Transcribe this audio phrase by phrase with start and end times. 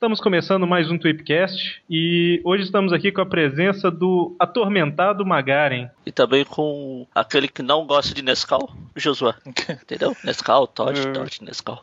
[0.00, 5.90] Estamos começando mais um Tweepcast e hoje estamos aqui com a presença do atormentado Magaren.
[6.06, 9.34] E também com aquele que não gosta de Nescau, Josué.
[9.68, 10.16] Entendeu?
[10.24, 11.12] Nescau, Todd, É.
[11.12, 11.82] Todd, Nescau.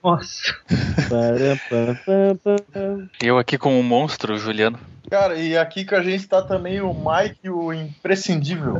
[0.00, 0.54] Nossa,
[3.20, 4.78] Eu aqui com o monstro, Juliano.
[5.10, 8.76] Cara, e aqui com a gente tá também o Mike, o imprescindível.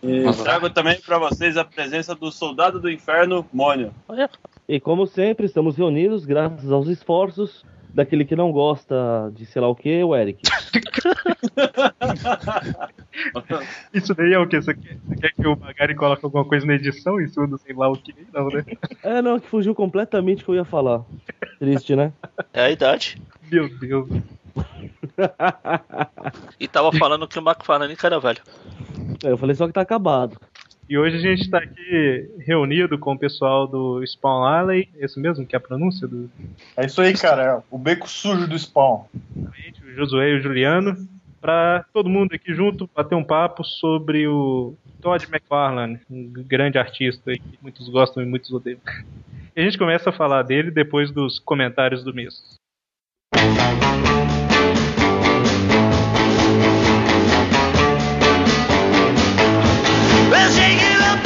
[0.00, 3.92] E trago também pra vocês a presença do Soldado do Inferno, Mônio.
[4.06, 4.30] Olha,
[4.68, 7.64] E como sempre, estamos reunidos graças aos esforços
[7.94, 10.42] daquele que não gosta de sei lá o que, o Eric.
[13.94, 14.60] isso daí é o que?
[14.60, 17.20] Você quer, você quer que o Magaren coloque alguma coisa na edição?
[17.20, 18.14] Isso do sei lá o que?
[18.32, 18.64] Não, né?
[19.02, 21.02] É, não, que fugiu completamente o que eu ia falar.
[21.58, 22.12] Triste, né?
[22.52, 23.20] é a idade.
[23.50, 24.08] Meu Deus.
[26.58, 28.40] E tava falando que o McFarlane era velho.
[29.22, 30.36] É, Eu falei só que tá acabado.
[30.88, 35.46] E hoje a gente está aqui reunido com o pessoal do Spawn Alley, esse mesmo
[35.46, 36.30] que é a pronúncia do
[36.76, 37.42] É isso aí, cara.
[37.42, 39.04] é o beco sujo do spawn.
[39.34, 41.08] o Josué e o Juliano,
[41.40, 47.32] para todo mundo aqui junto bater um papo sobre o Todd McFarlane, um grande artista
[47.32, 48.80] que muitos gostam e muitos odeiam.
[49.56, 52.58] E a gente começa a falar dele depois dos comentários do mês.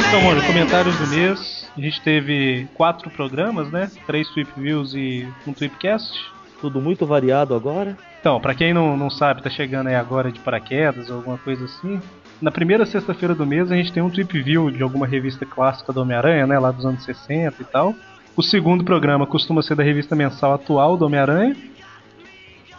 [0.07, 1.69] Então, mano, comentários do mês.
[1.77, 3.89] A gente teve quatro programas, né?
[4.05, 6.19] Três Tweep Views e um Tweepcast.
[6.59, 7.97] Tudo muito variado agora.
[8.19, 11.65] Então, pra quem não, não sabe, tá chegando aí agora de paraquedas ou alguma coisa
[11.65, 12.01] assim.
[12.41, 15.93] Na primeira sexta-feira do mês a gente tem um Trip View de alguma revista clássica
[15.93, 16.57] do Homem-Aranha, né?
[16.57, 17.93] Lá dos anos 60 e tal.
[18.35, 21.55] O segundo programa costuma ser da revista mensal atual do Homem-Aranha.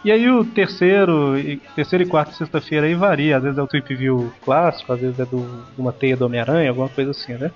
[0.03, 3.37] E aí o terceiro, e, terceira e quarta sexta-feira aí varia.
[3.37, 6.69] Às vezes é o Trip View clássico, às vezes é do, uma teia do Homem-Aranha,
[6.69, 7.51] alguma coisa assim, né?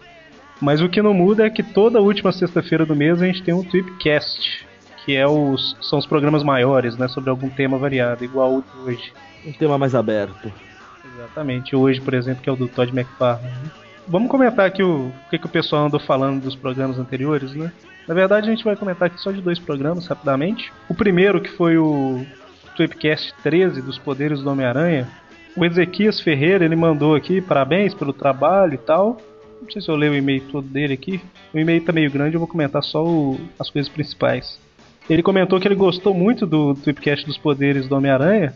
[0.62, 3.54] Mas o que não muda é que toda última sexta-feira do mês a gente tem
[3.54, 4.66] um Tweepcast,
[5.04, 8.78] que é os, são os programas maiores, né, sobre algum tema variado, igual o de
[8.86, 9.14] hoje.
[9.46, 10.52] Um tema mais aberto.
[11.14, 13.50] Exatamente, hoje, por exemplo, que é o do Todd McFarlane.
[13.50, 13.85] né?
[14.08, 17.72] Vamos comentar aqui o, o que, que o pessoal andou falando dos programas anteriores, né?
[18.08, 20.72] Na verdade, a gente vai comentar aqui só de dois programas, rapidamente.
[20.88, 22.24] O primeiro, que foi o
[22.78, 25.08] Tweepcast 13, dos Poderes do Homem-Aranha.
[25.58, 29.18] O Ezequias Ferreira, ele mandou aqui, parabéns pelo trabalho e tal.
[29.60, 31.20] Não sei se eu leio o e-mail todo dele aqui.
[31.52, 34.60] O e-mail tá meio grande, eu vou comentar só o- as coisas principais.
[35.10, 38.54] Ele comentou que ele gostou muito do Tweepcast dos Poderes do Homem-Aranha.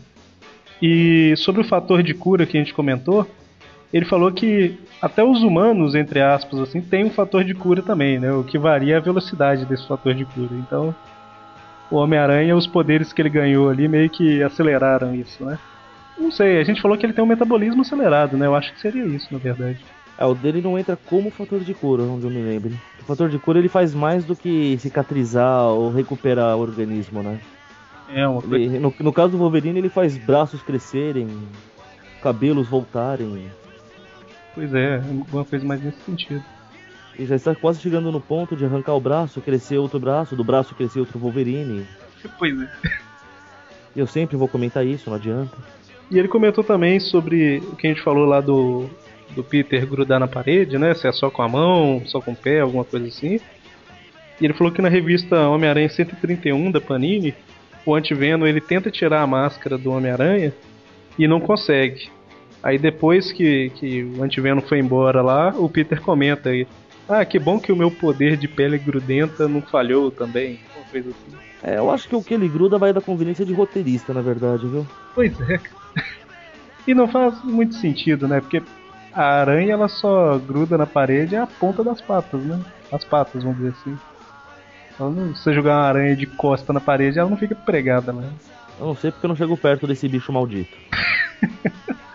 [0.80, 3.26] E sobre o fator de cura que a gente comentou,
[3.92, 8.18] ele falou que até os humanos, entre aspas, assim, tem um fator de cura também,
[8.18, 8.32] né?
[8.32, 10.50] O que varia é a velocidade desse fator de cura.
[10.52, 10.94] Então,
[11.90, 15.58] o Homem-Aranha, os poderes que ele ganhou ali meio que aceleraram isso, né?
[16.18, 18.46] Não sei, a gente falou que ele tem um metabolismo acelerado, né?
[18.46, 19.78] Eu acho que seria isso, na verdade.
[20.18, 22.70] É, o dele não entra como fator de cura, onde eu me lembro.
[23.00, 27.38] O fator de cura ele faz mais do que cicatrizar ou recuperar o organismo, né?
[28.14, 28.56] É uma coisa.
[28.56, 31.26] Ele- no, no caso do Wolverine, ele faz braços crescerem,
[32.22, 33.50] cabelos voltarem.
[34.54, 36.44] Pois é, alguma coisa mais nesse sentido.
[37.18, 40.44] E já está quase chegando no ponto de arrancar o braço, crescer outro braço, do
[40.44, 41.86] braço crescer outro Wolverine.
[42.38, 42.68] Pois é.
[43.96, 45.56] Eu sempre vou comentar isso, não adianta.
[46.10, 48.90] E ele comentou também sobre o que a gente falou lá do,
[49.34, 50.92] do Peter grudar na parede, né?
[50.92, 53.40] Se é só com a mão, só com o pé, alguma coisa assim.
[54.40, 57.34] E ele falou que na revista Homem-Aranha 131 da Panini,
[57.86, 60.52] o Antiveno ele tenta tirar a máscara do Homem-Aranha
[61.18, 62.10] e não consegue.
[62.62, 66.66] Aí depois que, que o Antiveno foi embora lá, o Peter comenta aí.
[67.08, 70.60] Ah, que bom que o meu poder de pele grudenta não falhou também.
[70.76, 71.36] Uma coisa assim.
[71.62, 74.66] É, eu acho que o que ele gruda vai da conveniência de roteirista, na verdade,
[74.66, 74.86] viu?
[75.14, 75.60] Pois é.
[76.86, 78.40] E não faz muito sentido, né?
[78.40, 78.62] Porque
[79.12, 82.58] a aranha ela só gruda na parede a ponta das patas, né?
[82.90, 83.98] As patas, vamos dizer assim.
[84.94, 88.30] Então, se você jogar uma aranha de costa na parede, ela não fica pregada, né?
[88.78, 90.76] Eu não sei porque eu não chego perto desse bicho maldito.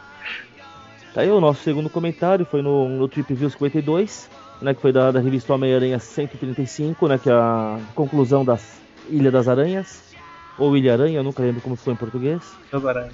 [1.15, 4.29] tá aí o nosso segundo comentário, foi no, no Trip View 52,
[4.62, 4.73] né?
[4.73, 7.17] Que foi da, da revista Homem-Aranha 135, né?
[7.17, 10.13] Que é a conclusão das Ilha das Aranhas.
[10.57, 12.41] Ou Ilha Aranha, eu nunca lembro como ficou em português.
[12.69, 13.13] Das aranhas.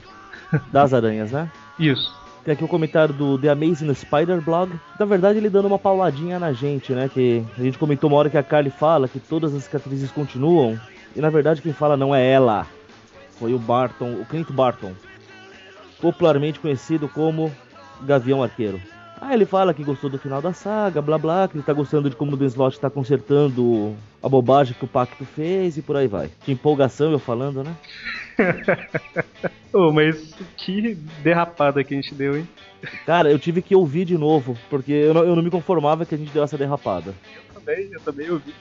[0.73, 1.49] Das aranhas, né?
[1.79, 2.11] Isso.
[2.43, 4.73] Tem aqui o comentário do The Amazing Spider Blog.
[4.99, 7.07] Na verdade, ele dando uma pauladinha na gente, né?
[7.07, 10.77] Que a gente comentou uma hora que a Carly fala que todas as cicatrizes continuam.
[11.15, 12.65] E na verdade, quem fala não é ela.
[13.37, 14.91] Foi o Barton, o Clint Barton.
[16.01, 17.51] Popularmente conhecido como
[18.05, 18.79] Gavião Arqueiro.
[19.21, 22.09] Aí ele fala que gostou do final da saga, blá blá, que ele tá gostando
[22.09, 25.95] de como o Dan Slott tá consertando a bobagem que o Pacto fez e por
[25.95, 26.31] aí vai.
[26.43, 27.75] Que empolgação eu falando, né?
[29.71, 32.49] Ô, mas que derrapada que a gente deu, hein?
[33.05, 36.15] Cara, eu tive que ouvir de novo, porque eu não, eu não me conformava que
[36.15, 37.13] a gente deu essa derrapada.
[37.47, 38.55] Eu também, eu também ouvi.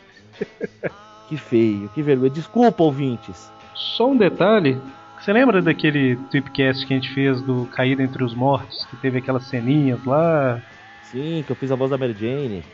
[1.29, 2.31] Que feio, que vergonha.
[2.31, 3.51] Desculpa, ouvintes.
[3.75, 4.79] Só um detalhe.
[5.21, 8.87] Você lembra daquele tweepcast que a gente fez do Caído Entre os Mortos?
[8.87, 10.63] Que teve aquelas ceninhas lá?
[11.03, 12.65] Sim, que eu fiz a voz da Mary Jane.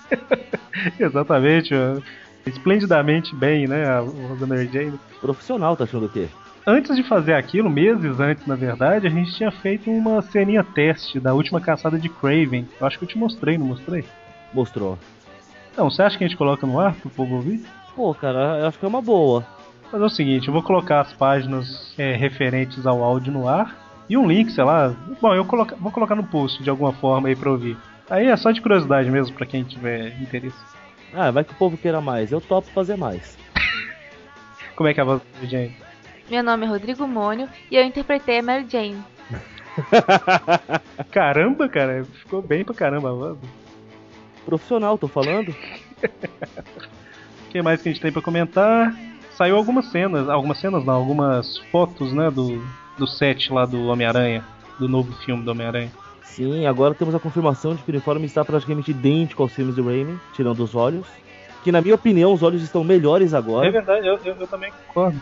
[1.00, 2.02] Exatamente, ó.
[2.44, 3.86] esplendidamente bem, né?
[3.88, 5.00] A voz da Mary Jane.
[5.22, 6.28] Profissional, tá achando o quê?
[6.66, 11.18] Antes de fazer aquilo, meses antes, na verdade, a gente tinha feito uma ceninha teste
[11.18, 12.68] da última caçada de Craven.
[12.78, 14.04] Eu acho que eu te mostrei, não mostrei?
[14.52, 14.98] Mostrou.
[15.72, 17.64] Então, você acha que a gente coloca no ar pro povo ouvir?
[17.96, 19.53] Pô, cara, eu acho que é uma boa.
[19.92, 23.76] Mas é o seguinte, eu vou colocar as páginas é, referentes ao áudio no ar
[24.08, 24.94] e um link, sei lá.
[25.20, 27.76] Bom, eu coloca, vou colocar no post de alguma forma aí pra ouvir.
[28.10, 30.58] Aí é só de curiosidade mesmo pra quem tiver interesse.
[31.12, 32.32] Ah, vai que o povo queira mais.
[32.32, 33.38] Eu topo fazer mais.
[34.76, 35.76] Como é que é a voz da Jane?
[36.28, 39.02] Meu nome é Rodrigo Mônio e eu interpretei a Mary Jane.
[41.10, 43.38] Caramba, cara, ficou bem pra caramba a voz.
[44.44, 45.54] Profissional, tô falando.
[47.46, 48.92] O que mais que a gente tem pra comentar?
[49.36, 52.62] Saiu algumas cenas, algumas cenas não, algumas fotos, né, do,
[52.96, 54.44] do set lá do Homem-Aranha,
[54.78, 55.90] do novo filme do Homem-Aranha.
[56.22, 59.84] Sim, agora temos a confirmação de que o uniforme está praticamente idêntico aos filmes do
[59.84, 61.06] Raimi, tirando os olhos.
[61.62, 63.70] Que na minha opinião os olhos estão melhores É agora.
[63.70, 65.20] verdade, eu, eu, eu também concordo.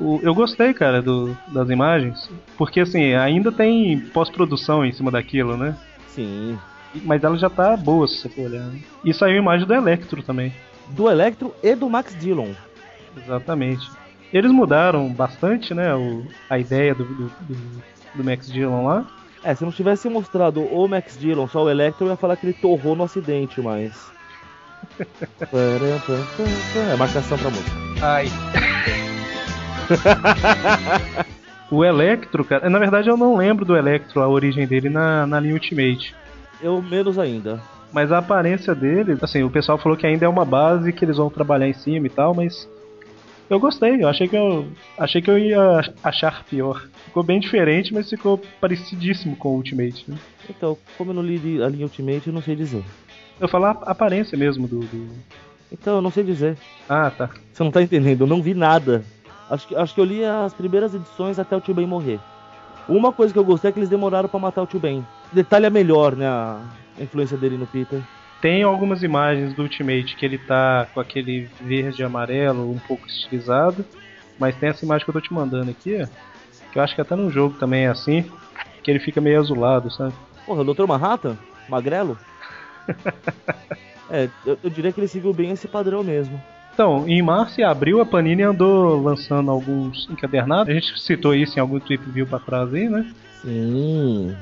[0.00, 5.56] O- eu gostei, cara, do, das imagens, porque assim, ainda tem pós-produção em cima daquilo,
[5.56, 5.76] né?
[6.08, 6.58] Sim.
[7.04, 8.64] Mas ela já tá boa, se você for olhar.
[8.64, 8.78] né?
[9.04, 10.52] E saiu imagem do Electro também.
[10.88, 12.52] Do Electro e do Max Dillon.
[13.16, 13.90] Exatamente.
[14.32, 17.82] Eles mudaram bastante, né, o, a ideia do, do, do,
[18.14, 19.06] do Max Dillon lá.
[19.44, 22.46] É, se não tivesse mostrado o Max Dillon, só o Electro, eu ia falar que
[22.46, 24.10] ele torrou no acidente, mas.
[25.52, 27.70] É marcação pra música.
[28.00, 28.26] Ai.
[31.70, 32.68] o Electro, cara.
[32.68, 36.14] Na verdade, eu não lembro do Electro, a origem dele na, na linha Ultimate.
[36.60, 37.60] Eu menos ainda.
[37.92, 41.16] Mas a aparência dele, assim, o pessoal falou que ainda é uma base que eles
[41.16, 42.68] vão trabalhar em cima e tal, mas
[43.54, 44.66] eu gostei, eu achei que eu
[44.98, 46.82] achei que eu ia achar pior.
[47.06, 50.04] Ficou bem diferente, mas ficou parecidíssimo com o Ultimate.
[50.10, 50.16] Né?
[50.48, 52.82] Então, como eu não li a linha Ultimate, eu não sei dizer.
[53.40, 55.10] Eu falo a aparência mesmo do, do-
[55.70, 56.56] Então, eu não sei dizer.
[56.88, 57.30] Ah, tá.
[57.52, 59.04] Você não tá entendendo, eu não vi nada.
[59.50, 62.18] Acho que, acho que eu li as primeiras edições até o Tio Ben morrer.
[62.88, 65.06] Uma coisa que eu gostei é que eles demoraram pra matar o Tio Ben.
[65.32, 66.60] Detalha melhor, né, a
[66.98, 68.00] influência dele no Peter.
[68.42, 73.06] Tem algumas imagens do Ultimate que ele tá com aquele verde e amarelo um pouco
[73.06, 73.84] estilizado,
[74.36, 76.06] mas tem essa imagem que eu tô te mandando aqui, ó,
[76.72, 78.28] que eu acho que até no jogo também é assim,
[78.82, 80.12] que ele fica meio azulado, sabe?
[80.44, 80.86] Porra, o Dr.
[80.88, 81.38] Manhattan?
[81.68, 82.18] Magrelo?
[84.10, 86.42] é, eu, eu diria que ele seguiu bem esse padrão mesmo.
[86.74, 90.68] Então, em março e abril a Panini andou lançando alguns encadernados.
[90.68, 93.08] A gente citou isso em algum tweet view pra trás aí, né?
[93.42, 94.34] Sim.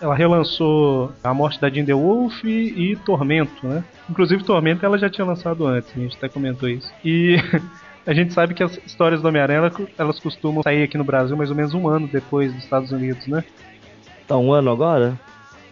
[0.00, 3.82] Ela relançou A Morte da Jinder Wolf e Tormento, né?
[4.10, 6.92] Inclusive Tormento ela já tinha lançado antes, a gente até comentou isso.
[7.04, 7.36] E
[8.06, 11.36] a gente sabe que as histórias do Homem-Aranha ela- elas costumam sair aqui no Brasil
[11.36, 13.42] mais ou menos um ano depois dos Estados Unidos, né?
[14.28, 15.18] Tá um ano agora?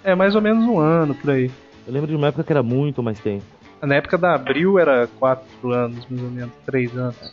[0.04, 1.50] É mais ou menos um ano por aí.
[1.86, 3.44] Eu lembro de uma época que era muito mais tempo.
[3.82, 7.32] Na época da Abril era quatro anos, mais ou menos, três anos.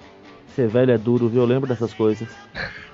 [0.55, 1.41] Ser velho é duro, viu?
[1.41, 2.27] Eu lembro dessas coisas.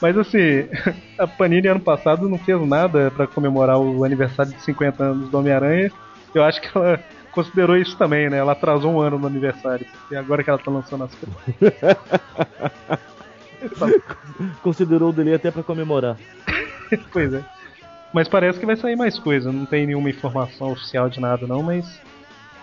[0.00, 0.68] Mas assim,
[1.18, 5.38] a Panini ano passado não fez nada pra comemorar o aniversário de 50 anos do
[5.38, 5.92] Homem-Aranha.
[6.34, 6.98] Eu acho que ela
[7.32, 8.38] considerou isso também, né?
[8.38, 9.86] Ela atrasou um ano no aniversário.
[10.10, 11.38] E agora que ela tá lançando as coisas.
[14.62, 16.16] Considerou o dele até pra comemorar.
[17.12, 17.44] pois é.
[18.12, 19.52] Mas parece que vai sair mais coisa.
[19.52, 21.62] Não tem nenhuma informação oficial de nada, não.
[21.62, 22.00] Mas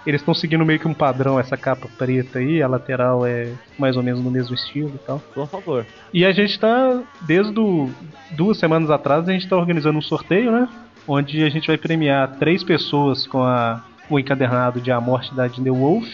[0.07, 1.37] eles estão seguindo meio que um padrão.
[1.37, 5.21] Essa capa preta aí, a lateral é mais ou menos no mesmo estilo e tal.
[5.35, 5.85] A favor.
[6.13, 7.89] E a gente tá, desde o,
[8.31, 10.69] duas semanas atrás, a gente tá organizando um sorteio, né?
[11.05, 15.45] Onde a gente vai premiar três pessoas com a, o encadernado de A Morte da
[15.45, 16.07] Jinder Wolf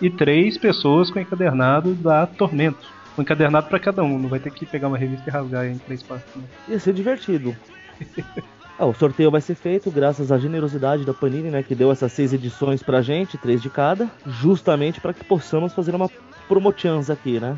[0.00, 2.86] e três pessoas com o encadernado da Tormento.
[3.18, 5.78] Um encadernado pra cada um, não vai ter que pegar uma revista e rasgar em
[5.78, 6.32] três partes.
[6.36, 6.44] né?
[6.68, 7.56] Ia ser divertido.
[8.78, 11.62] Ah, o sorteio vai ser feito graças à generosidade da Panini, né?
[11.62, 15.94] Que deu essas seis edições pra gente, três de cada, justamente para que possamos fazer
[15.94, 16.10] uma
[16.48, 17.56] promochance aqui, né?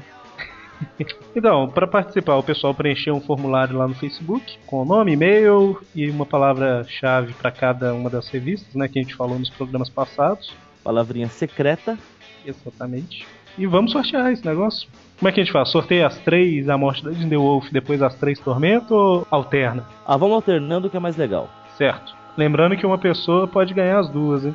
[1.35, 6.09] Então, para participar, o pessoal preencheu um formulário lá no Facebook com nome, e-mail e
[6.09, 8.89] uma palavra-chave para cada uma das revistas, né?
[8.89, 10.55] Que a gente falou nos programas passados.
[10.83, 11.99] Palavrinha secreta.
[12.45, 13.27] Exatamente.
[13.59, 14.89] E vamos sortear esse negócio.
[15.19, 15.71] Como é que a gente faz?
[15.71, 19.85] Sorteia as três a morte da Jinder Wolf, depois as três Tormento ou alterna?
[20.07, 21.49] Ah, vamos alternando que é mais legal.
[21.77, 22.15] Certo.
[22.37, 24.55] Lembrando que uma pessoa pode ganhar as duas, hein?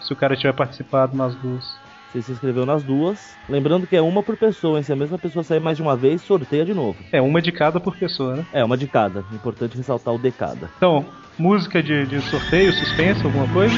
[0.00, 1.76] Se o cara tiver participado nas duas.
[2.12, 3.36] Você se inscreveu nas duas.
[3.48, 4.84] Lembrando que é uma por pessoa, hein?
[4.84, 6.96] Se a mesma pessoa sair mais de uma vez, sorteia de novo.
[7.10, 8.46] É, uma de cada por pessoa, né?
[8.52, 9.24] É, uma de cada.
[9.32, 10.70] Importante ressaltar o de cada.
[10.76, 11.04] Então,
[11.36, 13.76] música de, de sorteio, suspense, alguma coisa?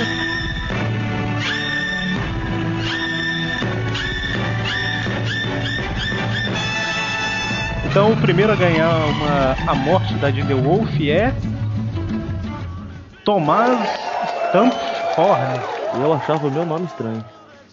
[7.91, 11.35] Então, o primeiro a ganhar uma, a morte da Jinder Wolf é.
[13.25, 13.81] Tomás
[14.47, 15.61] Stamphorn.
[16.01, 17.25] Eu achava o meu nome estranho.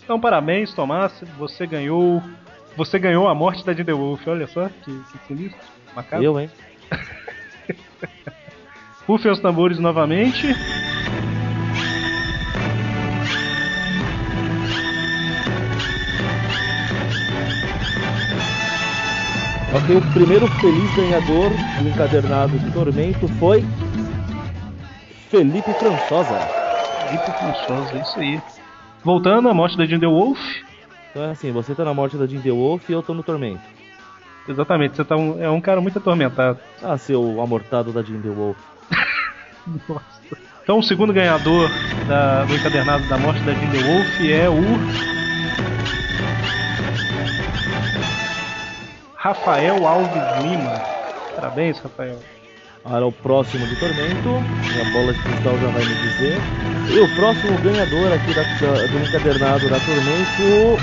[0.03, 1.13] Então, parabéns, Tomás.
[1.37, 2.23] Você ganhou.
[2.75, 4.27] Você ganhou a morte da Jinder Wolf.
[4.27, 5.59] Olha só que, que sinistro.
[5.95, 6.25] Macabro.
[6.25, 6.49] Eu, hein?
[9.07, 10.47] Rufem os tambores novamente.
[19.73, 23.65] Ok, o primeiro feliz ganhador do encadernado de Tormento foi.
[25.29, 26.39] Felipe Françosa.
[27.01, 28.41] Felipe Françosa, é isso aí.
[29.03, 30.39] Voltando à morte da Jinder Wolf.
[31.11, 33.61] Então é assim, você tá na morte da Jinder Wolf e eu tô no Tormento.
[34.47, 36.59] Exatamente, você tá um, é um cara muito atormentado.
[36.81, 38.57] Ah, seu amortado da Jinder Wolf.
[39.89, 40.21] Nossa.
[40.63, 41.69] Então o segundo ganhador
[42.07, 45.16] da- do encadernado da morte da Jinder Wolf é o.
[49.17, 50.11] Rafael Alves
[50.43, 50.81] Lima.
[51.35, 52.19] Parabéns, Rafael.
[52.85, 54.29] Agora o próximo de Tormento.
[54.29, 56.37] A bola de cristal já vai me dizer.
[56.89, 60.77] E o próximo ganhador aqui da, da- do encadernado da Tormento.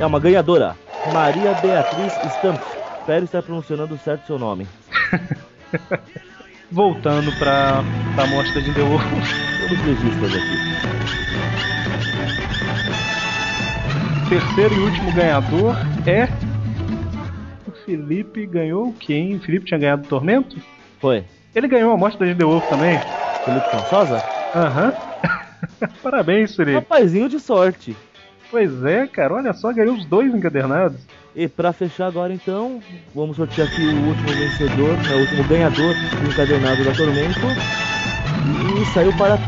[0.00, 0.76] É uma ganhadora.
[1.12, 2.60] Maria Beatriz Stamp.
[3.00, 4.66] Espero estar pronunciando certo seu nome.
[6.70, 7.82] Voltando pra,
[8.14, 9.02] pra morte da Jinder Wolf.
[9.68, 11.33] Todos legistas aqui.
[14.34, 16.24] Terceiro e último ganhador é.
[17.68, 19.36] O Felipe ganhou o quê, hein?
[19.36, 20.56] O Felipe tinha ganhado o Tormento?
[21.00, 21.22] Foi.
[21.54, 22.98] Ele ganhou a morte da Jinder Wolf também.
[23.44, 24.20] Felipe Françosa?
[24.52, 24.92] Aham.
[26.02, 26.74] Parabéns, Felipe.
[26.74, 27.96] Rapazinho de sorte.
[28.50, 31.00] Pois é, cara, olha só, ganhou os dois encadernados.
[31.36, 32.80] E pra fechar agora então,
[33.14, 37.38] vamos sortear aqui o último vencedor, né, o último ganhador do encadernado da Tormento.
[38.82, 39.38] E saiu para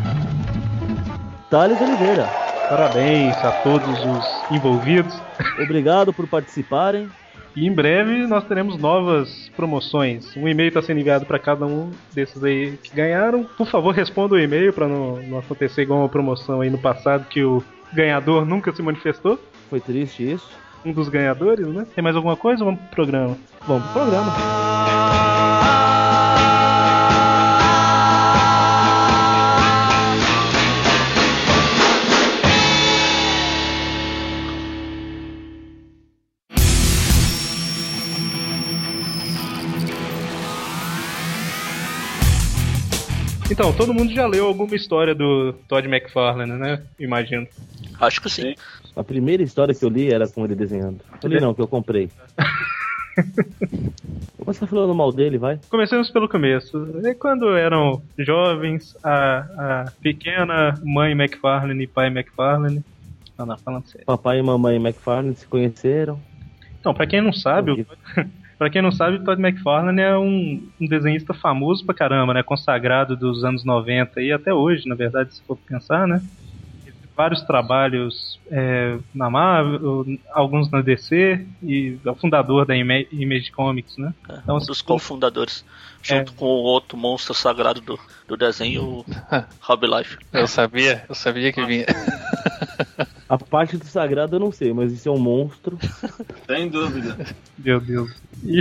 [1.50, 2.45] Thales Oliveira.
[2.68, 5.20] Parabéns a todos os envolvidos.
[5.62, 7.08] Obrigado por participarem.
[7.54, 10.37] E em breve nós teremos novas promoções.
[10.37, 13.44] Um e-mail está sendo enviado para cada um desses aí que ganharam.
[13.44, 17.26] Por favor, responda o e-mail para não, não acontecer igual uma promoção aí no passado
[17.28, 19.38] que o ganhador nunca se manifestou.
[19.70, 20.50] Foi triste isso.
[20.85, 21.87] Um dos ganhadores, né?
[21.94, 22.62] Tem mais alguma coisa?
[22.62, 23.37] Vamos pro programa.
[23.66, 24.95] Vamos pro programa.
[43.56, 46.82] Então, todo mundo já leu alguma história do Todd McFarlane, né?
[47.00, 47.48] Imagino.
[47.98, 48.54] Acho que sim.
[48.94, 51.00] A primeira história que eu li era com ele desenhando.
[51.22, 52.10] Eu li não, que eu comprei.
[54.36, 55.58] Vou começar falando mal dele, vai.
[55.70, 56.76] Comecemos pelo começo.
[57.02, 59.38] E quando eram jovens, a,
[59.86, 62.84] a pequena mãe McFarlane e pai McFarlane.
[63.38, 64.04] Não, não, falando sério.
[64.04, 66.20] Papai e mamãe McFarlane se conheceram.
[66.78, 67.86] Então, pra quem não sabe, o,
[68.58, 72.42] pra quem não sabe, Todd McFarlane é um, um desenhista famoso pra caramba, né?
[72.42, 76.20] Consagrado dos anos 90 e até hoje, na verdade, se for pensar, né?
[77.16, 83.50] Vários trabalhos é, na Marvel, alguns na DC e é o fundador da Ima- Image
[83.52, 84.12] Comics, né?
[84.28, 85.64] É, Então, um dos cofundadores.
[86.10, 86.18] É.
[86.18, 87.98] Junto com o outro monstro sagrado do,
[88.28, 89.04] do desenho, o
[89.62, 90.18] Rob Life.
[90.30, 91.86] Eu sabia, eu sabia que vinha.
[93.28, 95.78] A parte do sagrado eu não sei, mas isso é um monstro.
[96.47, 97.16] Sem dúvida.
[97.59, 98.12] Meu Deus.
[98.45, 98.61] E,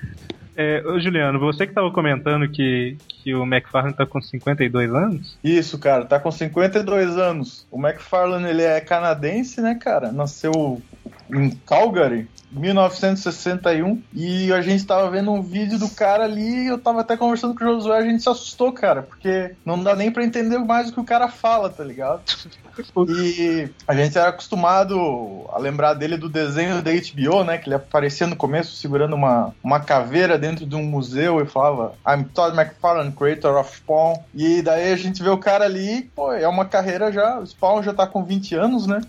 [0.54, 5.38] é, ô Juliano, você que tava comentando que, que o McFarlane tá com 52 anos?
[5.42, 7.66] Isso, cara, tá com 52 anos.
[7.70, 10.12] O McFarlane, ele é canadense, né, cara?
[10.12, 10.82] Nasceu
[11.30, 14.02] em Calgary, 1961.
[14.12, 17.64] E a gente tava vendo um vídeo do cara ali, eu tava até conversando com
[17.64, 20.92] o Josué, a gente se assustou, cara, porque não dá nem pra entender mais o
[20.92, 22.22] que o cara fala, tá ligado?
[23.08, 27.56] E a gente era acostumado a lembrar dele do desenho da HBO, né?
[27.56, 31.94] Que ele aparecia no começo segurando uma, uma caveira dentro de um museu e falava
[32.04, 34.16] I'm Todd McFarlane, creator of Spawn.
[34.34, 37.38] E daí a gente vê o cara ali, pô, é uma carreira já.
[37.38, 39.00] O Spawn já tá com 20 anos, né?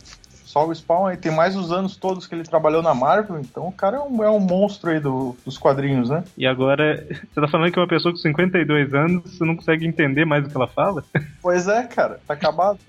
[0.55, 3.67] Só o Spawn aí tem mais os anos todos que ele trabalhou na Marvel, então
[3.67, 6.23] o cara é um, é um monstro aí do- dos quadrinhos, né?
[6.37, 10.23] E agora, você tá falando que uma pessoa com 52 anos, você não consegue entender
[10.23, 11.03] mais o que ela fala?
[11.43, 12.79] Pois é, cara, tá acabado.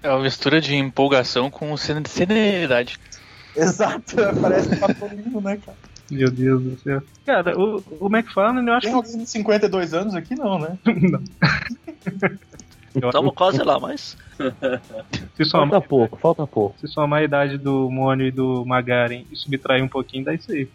[0.00, 2.98] É uma mistura de empolgação com serenidade.
[3.56, 5.76] Exato, parece um passarinho, né, cara?
[6.10, 7.02] Meu Deus do céu.
[7.26, 8.96] Cara, o, o McFarlane, eu acho Tem que.
[8.96, 10.36] alguém de 52 anos aqui?
[10.36, 10.78] Não, né?
[12.06, 12.38] Eu,
[12.94, 14.16] Estamos quase lá, mas.
[15.36, 16.78] se, somar, Falta pouco, falta pouco.
[16.78, 20.52] se somar a idade do Mônio e do Magaren e subtrair um pouquinho, dá isso
[20.52, 20.68] aí.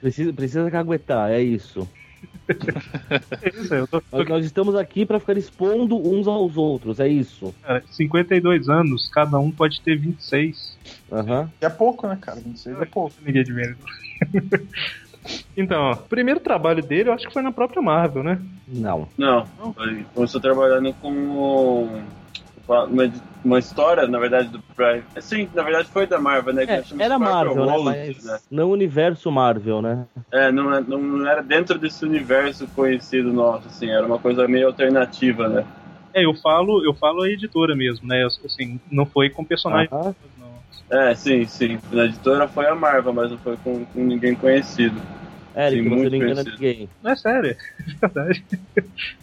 [0.00, 1.88] Precisa, precisa caguetar, é isso.
[3.42, 6.98] É isso aí, eu tô, Nós, nós estamos aqui pra ficar expondo uns aos outros,
[6.98, 7.54] é isso.
[7.60, 10.78] cara, 52 anos, cada um pode ter 26.
[11.12, 11.50] Aham.
[11.60, 12.40] É pouco, né, cara?
[12.40, 13.14] 26 é pouco.
[13.22, 13.78] Ninguém de menos.
[15.56, 18.40] Então, ó, o primeiro trabalho dele eu acho que foi na própria Marvel, né?
[18.66, 19.08] Não.
[19.16, 19.46] Não,
[19.78, 21.10] ele começou trabalhando com
[22.66, 22.88] uma,
[23.44, 25.02] uma história, na verdade, do Brian.
[25.20, 26.66] Sim, na verdade foi da Marvel, né?
[26.66, 27.72] que É, era Marvel, né?
[27.72, 28.38] Rollins, Mas né?
[28.50, 30.06] não universo Marvel, né?
[30.32, 34.48] É, não, é- não, não era dentro desse universo conhecido nosso, assim, era uma coisa
[34.48, 35.64] meio alternativa, né?
[36.12, 38.24] É, eu falo, eu falo a editora mesmo, né?
[38.44, 39.88] Assim, não foi com personagem.
[39.92, 40.04] Aham.
[40.04, 40.14] não.
[40.94, 41.78] É, sim, sim.
[41.90, 45.00] Na editora foi a Marvel, mas não foi com, com ninguém conhecido.
[45.56, 46.50] Eric, Sim, você muito não engana conhecido.
[46.52, 46.88] ninguém.
[47.02, 47.50] Não é sério,
[48.02, 48.44] é verdade.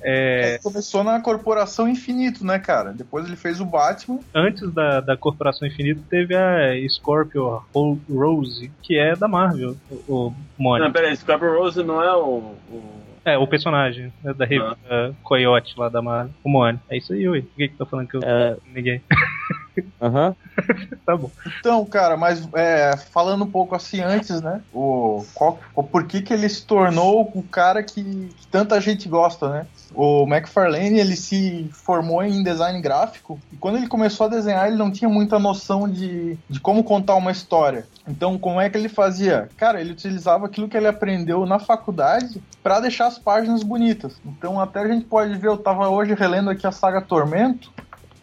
[0.01, 2.93] É, É, começou na Corporação Infinito, né, cara?
[2.93, 4.19] Depois ele fez o Batman.
[4.33, 9.75] antes da, da Corporação Infinito teve a Scorpio Ro- Rose, que é da Marvel,
[10.07, 10.85] o, o Mônio.
[10.85, 12.55] Não, peraí, Scorpio Rose não é o.
[12.71, 13.01] o...
[13.23, 16.79] É, o personagem né, da revista Coyote lá da Marvel, o Mônio.
[16.89, 17.41] É isso aí, ui.
[17.43, 18.21] Por que que tá falando que eu...
[18.23, 18.57] É.
[18.73, 19.01] Ninguém.
[20.01, 20.35] Aham.
[21.05, 21.29] tá bom.
[21.59, 24.61] Então, cara, mas é, falando um pouco assim antes, né?
[24.73, 29.07] O, qual, o por que que ele se tornou o cara que, que tanta gente
[29.07, 29.67] gosta, né?
[29.93, 34.77] O McFarlane, ele se formou em design gráfico e quando ele começou a desenhar, ele
[34.77, 37.85] não tinha muita noção de, de como contar uma história.
[38.07, 39.49] Então, como é que ele fazia?
[39.57, 44.19] Cara, ele utilizava aquilo que ele aprendeu na faculdade para deixar as páginas bonitas.
[44.25, 47.71] Então, até a gente pode ver, eu tava hoje relendo aqui a saga Tormento,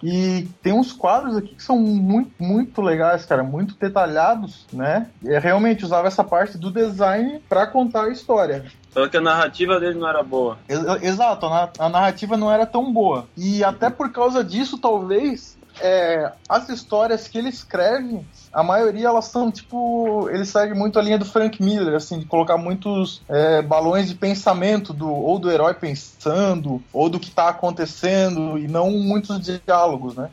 [0.03, 5.09] e tem uns quadros aqui que são muito, muito legais, cara, muito detalhados, né?
[5.23, 8.65] E eu realmente usava essa parte do design para contar a história.
[8.91, 10.59] Só que a narrativa dele não era boa.
[10.69, 13.27] Ex- Exato, a narrativa não era tão boa.
[13.37, 18.21] E até por causa disso, talvez, é, as histórias que ele escreve,
[18.53, 20.29] a maioria elas são tipo.
[20.31, 24.15] Ele segue muito a linha do Frank Miller, assim, de colocar muitos é, balões de
[24.15, 30.15] pensamento, do, ou do herói pensando, ou do que tá acontecendo, e não muitos diálogos,
[30.17, 30.31] né?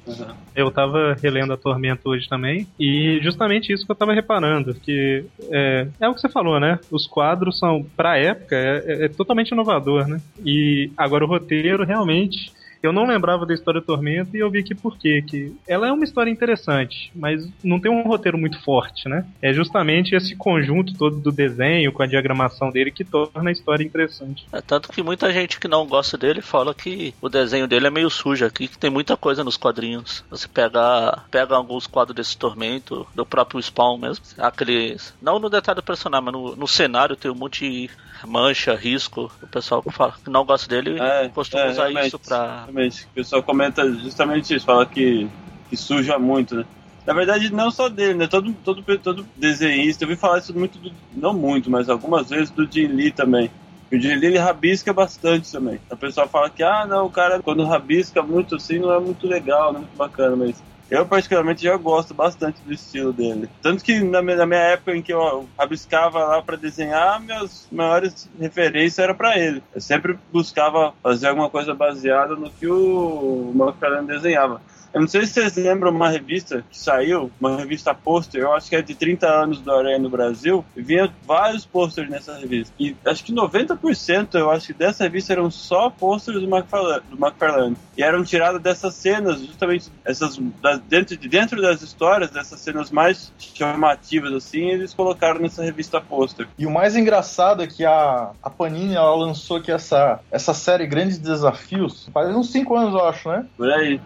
[0.56, 5.26] Eu tava relendo a Tormento hoje também, e justamente isso que eu tava reparando, que
[5.52, 6.80] é, é o que você falou, né?
[6.90, 10.22] Os quadros são, pra época, é, é- é totalmente inovador, né?
[10.44, 12.52] E agora o roteiro, realmente,
[12.86, 15.92] eu não lembrava da história Tormento e eu vi aqui por quê, que ela é
[15.92, 19.26] uma história interessante, mas não tem um roteiro muito forte, né?
[19.42, 23.84] É justamente esse conjunto todo do desenho, com a diagramação dele, que torna a história
[23.84, 24.46] interessante.
[24.52, 27.90] É tanto que muita gente que não gosta dele fala que o desenho dele é
[27.90, 30.24] meio sujo aqui, que tem muita coisa nos quadrinhos.
[30.30, 35.14] Você pega, pega alguns quadros desse tormento, do próprio Spawn mesmo, aqueles.
[35.22, 37.90] Não no detalhe do personagem, mas no, no cenário tem um monte de
[38.26, 39.32] mancha, risco.
[39.42, 42.68] O pessoal que, fala, que não gosta dele É, costuma é, usar isso pra.
[42.76, 45.28] O pessoal comenta justamente isso, fala que,
[45.70, 46.66] que suja muito, né?
[47.06, 48.28] Na verdade, não só dele, né?
[48.28, 52.50] Todo, todo, todo desenhista, eu ouvi falar isso muito, do, não muito, mas algumas vezes
[52.50, 53.52] do Jim Lee também.
[53.92, 55.80] O Jim Lee ele rabisca bastante também.
[55.90, 59.28] O pessoal fala que, ah, não, o cara quando rabisca muito assim não é muito
[59.28, 60.56] legal, não é muito bacana, mas
[60.90, 63.50] eu particularmente já gosto bastante do estilo dele.
[63.62, 67.68] Tanto que na minha, na minha época em que eu rabiscava lá para desenhar, minhas
[67.72, 69.64] maiores referências eram para ele.
[69.74, 74.62] Eu sempre buscava fazer alguma coisa baseada no que o McFarlane desenhava.
[74.96, 78.70] Eu não sei se vocês lembram uma revista que saiu, uma revista pôster, eu acho
[78.70, 82.74] que é de 30 anos do Aranha no Brasil, e vinha vários pôsteres nessa revista.
[82.80, 87.18] E acho que 90% eu acho que dessa revista eram só pôsteres do McFarlane, do
[87.18, 87.76] McFarlane.
[87.98, 92.90] E eram tiradas dessas cenas, justamente essas das, dentro, de dentro das histórias, dessas cenas
[92.90, 96.48] mais chamativas assim, eles colocaram nessa revista pôster.
[96.58, 100.88] E o mais engraçado é que a, a Panini ela lançou aqui essa, essa série
[100.88, 103.46] Grandes Desafios faz uns 5 anos, eu acho, né?
[103.58, 104.00] Por aí.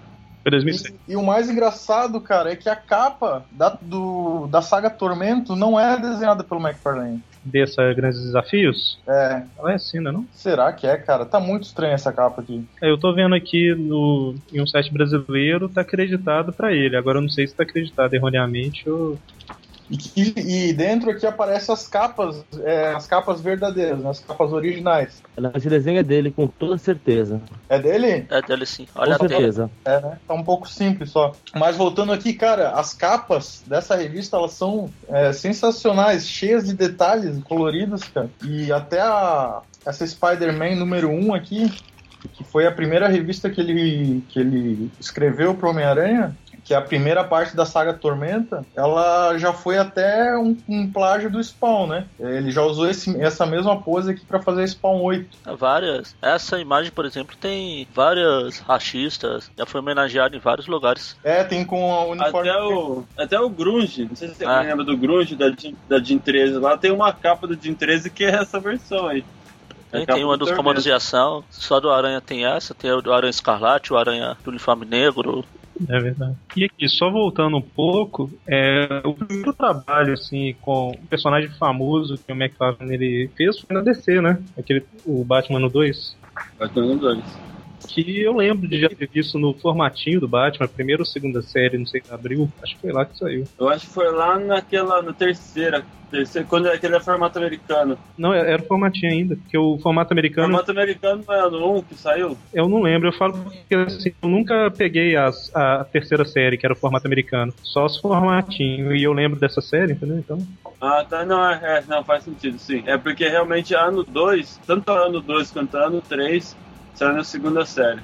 [0.49, 0.95] Foi 2006.
[1.07, 5.55] E, e o mais engraçado, cara, é que a capa da, do, da saga Tormento
[5.55, 7.21] não é desenhada pelo McFarlane.
[7.43, 10.25] Dessa Grandes Desafios, É, ela é assim, né, não?
[10.33, 11.25] será que é, cara?
[11.25, 12.63] Tá muito estranha essa capa aqui.
[12.81, 16.97] É, Eu tô vendo aqui no, em um site brasileiro, tá acreditado pra ele.
[16.97, 19.17] Agora eu não sei se tá acreditado erroneamente ou.
[19.89, 25.21] E, e- dentro aqui aparecem as capas, é, as capas verdadeiras, né, as capas originais.
[25.55, 27.41] Esse desenho é dele, com toda certeza.
[27.67, 28.27] É dele?
[28.29, 28.87] É dele sim.
[28.93, 29.69] Olha a com certeza.
[29.83, 30.19] É, né?
[30.27, 31.33] Tá um pouco simples só.
[31.55, 37.41] Mas voltando aqui, cara, as capas dessa revista, elas são é, sensacionais, cheias de detalhes
[37.43, 38.29] coloridos, cara.
[38.43, 41.71] E até a, essa Spider-Man número 1 aqui,
[42.33, 46.35] que foi a primeira revista que ele, que ele escreveu pro Homem-Aranha,
[46.69, 51.27] que é a primeira parte da saga Tormenta, ela já foi até um, um plágio
[51.27, 52.05] do Spawn, né?
[52.19, 55.35] Ele já usou esse- essa mesma pose aqui pra fazer Spawn 8.
[55.57, 56.15] Várias.
[56.21, 59.49] Essa imagem, por exemplo, tem várias rachistas.
[59.57, 61.17] Já foi homenageado em vários lugares.
[61.23, 62.47] É, tem com o uniforme.
[62.49, 64.61] Até o, até o Grunge, não sei se você Ah.
[64.61, 65.47] lembra do Grunge da,
[65.87, 69.25] da Jin 13 lá, tem uma capa do Jin 13 que é essa versão aí.
[69.91, 71.43] É a Tem, capa tem uma do dos comandos de ação.
[71.49, 72.75] Só do Aranha tem essa.
[72.75, 75.43] Tem o do Aranha Escarlate, o Aranha do Uniforme Negro.
[75.87, 76.35] É verdade.
[76.57, 82.17] E aqui, só voltando um pouco, é, o primeiro trabalho, assim, com o personagem famoso
[82.17, 82.35] que o
[82.93, 84.41] ele fez foi na DC, né?
[84.57, 86.17] Aquele, o Batman no 2.
[86.59, 87.48] Batman 2.
[87.87, 91.77] Que eu lembro de já ter visto no formatinho do Batman, primeira ou segunda série,
[91.77, 92.49] não sei, abril.
[92.61, 93.45] Acho que foi lá que saiu.
[93.59, 97.97] Eu acho que foi lá naquela, na terceira, terceira quando é aquele é formato americano.
[98.17, 101.81] Não, era o formatinho ainda, porque o formato americano formato americano não é no 1
[101.83, 102.37] que saiu?
[102.53, 103.07] eu não lembro.
[103.07, 107.07] Eu falo porque assim, eu nunca peguei as, a terceira série, que era o formato
[107.07, 107.53] americano.
[107.63, 108.93] Só os formatinhos.
[108.93, 110.17] E eu lembro dessa série, entendeu?
[110.17, 110.37] Então.
[110.81, 112.83] Ah, tá, não, é, é, não, faz sentido, sim.
[112.85, 116.55] É porque realmente ano 2, tanto ano 2 quanto ano 3,
[116.99, 118.01] saiu na segunda série.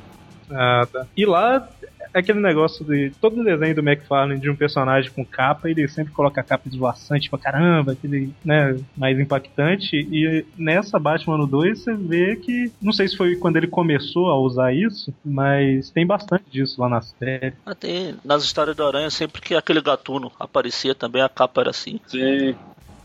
[0.50, 1.06] Ah, tá.
[1.18, 1.68] E lá,
[2.14, 3.12] aquele negócio de.
[3.20, 7.30] Todo desenho do McFarlane de um personagem com capa, ele sempre coloca a capa esvoaçante
[7.30, 9.96] pra caramba, aquele, né, mais impactante.
[9.96, 12.72] E nessa Batman no 2, você vê que.
[12.82, 16.88] Não sei se foi quando ele começou a usar isso, mas tem bastante disso lá
[16.88, 17.54] na série.
[17.66, 21.72] Ah, tem, nas histórias do Aranha, sempre que aquele gatuno aparecia também, a capa era
[21.72, 22.00] assim.
[22.08, 22.56] Sim,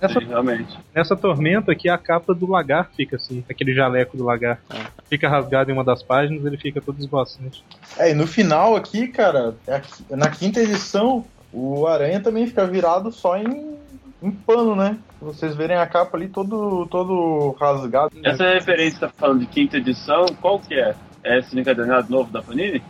[0.00, 0.78] Essa, sim, realmente.
[0.94, 4.60] nessa tormenta aqui, a capa do lagar fica assim, aquele jaleco do lagar.
[5.08, 7.64] Fica rasgado em uma das páginas, ele fica todo esvoaçante.
[7.98, 12.66] É, e no final aqui, cara, é aqui- na quinta edição, o Aranha também fica
[12.66, 13.76] virado só em,
[14.22, 14.96] em pano, né?
[15.18, 18.14] Se vocês verem a capa ali todo, todo rasgado.
[18.14, 18.30] né?
[18.30, 20.94] Essa referência que tá falando de quinta edição, qual que é?
[21.22, 22.82] É esse encadernado novo da Panini?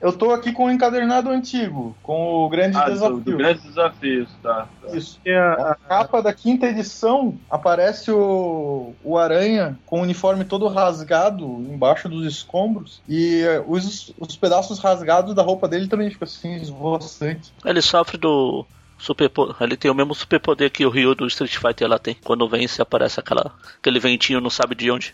[0.00, 3.20] Eu tô aqui com o encadernado antigo, com o grande Ah, do, desafio.
[3.20, 4.68] do Grandes Desafios, tá.
[4.80, 4.96] tá.
[4.96, 5.18] Isso.
[5.24, 10.68] É a- Na capa da quinta edição aparece o, o Aranha com o uniforme todo
[10.68, 16.26] rasgado embaixo dos escombros e eh, os, os pedaços rasgados da roupa dele também ficam
[16.26, 17.52] assim esvoaçante.
[17.64, 18.64] Ele sofre do
[18.98, 19.56] superpoder.
[19.60, 22.16] Ele tem o mesmo superpoder que o Ryu do Street Fighter lá tem.
[22.24, 25.12] Quando vence, aparece aquela, aquele ventinho, não sabe de onde.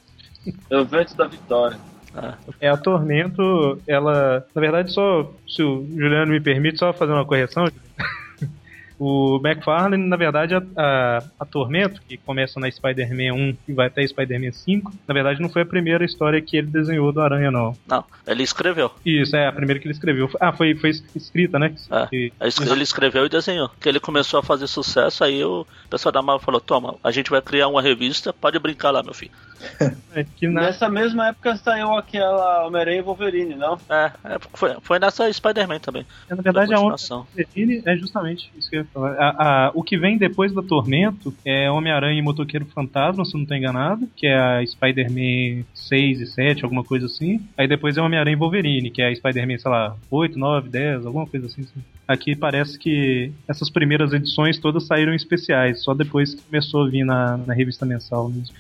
[0.71, 1.79] É o vento da vitória.
[2.61, 4.47] É, a Tormento, ela.
[4.55, 5.33] Na verdade, só.
[5.49, 7.67] Se o Juliano me permite, só fazer uma correção.
[8.99, 13.89] O McFarlane, na verdade, a, a, a Tormento, que começa na Spider-Man 1 e vai
[13.89, 17.51] até Spider-Man 5, na verdade não foi a primeira história que ele desenhou do Aranha,
[17.51, 17.77] não.
[17.89, 18.91] Não, ele escreveu.
[19.05, 20.31] Isso, é a primeira que ele escreveu.
[20.41, 21.75] Ah, foi, foi escrita, né?
[21.91, 22.07] É.
[22.07, 23.69] Que- Ele escre- Ele escreveu e desenhou.
[23.81, 27.31] Que ele começou a fazer sucesso, aí o pessoal da Marvel falou: Toma, a gente
[27.31, 29.33] vai criar uma revista, pode brincar lá, meu filho.
[30.15, 33.79] é, que na, Nessa mesma época saiu aquela Homem-Aranha e Wolverine, não?
[33.89, 36.07] É, é, foi, foi nessa Spider-Man também.
[36.29, 36.79] na verdade, a.
[36.79, 39.13] Wolverine é justamente isso que falar.
[39.15, 43.45] A- a- o que vem depois da Tormento é Homem-Aranha e Motoqueiro Fantasma, se não
[43.45, 47.41] tô enganado, que é a Spider-Man 6 e 7, alguma coisa assim.
[47.57, 51.07] Aí depois é Homem-Aranha e Wolverine, que é a Spider-Man, sei lá, 8, 9, 10,
[51.07, 51.63] alguma coisa assim.
[51.63, 51.83] assim.
[52.07, 57.05] Aqui parece que essas primeiras edições todas saíram especiais, só depois que começou a vir
[57.05, 58.55] na, na revista mensal mesmo.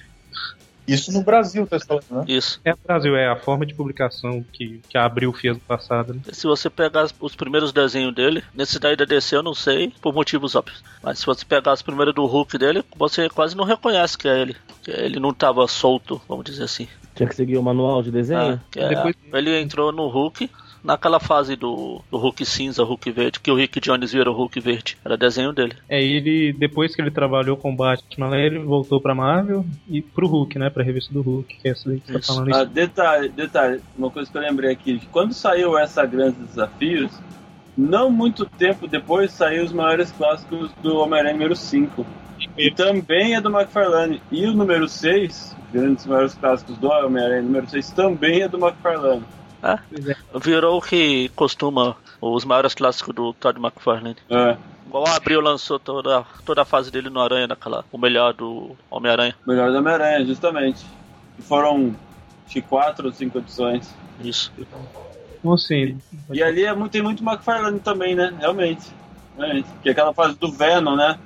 [0.86, 2.24] Isso no Brasil, tá falando, né?
[2.28, 2.60] Isso.
[2.64, 6.14] É, Brasil, é a forma de publicação que, que a Abril fez no passado.
[6.14, 6.20] Né?
[6.32, 10.12] Se você pegar os primeiros desenhos dele, nesse daí da DC eu não sei, por
[10.12, 10.82] motivos óbvios.
[11.02, 14.40] Mas se você pegar as primeiras do Hulk dele, você quase não reconhece que é
[14.40, 14.56] ele.
[14.82, 16.86] Que ele não tava solto, vamos dizer assim.
[17.14, 18.60] Tinha que seguir o manual de desenho?
[18.76, 20.50] Ah, é- Depois- Ele entrou no Hulk
[20.84, 24.60] naquela fase do, do Hulk cinza, Hulk verde, que o Rick Jones vira o Hulk
[24.60, 24.96] verde.
[25.04, 25.74] Era desenho dele.
[25.88, 30.26] É, ele, depois que ele trabalhou com o Batman, ele voltou pra Marvel e pro
[30.26, 30.68] Hulk, né?
[30.68, 32.34] Pra revista do Hulk, que é essa aí que você tá Isso.
[32.34, 32.70] falando Ah, isso.
[32.72, 35.00] detalhe, detalhe, uma coisa que eu lembrei aqui.
[35.10, 37.10] Quando saiu essa Grandes Desafios,
[37.76, 42.06] não muito tempo depois saiu os maiores clássicos do Homem-Aranha número 5.
[42.58, 44.20] E também é do McFarlane.
[44.30, 49.22] E o número 6, Grandes Maiores Clássicos do Homem-Aranha número 6, também é do McFarlane.
[49.90, 50.16] Pois é.
[50.40, 54.16] Virou o que costuma os maiores clássicos do Todd McFarlane.
[54.28, 58.32] É, Igual a Abril lançou toda, toda a fase dele no Aranha, naquela, o melhor
[58.32, 59.34] do Homem-Aranha.
[59.46, 60.84] melhor do Homem-Aranha, justamente.
[61.38, 61.96] E foram
[62.44, 63.92] acho que quatro ou cinco edições.
[64.20, 64.52] Isso.
[64.56, 65.98] Então, assim,
[66.32, 68.32] E ali é muito, tem muito McFarlane também, né?
[68.38, 68.86] Realmente.
[69.36, 69.68] Realmente.
[69.82, 71.18] Que é aquela fase do Venom, né?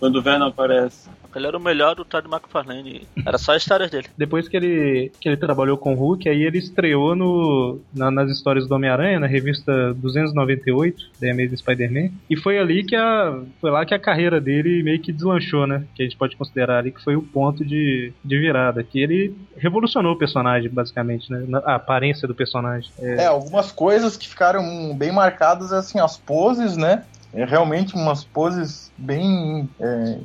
[0.00, 1.08] Quando o Venom aparece.
[1.34, 3.06] Ele era o melhor do Todd McFarlane.
[3.26, 4.06] Era só a história dele.
[4.16, 8.30] Depois que ele, que ele trabalhou com o Hulk, aí ele estreou no, na- nas
[8.30, 12.10] histórias do Homem-Aranha, na revista 298, da Amazing Spider-Man.
[12.28, 13.38] E foi ali que a.
[13.60, 15.84] Foi lá que a carreira dele meio que deslanchou, né?
[15.94, 18.82] Que a gente pode considerar ali que foi o ponto de, de virada.
[18.82, 21.44] Que ele revolucionou o personagem, basicamente, né?
[21.48, 22.90] na- A aparência do personagem.
[22.98, 27.04] É, É, algumas coisas que ficaram bem marcadas, assim, as poses, né?
[27.34, 29.68] É realmente umas poses bem.
[29.80, 30.18] é,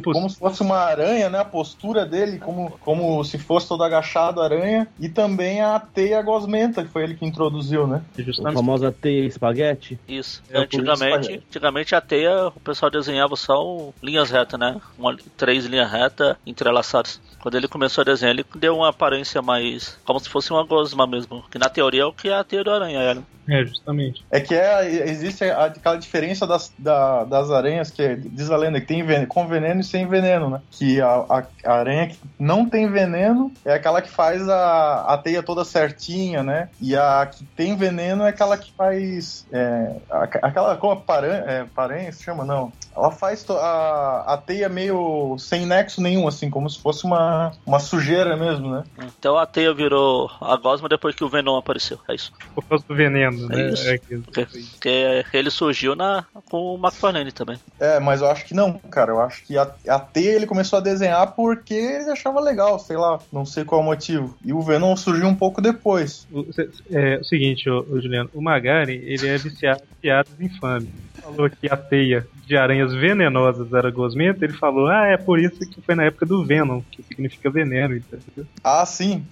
[0.00, 1.40] como se fosse uma aranha, né?
[1.40, 4.86] A postura dele, como, como se fosse todo agachado aranha.
[4.98, 8.02] E também a teia gosmenta, que foi ele que introduziu, né?
[8.44, 9.98] A famosa teia espaguete.
[10.06, 10.42] Isso.
[10.50, 14.80] É, antigamente, antigamente a teia, o pessoal desenhava só linhas retas, né?
[14.98, 17.20] Uma, três linhas retas entrelaçadas.
[17.46, 19.96] Quando ele começou a desenhar, ele deu uma aparência mais.
[20.04, 21.44] como se fosse uma gosma mesmo.
[21.48, 23.22] Que na teoria é o que a teia do aranha era.
[23.48, 24.24] É, justamente.
[24.32, 28.80] É que é, existe aquela diferença das, da- das aranhas, que é, diz a lenda
[28.80, 30.60] que tem veneno, com veneno e sem veneno, né?
[30.72, 35.16] Que a, a- a aranha que não tem veneno é aquela que faz a, a
[35.16, 36.68] teia toda certinha, né?
[36.80, 39.46] E a que tem veneno é aquela que faz.
[39.52, 42.44] é, a- aquela como a paran, é, paranha se chama?
[42.44, 42.72] Não.
[42.96, 47.78] Ela faz a, a teia meio sem nexo nenhum, assim, como se fosse uma, uma
[47.78, 48.84] sujeira mesmo, né?
[49.18, 51.98] Então a teia virou a gosma depois que o Venom apareceu.
[52.08, 52.30] É isso.
[52.54, 53.70] Por causa do veneno, É né?
[53.70, 53.88] isso.
[53.88, 53.98] É.
[54.24, 57.58] Porque, porque ele surgiu na, com o McFarlane também.
[57.80, 59.12] É, mas eu acho que não, cara.
[59.12, 62.96] Eu acho que a, a teia ele começou a desenhar porque ele achava legal, sei
[62.96, 64.36] lá, não sei qual o motivo.
[64.44, 66.26] E o Venom surgiu um pouco depois.
[66.30, 70.40] O, cê- é o seguinte, ô, ô, Juliano, o Magari, ele é viciado em piadas
[70.40, 70.88] infames.
[71.20, 75.58] Falou que a teia de aranhas venenosas era gosmenta, ele falou, ah, é por isso
[75.68, 78.46] que foi na época do Venom, que significa veneno, entendeu?
[78.62, 79.26] Ah, sim.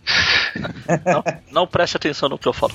[1.50, 2.72] Não preste atenção no que eu falo.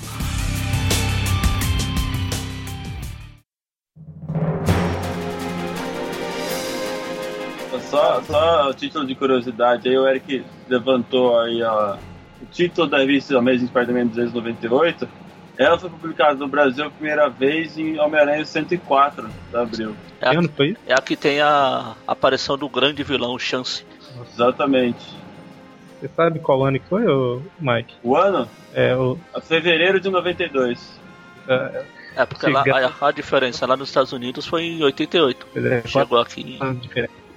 [7.90, 11.96] Só, só a título de curiosidade, aí o Eric levantou aí ó,
[12.40, 15.08] o título da revista Amazing Spider-Man 298.
[15.62, 19.94] Ela foi publicada no Brasil a primeira vez em Homem-Aranha 104 de abril.
[20.20, 20.78] É a, Ano foi isso?
[20.86, 23.84] é a que tem a aparição do grande vilão, Chance.
[24.32, 25.14] Exatamente.
[26.00, 27.94] Você sabe qual ano que foi, ô, Mike?
[28.02, 28.48] O ano?
[28.72, 30.98] É, o, A fevereiro de 92.
[31.46, 31.84] é,
[32.16, 32.64] É, porque lá,
[33.02, 35.46] a, a diferença lá nos Estados Unidos foi em 88.
[35.56, 36.80] é, Chegou aqui em.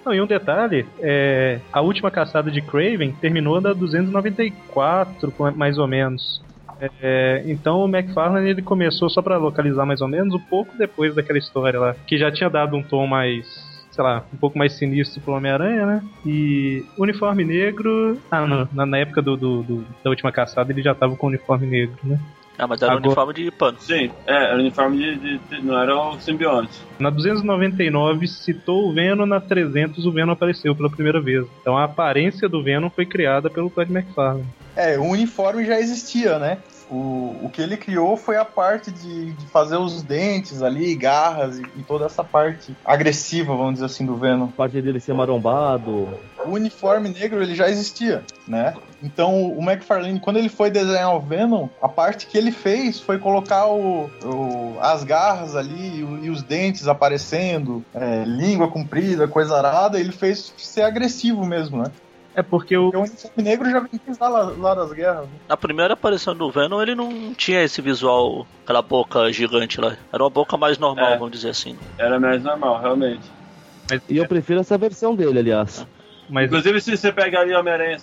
[0.05, 5.77] Não, e um detalhe, é, a última caçada de Craven terminou na 294, com- mais
[5.77, 6.41] ou menos.
[7.01, 11.13] É, então o McFarlane ele começou só pra localizar mais ou menos um pouco depois
[11.15, 13.45] daquela história lá, que já tinha dado um tom mais,
[13.91, 16.03] sei lá, um pouco mais sinistro pro Homem-Aranha, né?
[16.25, 20.81] E uniforme negro, ah, não, na, na época do, do- do- da última caçada ele
[20.81, 22.19] já tava com uniforme negro, né?
[22.55, 23.77] Ah, mas era Agora- uniforme de pano.
[23.79, 26.79] Sim, é, era uniforme de, de- de- Não era o simbionte.
[26.99, 31.45] Na 299 citou o Venom, na 300 o Venom apareceu pela primeira vez.
[31.61, 34.45] Então a aparência do Venom foi criada pelo Todd McFarlane.
[34.75, 36.59] É, o uniforme já existia, né?
[36.93, 41.57] O, o que ele criou foi a parte de, de fazer os dentes ali, garras
[41.57, 44.45] e, e toda essa parte agressiva, vamos dizer assim, do Venom.
[44.45, 46.19] A parte dele ser marombado.
[46.45, 48.75] o uniforme negro ele já existia, né?
[49.01, 53.17] Então o McFarlane, quando ele foi desenhar o Venom, a parte que ele fez foi
[53.17, 59.57] colocar o, o- as garras ali e, e os dentes aparecendo, é, língua comprida, coisa
[59.57, 61.85] arada, ele fez ser agressivo mesmo, né?
[62.35, 65.25] É porque o o uniforme negro já vem lá, lá das guerras.
[65.25, 65.31] né?
[65.47, 69.95] Na primeira aparição do Venom, ele não tinha esse visual, aquela boca gigante lá.
[70.11, 71.17] Era uma boca mais normal, É.
[71.17, 71.77] vamos dizer assim.
[71.97, 73.21] Era mais normal, realmente.
[73.89, 75.85] mas, E eu prefiro essa versão dele, aliás.
[76.27, 77.97] mas Inclusive, se você pegar ali Homem-Aranha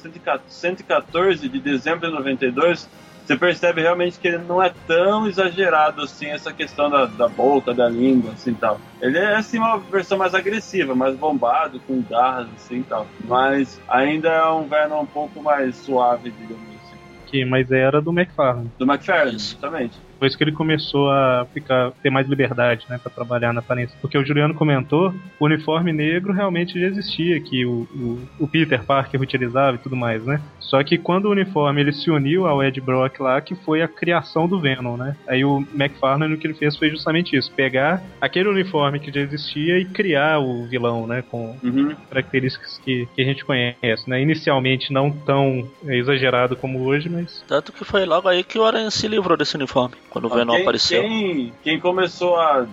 [0.47, 2.89] 114 de dezembro de 92,
[3.31, 7.73] você percebe realmente que ele não é tão exagerado assim, essa questão da, da boca,
[7.73, 8.81] da língua, assim tal.
[9.01, 13.07] Ele é assim uma versão mais agressiva, mais bombado, com garras assim tal.
[13.25, 16.97] Mas ainda é um Venom um pouco mais suave, digamos assim.
[17.27, 18.71] que mas era do McFarlane.
[18.77, 19.97] Do McFarlane, justamente.
[20.21, 23.97] Depois que ele começou a ficar ter mais liberdade, né, para trabalhar na aparência.
[24.03, 28.85] Porque o Juliano comentou, o uniforme negro realmente já existia, que o, o, o Peter
[28.85, 30.43] Parker utilizava e tudo mais, né?
[30.59, 33.89] Só que quando o uniforme ele se uniu ao Ed Brock lá, que foi a
[33.89, 35.17] criação do Venom, né?
[35.27, 39.23] Aí o McFarlane o que ele fez foi justamente isso, pegar aquele uniforme que já
[39.23, 41.95] existia e criar o vilão, né, com Uhum.
[42.09, 44.21] características que, que a gente conhece, né?
[44.21, 48.65] Inicialmente não tão é, exagerado como hoje, mas Tanto que foi logo aí que o
[48.65, 51.03] Aranha se livrou desse uniforme, quando o Venom quem, apareceu.
[51.03, 52.67] Quem, quem começou a,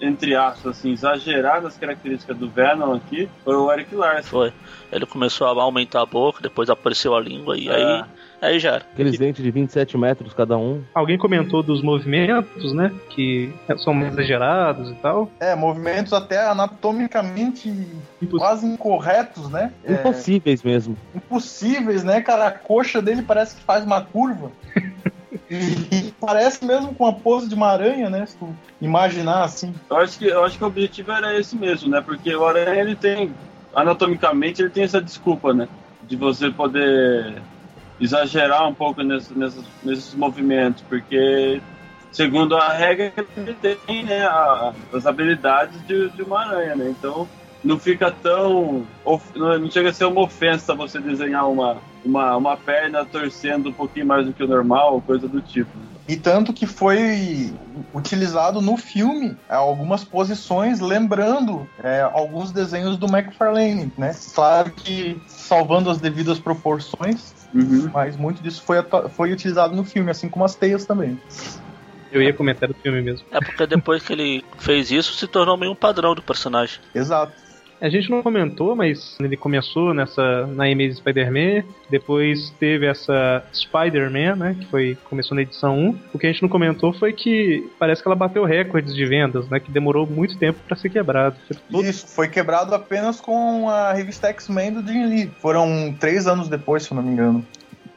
[0.00, 4.28] entre aspas, assim, exagerar nas características do Venom aqui foi o Eric Larson.
[4.28, 4.52] Foi.
[4.92, 7.72] Ele começou a aumentar a boca, depois apareceu a língua, e É.
[7.74, 8.04] aí
[8.42, 8.86] Aí já era.
[8.94, 10.82] Aqueles dentes de 27 metros cada um.
[10.94, 12.90] Alguém comentou dos movimentos, né?
[13.10, 15.30] Que são mais exagerados e tal.
[15.38, 18.38] É, movimentos até anatomicamente Impossível.
[18.38, 19.70] quase incorretos, né?
[19.84, 20.96] É, Impossíveis mesmo.
[21.14, 22.46] impossíveis, né, cara?
[22.46, 24.50] A coxa dele parece que faz uma curva.
[25.50, 28.26] E parece mesmo com a pose de uma aranha, né?
[28.26, 29.74] Se tu imaginar assim.
[29.90, 32.00] Eu acho que, eu acho que o objetivo era esse mesmo, né?
[32.00, 33.32] Porque o aranha, ele tem,
[33.74, 35.68] anatomicamente, ele tem essa desculpa, né?
[36.02, 37.42] De você poder
[38.00, 41.60] exagerar um pouco nesse, nesses, movimentos, porque,
[42.10, 46.88] segundo a regra, ele tem né, a- as habilidades de, de uma aranha, né?
[46.90, 47.28] Então,
[47.62, 48.86] não fica tão...
[49.04, 53.72] of- Não chega a ser uma ofensa você desenhar uma, uma, uma perna torcendo um
[53.72, 55.68] pouquinho mais do que o normal, coisa do tipo.
[56.10, 57.54] E tanto que foi
[57.94, 64.12] utilizado no filme é, algumas posições lembrando é, alguns desenhos do McFarlane, né?
[64.34, 67.90] Claro que salvando as devidas proporções, Uhum.
[67.92, 68.78] mas muito disso foi,
[69.10, 71.16] foi utilizado no filme, assim como as teias também.
[72.10, 73.24] Eu ia comentar do filme mesmo.
[73.30, 76.80] É porque depois que ele fez isso, se tornou meio um padrão do personagem.
[76.92, 77.32] Exato.
[77.80, 84.36] A gente não comentou, mas ele começou nessa na Amazing Spider-Man, depois teve essa Spider-Man,
[84.36, 85.98] né, que foi começou na edição 1.
[86.12, 89.48] O que a gente não comentou foi que parece que ela bateu recordes de vendas,
[89.48, 91.36] né, que demorou muito tempo para ser quebrado.
[91.82, 95.30] Isso, foi quebrado apenas com a revista X-Men do Jim Lee.
[95.40, 97.44] Foram três anos depois, se eu não me engano.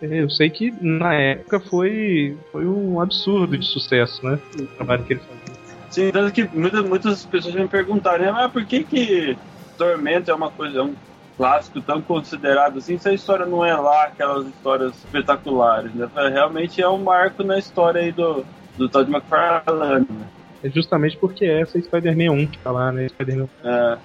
[0.01, 5.13] Eu sei que na época foi foi um absurdo de sucesso, né, o trabalho que
[5.13, 5.63] ele fazia.
[5.89, 9.37] Sim, tanto que muitas, muitas pessoas me perguntaram, né, mas por que que
[9.77, 10.95] Tormento é uma coisa, é um
[11.37, 16.07] clássico tão considerado assim, se a história não é lá aquelas histórias espetaculares, né?
[16.15, 18.45] Realmente é um marco na história aí do,
[18.77, 20.27] do Todd McFarlane, né?
[20.63, 23.97] É justamente porque essa é Spider-Man 1 que tá lá, né, Spider-Man É,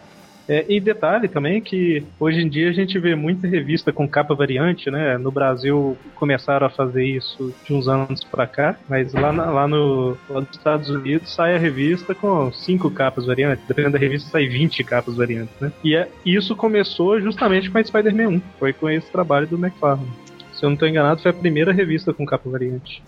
[0.48, 4.34] É, e detalhe também que hoje em dia a gente vê muita revista com capa
[4.34, 5.18] variante, né?
[5.18, 9.68] No Brasil começaram a fazer isso de uns anos pra cá, mas lá, na- lá,
[9.68, 14.30] no, lá nos Estados Unidos sai a revista com cinco capas variantes, dependendo da revista
[14.30, 15.70] sai 20 capas variantes, né?
[15.84, 20.08] E é- isso começou justamente com a Spider-Man 1, foi com esse trabalho do McFarlane.
[20.54, 23.02] Se eu não estou enganado, foi a primeira revista com capa variante.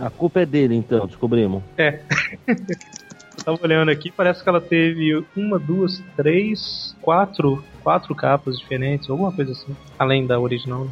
[0.00, 1.62] A culpa é dele, então, descobrimos.
[3.38, 9.08] Eu tava olhando aqui, parece que ela teve uma, duas, três, quatro, quatro capas diferentes,
[9.08, 10.84] alguma coisa assim, além da original.
[10.84, 10.90] né?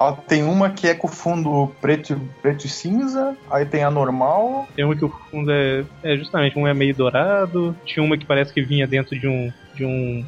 [0.00, 4.68] Ó, tem uma que é com fundo preto, preto e cinza, aí tem a normal.
[4.76, 8.24] Tem uma que o fundo é, é justamente um é meio dourado, tinha uma que
[8.24, 10.24] parece que vinha dentro de um de um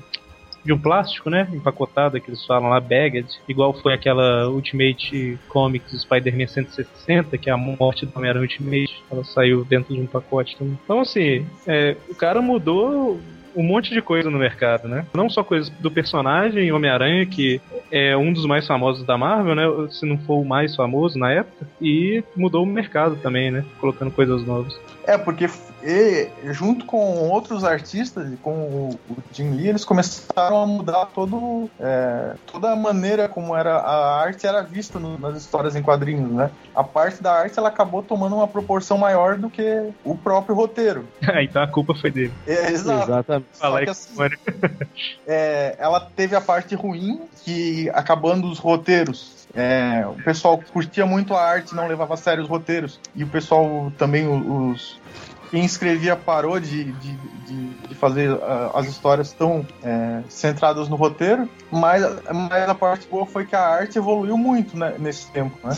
[0.64, 6.00] de um plástico, né, empacotado que eles falam lá bagged, igual foi aquela Ultimate Comics
[6.02, 10.56] Spider-Man 160, que é a morte do Homem-Aranha Ultimate, ela saiu dentro de um pacote
[10.56, 10.78] também.
[10.84, 13.20] Então assim, é, o cara mudou
[13.54, 15.06] um monte de coisa no mercado, né?
[15.14, 19.88] Não só coisas do personagem Homem-Aranha, que é um dos mais famosos da Marvel, né?
[19.90, 23.64] Se não for o mais famoso na época, e mudou o mercado também, né?
[23.78, 24.78] Colocando coisas novas.
[25.10, 25.46] É, porque
[25.82, 31.68] e, junto com outros artistas, com o, o Jim Lee, eles começaram a mudar todo,
[31.80, 36.30] é, toda a maneira como era a arte era vista no- nas histórias em quadrinhos,
[36.32, 36.52] né?
[36.76, 39.62] A parte da arte ela acabou tomando uma proporção maior do que
[40.04, 41.08] o próprio roteiro.
[41.42, 42.34] então a culpa foi dele.
[42.46, 43.10] É, exato.
[43.10, 43.48] Exatamente.
[43.52, 44.14] Só que assim,
[45.26, 49.39] é, ela teve a parte ruim, que acabando os roteiros.
[49.54, 53.00] É, o pessoal curtia muito a arte, não levava a sério os roteiros.
[53.14, 54.98] E o pessoal também, os.
[55.50, 60.94] Quem escrevia parou de, de, de, de fazer ah, as histórias tão é, centradas no
[60.94, 65.58] roteiro, mas, mas a parte boa foi que a arte evoluiu muito né, nesse tempo,
[65.66, 65.74] né?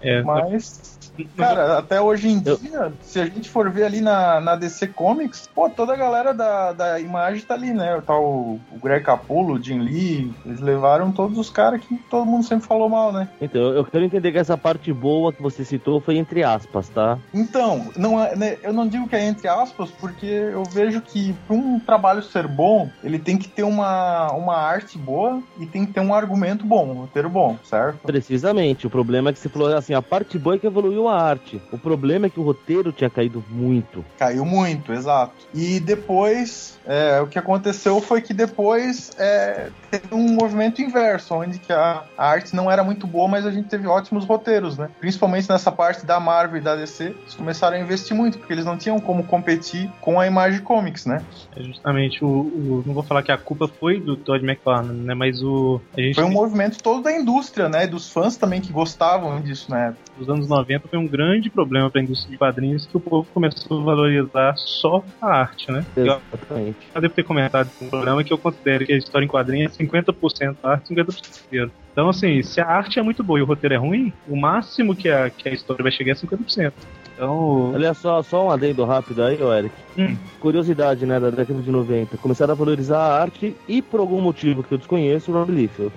[0.00, 0.97] É, Mas,
[1.36, 5.48] cara, até hoje em dia, se a gente for ver ali na, na DC Comics,
[5.54, 8.00] pô, toda a galera da, da imagem tá ali, né?
[8.06, 12.26] Tá o, o Greg Capullo, o Jim Lee, eles levaram todos os caras que todo
[12.26, 13.28] mundo sempre falou mal, né?
[13.40, 17.18] Então, eu quero entender que essa parte boa que você citou foi entre aspas, tá?
[17.32, 21.32] Então, não é, né, eu não digo que é entre aspas, porque eu vejo que
[21.46, 25.86] para um trabalho ser bom, ele tem que ter uma, uma arte boa e tem
[25.86, 27.98] que ter um argumento bom, um roteiro bom, certo?
[27.98, 28.86] Precisamente.
[28.86, 31.60] O problema é que você falou assim, a parte boa é que evoluiu a arte.
[31.72, 34.04] O problema é que o roteiro tinha caído muito.
[34.18, 35.34] Caiu muito, exato.
[35.54, 41.58] E depois, é, o que aconteceu foi que depois é, teve um movimento inverso, onde
[41.58, 44.88] que a, a arte não era muito boa, mas a gente teve ótimos roteiros, né?
[45.00, 48.64] Principalmente nessa parte da Marvel e da DC, eles começaram a investir muito, porque eles
[48.64, 51.22] não tinham como competir com a Image Comics, né?
[51.56, 55.14] É justamente o, o- Não vou falar que a culpa foi do Todd McFarlane, né?
[55.14, 55.80] Mas o.
[55.96, 57.84] A gente Foi um movimento todo da indústria, né?
[57.84, 60.00] E dos fãs também que gostavam disso na época.
[60.16, 63.26] nos anos 90 foi um grande problema para a indústria de quadrinhos que o povo
[63.32, 65.84] começou a valorizar só a arte, né?
[65.96, 66.76] Eu Exatamente.
[66.94, 69.84] já devo ter comentado no programa que eu considero que a história em quadrinhos é
[69.84, 71.70] 50% arte, 50% roteiro.
[71.92, 74.94] Então, assim, se a arte é muito boa e o roteiro é ruim, o máximo
[74.94, 76.72] que a, que a história vai chegar é 50%.
[77.14, 79.74] Então, Olha só, só um adendo rápido aí, ô Eric.
[79.98, 80.16] Hum.
[80.38, 82.16] Curiosidade, né, da década de 90.
[82.18, 85.92] Começaram a valorizar a arte e, por algum motivo que eu desconheço, o Rob Liefeld.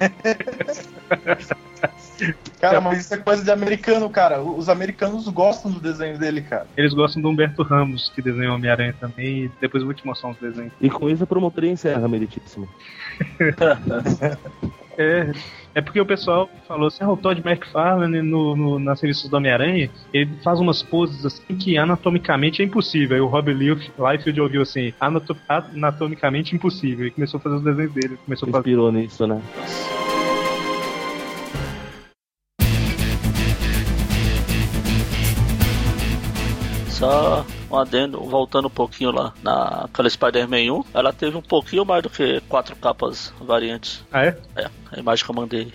[2.60, 4.40] Cara, mas isso é coisa de americano, cara.
[4.42, 6.66] Os americanos gostam do desenho dele, cara.
[6.76, 10.30] eles gostam do Humberto Ramos, que desenhou Homem-Aranha também, e depois eu vou te mostrar
[10.30, 10.72] uns desenhos.
[10.80, 12.68] E com isso a promotoria encerra, meritíssimo.
[14.96, 15.32] É,
[15.74, 19.36] é porque o pessoal falou assim, ah, o Todd McFarlane no, no, nas revistas do
[19.36, 23.16] Homem-Aranha, ele faz umas poses assim que anatomicamente é impossível.
[23.16, 27.64] Aí o Rob Lief- Liefeld ouviu assim, "Anato- anatomicamente impossível, e começou a fazer os
[27.64, 28.16] desenhos dele.
[28.24, 28.60] Começou a fazer.
[28.60, 29.42] Inspirou nisso, né?
[37.04, 42.02] Só um adendo, voltando um pouquinho lá naquela Spider-Man 1, ela teve um pouquinho mais
[42.02, 44.02] do que quatro capas variantes.
[44.10, 44.38] Ah, é?
[44.56, 45.72] É, a imagem que eu mandei.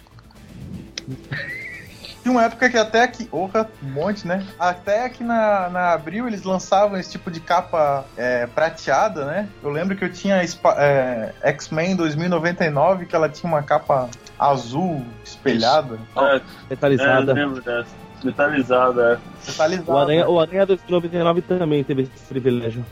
[2.23, 4.43] Tinha uma época que até aqui, porra, um monte, né?
[4.57, 9.47] Até aqui na, na Abril eles lançavam esse tipo de capa é, prateada, né?
[9.61, 10.41] Eu lembro que eu tinha
[10.77, 17.31] é, X-Men 2099, que ela tinha uma capa azul espelhada, É, é, Metalizada.
[17.31, 18.08] eu lembro dessa.
[18.23, 19.21] Metalizada,
[19.57, 19.81] é.
[19.87, 22.85] o Aranha, o Aranha 2099 também teve esse privilégio.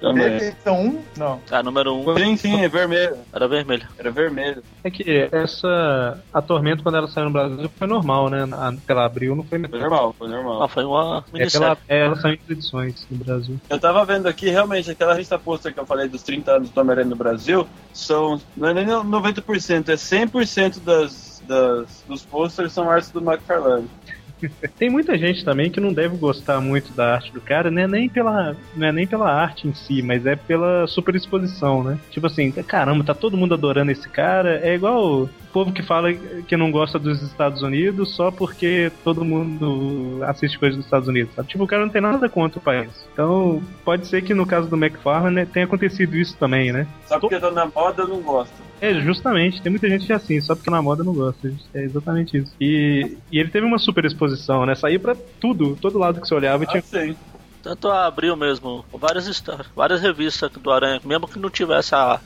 [0.00, 0.24] Também.
[0.24, 1.02] Teve edição 1?
[1.16, 1.40] Não.
[1.50, 3.16] A número 1 um Sim, sim, é vermelho.
[3.32, 3.88] era vermelha.
[3.98, 4.62] Era vermelho.
[4.82, 6.22] É que essa.
[6.32, 8.48] A Tormenta, quando ela saiu no Brasil, foi normal, né?
[8.52, 10.62] A- Pela Abril não foi Foi normal, foi normal.
[10.62, 13.60] Ah, foi uma É, pela, é, ela saiu em edições no Brasil.
[13.68, 16.80] Eu tava vendo aqui, realmente, aquela revista pôster que eu falei dos 30 anos do
[16.80, 22.90] Homem-Aranha no Brasil, são, não é nem 90%, é 100% das, das, dos posters são
[22.90, 23.88] artes do McFarlane.
[24.78, 27.86] Tem muita gente também que não deve gostar muito da arte do cara, né?
[27.86, 31.98] Nem pela, não é nem pela arte em si, mas é pela superexposição, né?
[32.10, 34.60] Tipo assim, caramba, tá todo mundo adorando esse cara.
[34.62, 39.24] É igual o povo que fala que não gosta dos Estados Unidos só porque todo
[39.24, 41.48] mundo assiste coisas dos Estados Unidos, sabe?
[41.48, 42.90] Tipo, o cara não tem nada contra o país.
[43.12, 46.86] Então, pode ser que no caso do McFarlane né, tenha acontecido isso também, né?
[47.06, 48.71] Só porque tá na moda, eu não gosto.
[48.82, 51.46] É, justamente, tem muita gente que é assim, só porque na moda não gosta.
[51.72, 52.52] É exatamente isso.
[52.60, 54.74] E, e ele teve uma super exposição, né?
[54.74, 56.82] Saía pra tudo, todo lado que você olhava Ah, tinha.
[56.82, 57.16] sim.
[57.62, 62.20] Tanto a Abril mesmo, várias, histó- várias revistas do Aranha, mesmo que não tivesse a,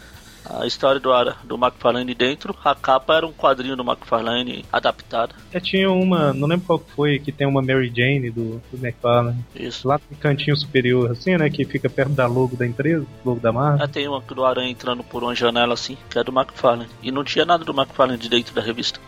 [0.51, 1.11] a história do,
[1.45, 5.35] do McFarlane dentro, a capa era um quadrinho do McFarlane adaptada.
[5.53, 9.45] É, tinha uma, não lembro qual foi, que tem uma Mary Jane do, do McFarlane.
[9.55, 9.89] Isso.
[9.89, 11.51] Lá no cantinho superior, assim, né?
[11.51, 13.85] Que fica perto da logo da empresa, logo da marca.
[13.85, 16.91] Ah, tem uma do Aranha entrando por uma janela assim, que é do McFarlane.
[17.03, 19.01] E não tinha nada do McFarlane de dentro da revista.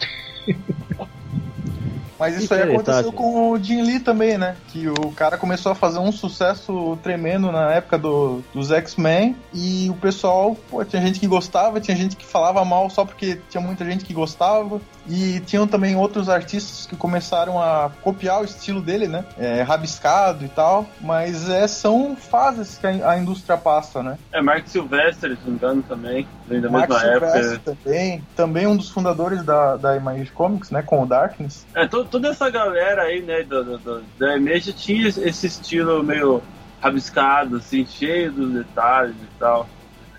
[2.18, 4.56] Mas isso aí aconteceu com o Jim Lee também, né?
[4.68, 9.36] Que o cara começou a fazer um sucesso tremendo na época do- dos X-Men.
[9.54, 13.38] E o pessoal, pô, tinha gente que gostava, tinha gente que falava mal só porque
[13.48, 18.44] tinha muita gente que gostava e tinham também outros artistas que começaram a copiar o
[18.44, 19.24] estilo dele, né?
[19.38, 24.18] É, rabiscado e tal, mas é, são fases que a, a indústria passa, né?
[24.32, 26.28] É, Mark Silvestre, se não me engano, também.
[26.46, 27.76] Vem da Mark mesma Silvestre época.
[27.84, 30.82] também, também um dos fundadores da, da Image Comics, né?
[30.82, 31.66] Com o Darkness.
[31.74, 36.42] É, to- toda essa galera aí, né, do, do, da Image tinha esse estilo meio
[36.80, 39.68] rabiscado, assim, cheio dos detalhes e tal.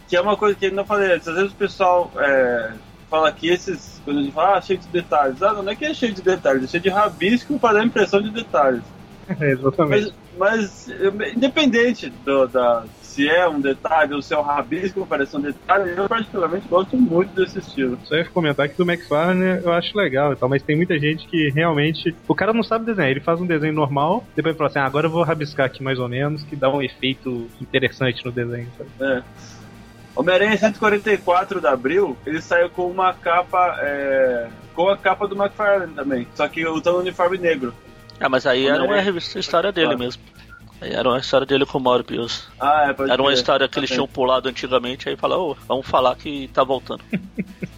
[0.08, 1.14] Que é uma coisa que eu não falei.
[1.14, 2.72] Às vezes o pessoal é,
[3.10, 4.02] fala que esses.
[4.06, 5.42] Quando a gente fala, ah, cheio de detalhes.
[5.42, 7.86] Ah, não é que é cheio de detalhes, é cheio de rabisco para dar a
[7.86, 8.84] impressão de detalhes.
[9.40, 10.12] É, exatamente.
[10.36, 15.36] Mas, mas independente do, da, se é um detalhe ou se é um rabisco, parece
[15.36, 17.98] um detalhe, eu particularmente gosto muito desse estilo.
[18.06, 21.28] Só ia comentar que do McFarlane eu acho legal e tal, mas tem muita gente
[21.28, 22.16] que realmente.
[22.28, 25.08] O cara não sabe desenhar, ele faz um desenho normal, depois fala assim, ah, agora
[25.08, 28.68] eu vou rabiscar aqui mais ou menos, que dá um efeito interessante no desenho.
[28.78, 28.90] sabe?
[29.02, 29.24] É.
[30.16, 33.78] Homem-Aranha 144 de abril, ele saiu com uma capa.
[33.82, 36.28] é, com a capa do McFarlane também.
[36.36, 37.74] Só que usando o uniforme negro.
[38.20, 40.22] Ah, mas aí era uma revista história dele mesmo.
[40.82, 42.48] Era uma história dele com o Morbius.
[42.60, 45.58] Ah, é, pode Era uma história que eles Tá tinham pulado antigamente, aí falaram, ô,
[45.68, 47.02] vamos falar que tá voltando.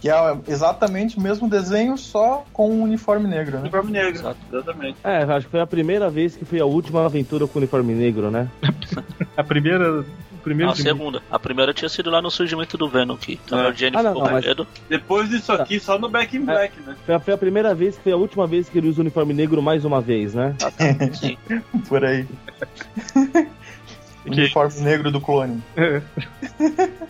[0.00, 3.60] Que é exatamente o mesmo desenho, só com um uniforme negro, né?
[3.60, 4.36] Uniforme negro, Exato.
[4.52, 4.96] exatamente.
[5.04, 8.28] É, acho que foi a primeira vez que foi a última aventura com uniforme negro,
[8.28, 8.48] né?
[9.36, 10.00] A primeira.
[10.00, 11.22] O primeiro a segunda.
[11.30, 13.54] A primeira tinha sido lá no surgimento do Venom, que É.
[13.54, 14.66] Mary Jane Ah, não, ficou não, medo.
[14.88, 16.96] Depois disso aqui, só no Back in Black, né?
[17.06, 19.02] Foi a, foi a primeira vez que foi a última vez que ele usa o
[19.02, 20.56] uniforme negro mais uma vez, né?
[20.60, 21.14] Ah, tá.
[21.14, 21.38] Sim.
[21.88, 22.26] Por aí.
[24.26, 25.62] Uniforme negro do clone.
[25.76, 26.00] É.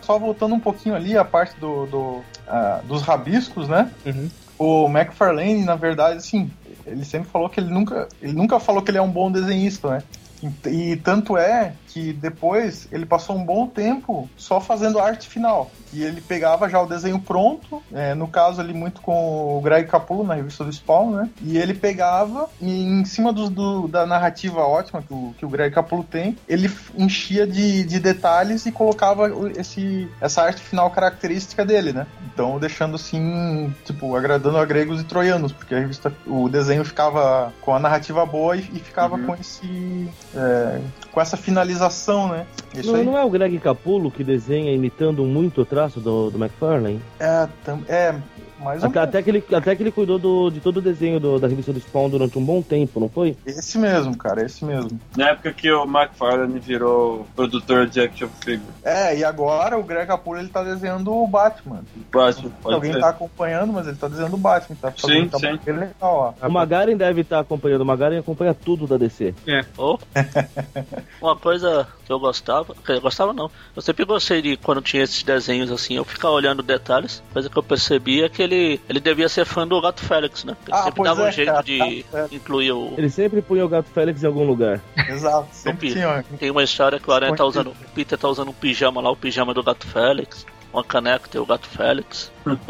[0.01, 3.91] Só voltando um pouquinho ali, a parte do, do, ah, dos rabiscos, né?
[4.05, 4.29] Uhum.
[4.57, 6.49] O McFarlane, na verdade, assim,
[6.85, 9.89] ele sempre falou que ele nunca, ele nunca falou que ele é um bom desenhista,
[9.89, 10.03] né?
[10.43, 15.71] E, e tanto é que depois ele passou um bom tempo só fazendo arte final.
[15.89, 19.87] que ele pegava já o desenho pronto, é, no caso ali muito com o Greg
[19.87, 21.29] Capullo na revista do Spawn, né?
[21.41, 25.49] E ele pegava e em cima do, do- da narrativa ótima que o, que o
[25.49, 31.63] Greg Capullo tem, ele enchia de, de detalhes e colocava esse, essa arte final característica
[31.63, 32.07] dele, né?
[32.33, 37.53] Então deixando assim, tipo, agradando a gregos e troianos, porque a revista, o desenho ficava
[37.61, 39.25] com a narrativa boa e, e ficava Uhum.
[39.27, 40.79] com esse é,
[41.11, 42.45] com essa finalização, né?
[42.73, 43.05] Isso Não, aí.
[43.05, 46.99] não é o Greg Capullo que desenha imitando muito o traço do, do McFarlane?
[47.19, 48.15] É, tam- é
[48.63, 49.09] mais ou Até, menos.
[49.09, 51.71] até que ele, até que ele cuidou do- de todo o desenho do- da revista
[51.73, 53.35] do Spawn durante um bom tempo, não foi?
[53.45, 54.99] Esse mesmo, cara, esse mesmo.
[55.15, 58.63] Na época que o McFarlane virou produtor de action figure.
[58.83, 61.83] É, e agora o Greg Capullo ele tá desenhando o Batman.
[62.11, 62.99] Batman, pode alguém ser.
[62.99, 65.63] tá acompanhando, mas ele tá desenhando o Batman, tá fazendo Sim, trabalho sim.
[65.65, 66.47] bem legal, ó.
[66.47, 67.81] O Magaren deve estar acompanhando.
[67.81, 69.33] O Magaren acompanha tudo da DC.
[69.77, 69.99] Ou
[71.21, 73.49] uma coisa que eu gostava, que eu gostava não.
[73.75, 77.21] Eu sempre gostei de quando tinha esses desenhos assim, eu ficava olhando detalhes.
[77.31, 78.52] Coisa que eu percebi é que ele,
[78.89, 80.55] ele devia ser fã do Gato Félix, né?
[80.67, 82.93] Ele Ah, sempre pois dava é, um jeito cara, de tá incluir o.
[82.97, 84.79] Ele sempre punha o Gato Félix em algum lugar.
[85.09, 86.23] Exato, sempre tinha.
[86.39, 87.67] Tem uma história que o Aranha tá usando.
[87.71, 90.45] O Peter tá usando um pijama lá, o pijama do Gato Félix.
[90.71, 92.31] Uma caneca tem o Gato Félix.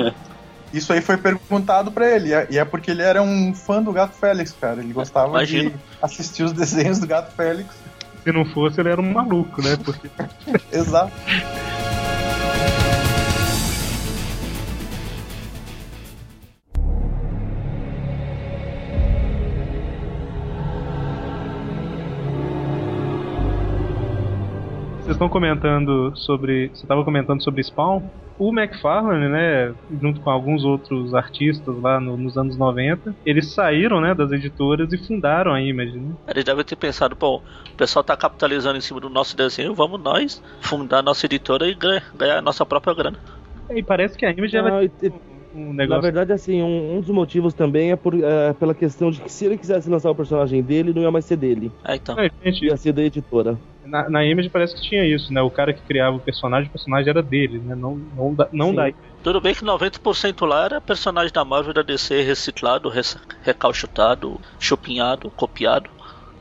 [0.73, 3.79] Isso aí foi perguntado pra ele, e é- e é porque ele era um fã
[3.81, 4.81] do Gato Félix, cara.
[4.81, 5.69] Ele gostava Imagino.
[5.69, 7.69] de assistir os desenhos do Gato Félix.
[8.23, 9.77] Se não fosse, ele era um maluco, né?
[9.83, 10.09] Porque
[10.71, 11.11] Exato.
[25.13, 26.69] Vocês estão comentando sobre.
[26.69, 28.01] Você estava comentando sobre Spawn.
[28.39, 34.01] O McFarlane, né, junto com alguns outros artistas lá no- nos anos 90, eles saíram,
[34.01, 36.13] né, das editoras e fundaram a Image, né?
[36.27, 40.01] Eles devem ter pensado, bom, o pessoal tá capitalizando em cima do nosso desenho, vamos
[40.01, 43.19] nós fundar nossa editora e ganhar, ganhar a nossa própria grana.
[43.69, 44.81] E parece que a Image ela
[45.53, 46.01] Ah, um na negócio.
[46.01, 49.45] verdade, assim, um, um dos motivos também é, por, é pela questão de que se
[49.45, 51.71] ele quisesse lançar o personagem dele, não ia mais ser dele.
[51.83, 52.19] É, então.
[52.19, 53.57] É, gente, Ia ser da editora.
[53.85, 55.41] na, na Image parece que tinha isso, né?
[55.41, 57.75] O cara que criava o personagem, o personagem era dele, né?
[57.75, 58.75] Não, não, da, não Sim.
[58.75, 58.91] da
[59.23, 62.91] Tudo bem que 90% lá era personagem da Marvel da DC reciclado,
[63.43, 65.89] recalchutado, chupinhado, copiado.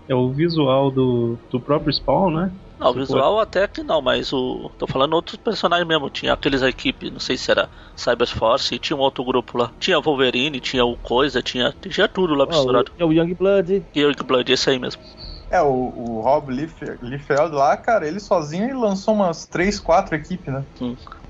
[0.09, 2.53] É o visual do, do próprio Spawn, né?
[2.83, 4.71] Não, o visual até que não, mas o.
[4.79, 6.11] Tô falando outros personagens mesmo.
[6.11, 9.73] Tinha aqueles equipe, não sei se era Cyberforce, tinha um outro grupo lá.
[9.79, 11.75] Tinha Wolverine, tinha o Coisa, tinha.
[11.89, 12.91] Tinha tudo lá misturado.
[12.99, 13.85] o, é o Young Blood.
[13.95, 15.01] E o Blood, esse aí mesmo.
[15.51, 20.15] É, o, o Rob Lief- Liefeld lá, cara, ele sozinho ele lançou umas 3, 4
[20.17, 20.65] equipes, né?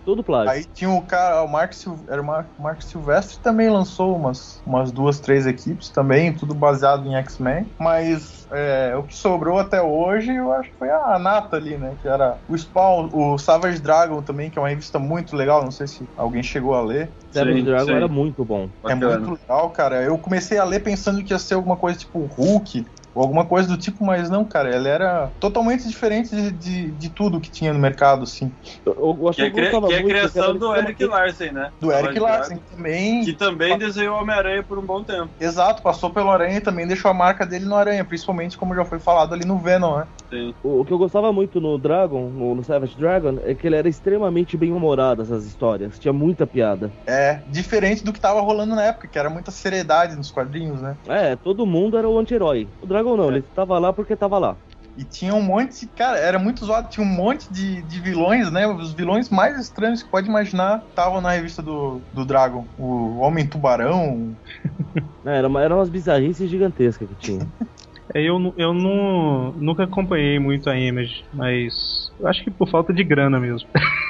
[0.05, 0.53] Tudo plágio.
[0.53, 4.61] Aí tinha o cara, o Mark, Sil- era o Mark, Mark Silvestre também lançou umas,
[4.67, 7.73] umas duas, três equipes também, tudo baseado em X-Men.
[7.79, 11.97] Mas é, o que sobrou até hoje, eu acho que foi a Nata ali, né?
[12.01, 15.71] Que era o Spawn, o Savage Dragon também, que é uma revista muito legal, não
[15.71, 17.15] sei se alguém chegou a ler.
[17.31, 17.97] Savage Sim, Dragon sim.
[17.97, 18.69] era muito bom.
[18.85, 19.19] É Bacana.
[19.21, 20.03] muito legal, cara.
[20.03, 22.85] Eu comecei a ler pensando que ia ser alguma coisa tipo Hulk.
[23.15, 24.75] Ou alguma coisa do tipo, mas não, cara.
[24.75, 28.51] Ele era totalmente diferente de, de, de tudo que tinha no mercado, assim.
[28.87, 31.71] Eu, eu Que é, gostava que é a criação do Eric que- Larsen, né?
[31.81, 33.25] Do Eric Larsen também.
[33.25, 35.31] Que também desenhou Homem-Aranha por um bom tempo.
[35.41, 38.85] Exato, passou pelo Aranha e também deixou a marca dele no Aranha, principalmente como já
[38.85, 40.07] foi falado ali no Venom, né?
[40.31, 40.55] Sim.
[40.63, 43.77] O, o que eu gostava muito no Dragon, no, no Savage Dragon, é que ele
[43.77, 45.99] era extremamente bem humorado, essas histórias.
[45.99, 46.91] Tinha muita piada.
[47.07, 50.97] É, diferente do que tava rolando na época, que era muita seriedade nos quadrinhos, né?
[51.09, 52.69] É, todo mundo era o anti-herói.
[52.81, 53.29] O Dragon não, É.
[53.29, 54.59] ele tava lá porque tava lá.
[54.95, 58.67] E tinha um monte, cara, era muito zoado, tinha um monte de, de vilões, né?
[58.67, 62.69] Os vilões mais estranhos que pode imaginar estavam na revista do, do Dragon.
[62.77, 64.37] O Homem Tubarão,
[65.25, 67.49] É, era, uma- eram umas bizarrices gigantescas que tinha.
[68.15, 71.73] É, eu, eu não, nunca acompanhei muito a Image, mas
[72.19, 73.69] eu acho que por falta de grana mesmo.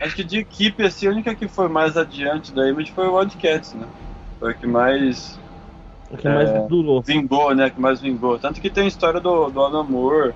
[0.00, 3.14] Acho que de equipe, assim, a única que foi mais adiante da Image foi o
[3.16, 3.88] Wildcats, né?
[4.38, 5.41] Foi a que mais
[6.12, 6.66] O que mais É.
[6.68, 7.00] durou.
[7.02, 7.70] vingou, né?
[7.70, 8.38] Que mais vingou.
[8.38, 10.34] Tanto que tem a história do, do Alan Moore.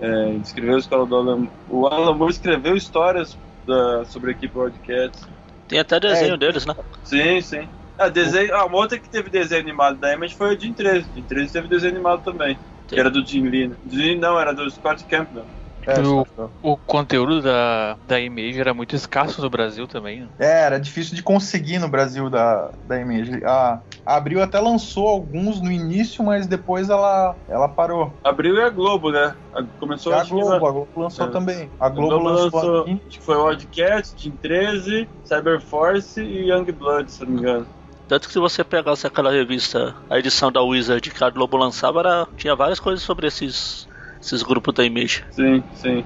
[0.00, 4.32] É, ele escreveu a história do Alan O Alan Moore escreveu histórias da- sobre a
[4.32, 5.26] equipe Wildcats.
[5.68, 6.36] Tem até desenho É.
[6.36, 6.74] deles, né?
[7.04, 7.68] Sim, sim.
[7.98, 11.06] Ah, desenho, ah, uma outra que teve desenho animado da Image foi o Jim 13.
[11.14, 12.58] Jim 13 teve desenho animado também.
[12.88, 13.68] Que era do Jim Lee.
[13.68, 13.76] Né?
[13.88, 15.44] Jim, não, era do Scott Campbell.
[15.86, 20.20] É, só- O conteúdo da, da Image era muito escasso no Brasil também.
[20.22, 20.28] né?
[20.38, 23.44] é, era difícil de conseguir no Brasil da, da Image.
[23.44, 28.12] A, a Abril até lançou alguns no início, mas depois ela, ela parou.
[28.24, 29.34] Abriu e a Globo, né?
[29.52, 31.30] A- Começou E a que Globo, na- a Globo lançou É.
[31.30, 31.70] também.
[31.78, 32.92] A a Globo, lançou, aqui.
[33.06, 37.66] acho que foi o Wildcats, Jim 13, Cyberforce e Young Blood, se não me engano.
[38.06, 42.00] Tanto que se você pegasse aquela revista, a edição da Wizard que a Globo lançava,
[42.00, 43.86] era, tinha várias coisas sobre esses,
[44.24, 45.24] esses grupos da Image.
[45.30, 46.04] Sim, sim.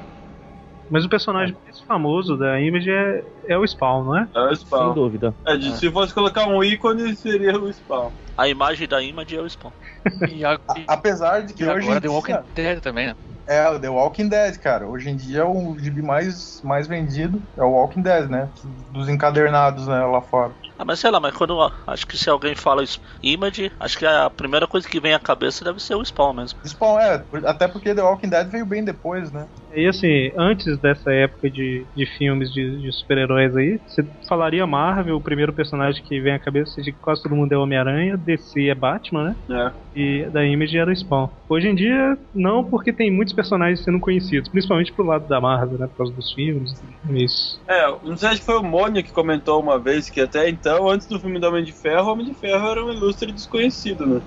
[0.91, 4.29] Mas o personagem mais famoso da Image é, é o Spawn, não é?
[4.35, 4.95] É o Sem Spawn.
[4.95, 5.35] dúvida.
[5.47, 8.11] É, de- Se fosse colocar um ícone, seria o Spawn.
[8.37, 9.73] A imagem da Image é o Spawn.
[10.33, 13.16] E, a, e- Apesar de que e hoje agora The Walking Dead também, né?
[13.47, 14.89] é o The Walking Dead, cara.
[14.89, 18.51] Hoje em dia o gibi mais, mais vendido é o Walking Dead, né?
[18.91, 20.55] Dos encadernados, né, lá fora.
[20.79, 24.07] Ah, mas sei lá, mas quando acho que se alguém fala isso, Image, acho que
[24.07, 26.59] a primeira coisa que vem à cabeça deve ser o Spawn mesmo.
[26.64, 29.49] Spawn, é, até porque The Walking Dead veio bem depois, né?
[29.74, 35.16] E assim, antes dessa época de, de filmes de, de super-heróis aí, você falaria Marvel,
[35.16, 38.74] o primeiro personagem que vem à cabeça de quase todo mundo é Homem-Aranha, DC é
[38.74, 39.72] Batman, né?
[39.74, 39.89] É.
[39.95, 41.29] E da Image era o Spawn.
[41.49, 45.79] Hoje em dia, não, porque tem muitos personagens sendo conhecidos, principalmente pro lado da Marvel,
[45.79, 45.87] né?
[45.87, 46.70] Por causa dos filmes.
[47.11, 47.61] Isso.
[47.66, 51.07] É, não sei, que foi o Mônio que comentou uma vez que até então, antes
[51.07, 54.21] do filme do Homem de Ferro, o Homem de Ferro era um ilustre desconhecido, né?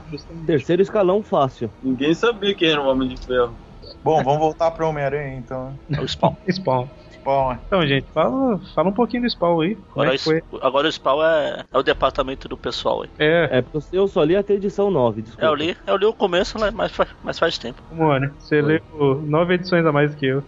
[0.46, 1.70] Terceiro escalão fácil.
[1.84, 3.56] Ninguém sabia quem era o Homem de Ferro.
[4.04, 5.78] Bom, vamos voltar pro Homem-Aranha então.
[5.90, 5.98] né?
[5.98, 6.36] É o Spawn.
[6.50, 6.88] Spawn.
[7.12, 7.60] Spawn, é.
[7.68, 9.78] Então, gente, fala, fala um pouquinho do Spawn aí.
[9.92, 10.42] Agora, é foi?
[10.52, 13.10] o- agora o Spawn é, é o departamento do pessoal aí.
[13.20, 15.46] É, É, porque eu só li até a edição 9, desculpa.
[15.46, 17.82] É, eu li, eu li o começo, né, mas, faz, mas faz tempo.
[17.92, 18.82] Mano, você leu
[19.28, 20.44] nove edições a mais que eu.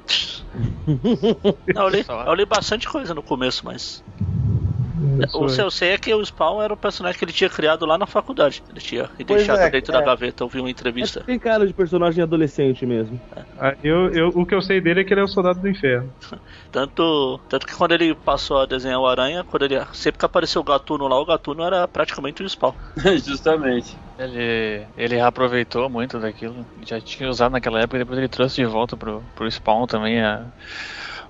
[1.75, 4.03] Não, eu, li, eu li bastante coisa no começo, mas.
[5.23, 5.63] Isso O que é.
[5.63, 8.05] eu sei é que o Spawn era o personagem que ele tinha criado lá na
[8.05, 8.63] faculdade.
[8.69, 9.99] Ele tinha e deixado é, dentro é.
[9.99, 10.43] da gaveta.
[10.43, 11.21] Eu vi uma entrevista.
[11.21, 13.19] Tem cara de personagem adolescente mesmo.
[13.59, 15.69] Ah, eu, eu, o que eu sei dele é que ele é o soldado do
[15.69, 16.11] inferno.
[16.71, 20.59] Tanto, tanto que quando ele passou a desenhar o Aranha, quando ele sempre que apareceu
[20.59, 22.73] o Gatuno lá, o Gatuno era praticamente o Spawn.
[23.23, 23.95] Justamente.
[24.17, 26.65] Ele, ele reaproveitou muito daquilo.
[26.83, 30.19] Já tinha usado naquela época e depois ele trouxe de volta pro, pro Spawn também
[30.19, 30.47] a,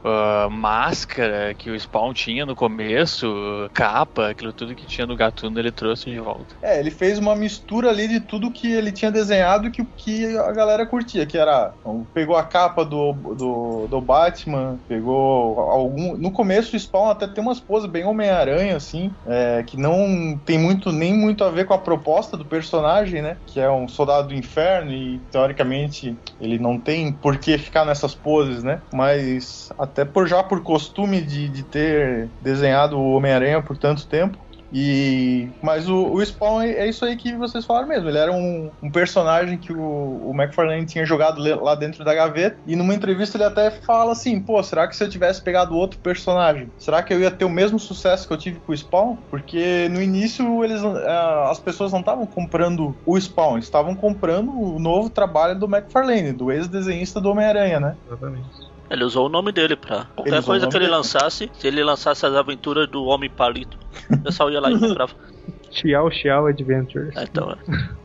[0.03, 5.59] a máscara que o Spawn tinha no começo, capa, aquilo tudo que tinha no Gatuno
[5.59, 6.55] ele trouxe de volta.
[6.61, 10.37] É, ele fez uma mistura ali de tudo que ele tinha desenhado e que, que
[10.37, 11.73] a galera curtia, que era.
[11.79, 16.17] então, pegou a capa do, do, do Batman, pegou algum.
[16.17, 20.57] No começo o Spawn até tem umas poses bem Homem-Aranha, assim, é, que não tem
[20.57, 23.37] muito nem muito a ver com a proposta do personagem, né?
[23.45, 28.13] Que é um soldado do inferno e teoricamente ele não tem por que ficar nessas
[28.13, 28.81] poses, né?
[28.93, 34.37] Mas até por já por costume de, de ter desenhado o Homem-Aranha por tanto tempo.
[34.73, 38.09] E mas o, o Spawn é, é isso aí que vocês falaram mesmo.
[38.09, 42.57] Ele era um, um personagem que o, o McFarlane tinha jogado lá dentro da gaveta.
[42.65, 45.99] E numa entrevista ele até fala assim: pô, será que se eu tivesse pegado outro
[45.99, 49.15] personagem, será que eu ia ter o mesmo sucesso que eu tive com o Spawn?
[49.29, 50.81] Porque no início eles,
[51.51, 56.51] as pessoas não estavam comprando o Spawn, estavam comprando o novo trabalho do McFarlane, do
[56.51, 57.95] ex-desenhista do Homem-Aranha, né?
[58.07, 58.72] Exatamente.
[58.93, 60.95] Ele usou o nome dele pra Ele qualquer o coisa que ele dele.
[60.97, 61.51] lançasse.
[61.55, 63.77] Se ele lançasse as aventuras do Homem Palito,
[64.09, 65.13] o pessoal ia lá e comprava.
[65.71, 67.15] Xiao Xiao Adventures.
[67.17, 68.03] É, então, é.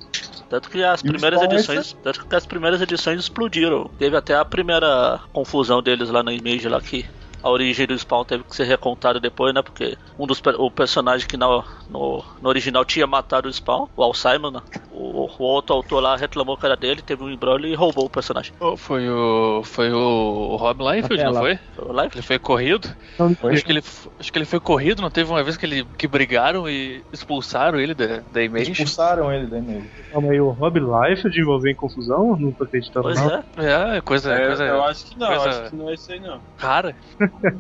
[0.49, 1.97] Tanto que as E primeiras Spawn é edições.
[2.03, 3.91] Tanto que as primeiras edições explodiram.
[3.99, 7.05] Teve até a primeira confusão deles lá na Image lá que.
[7.43, 9.63] A origem do Spawn teve que ser recontada depois, né?
[9.63, 14.03] Porque um dos o personagem que na- no, no original tinha matado o Spawn, o
[14.03, 14.61] Alzheimer, né?
[14.91, 18.11] O, o outro autor lá reclamou que era dele, teve um embrolho e roubou o
[18.11, 18.53] personagem.
[18.61, 19.63] Oh, Foi o.
[19.65, 21.59] Foi o Rob Liefeld, não foi?
[21.75, 22.17] Foi o Life?
[22.17, 22.89] Ele foi corrido?
[23.19, 23.81] Acho que ele,
[24.19, 27.79] acho que ele foi corrido, não teve uma vez que ele que brigaram e expulsaram
[27.79, 28.73] ele da, da Image?
[28.73, 29.91] Expulsaram ele da Image.
[30.11, 32.37] Calma aí, o Rob Life de envolver em confusão?
[32.39, 33.31] Não tô acreditando, Pois não.
[33.31, 33.97] é.
[33.97, 36.21] É, coisa, É, coisa eu acho que não, coisa- acho que não é isso aí
[36.21, 36.43] não.
[36.57, 36.97] rara.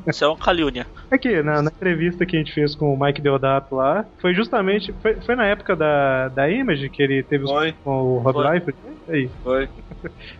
[0.06, 0.86] Isso é um calúnia.
[1.10, 4.34] É que na, na entrevista que a gente fez com o Mike Deodato lá, foi
[4.34, 4.94] justamente.
[5.00, 7.74] Foi, foi na época da, da Image que ele teve os Foi.
[7.84, 8.54] com o Rob Foi.
[8.54, 8.74] Life?
[9.08, 9.30] Aí.
[9.42, 9.68] Foi.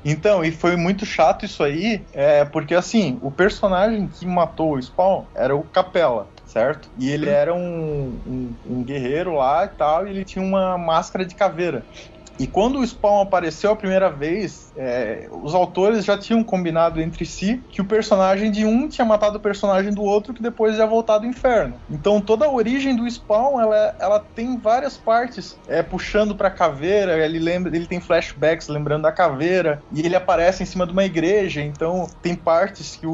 [0.05, 4.83] Então, e foi muito chato isso aí, é, porque assim, o personagem que matou o
[4.83, 6.89] Spawn era o Capela, certo?
[6.99, 11.25] E ele era um, um, um guerreiro lá e tal, e ele tinha uma máscara
[11.25, 11.85] de caveira.
[12.39, 17.25] E quando o Spawn apareceu a primeira vez, é, os autores já tinham combinado entre
[17.27, 20.87] si que o personagem de um tinha matado o personagem do outro, que depois ia
[20.87, 21.81] voltar do inferno.
[21.89, 25.59] Então toda a origem do Spawn, ela, ela tem várias partes.
[25.67, 30.63] É, puxando pra caveira, ele lembra, ele tem flashbacks lembrando da caveira, e ele aparece
[30.63, 33.13] em cima de uma igreja, então tem partes que o,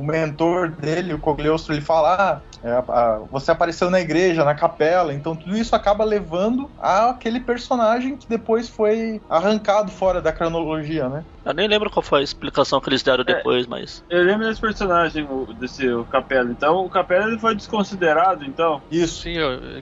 [0.00, 4.54] o mentor dele, o Cogliostro, ele fala, ah, é, a- você apareceu na igreja, na
[4.54, 11.08] capela, então tudo isso acaba levando àquele personagem que depois foi arrancado fora da cronologia,
[11.08, 11.24] né?
[11.44, 14.04] Eu nem lembro qual foi a explicação que eles deram depois, mas.
[14.10, 15.26] Eu lembro desse personagem,
[15.58, 16.50] desse o Capela.
[16.50, 18.82] Então, o Capela ele foi desconsiderado, então.
[18.90, 19.22] Isso.
[19.22, 19.36] Sim,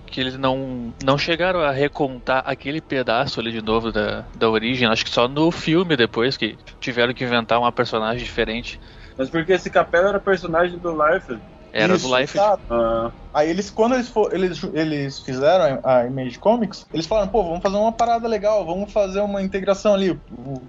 [0.07, 4.89] que eles não, não chegaram a recontar aquele pedaço ali de novo da, da origem.
[4.89, 8.81] Acho que só no filme depois que tiveram que inventar uma personagem diferente.
[9.17, 11.37] Mas porque esse Capela era personagem do Life.
[11.73, 12.37] Era Isso, do Life.
[12.37, 12.63] exato.
[12.71, 17.45] Ah, Aí eles, quando eles, for, eles, eles fizeram a Image Comics, eles falaram, pô,
[17.45, 20.19] vamos fazer uma parada legal, vamos fazer uma integração ali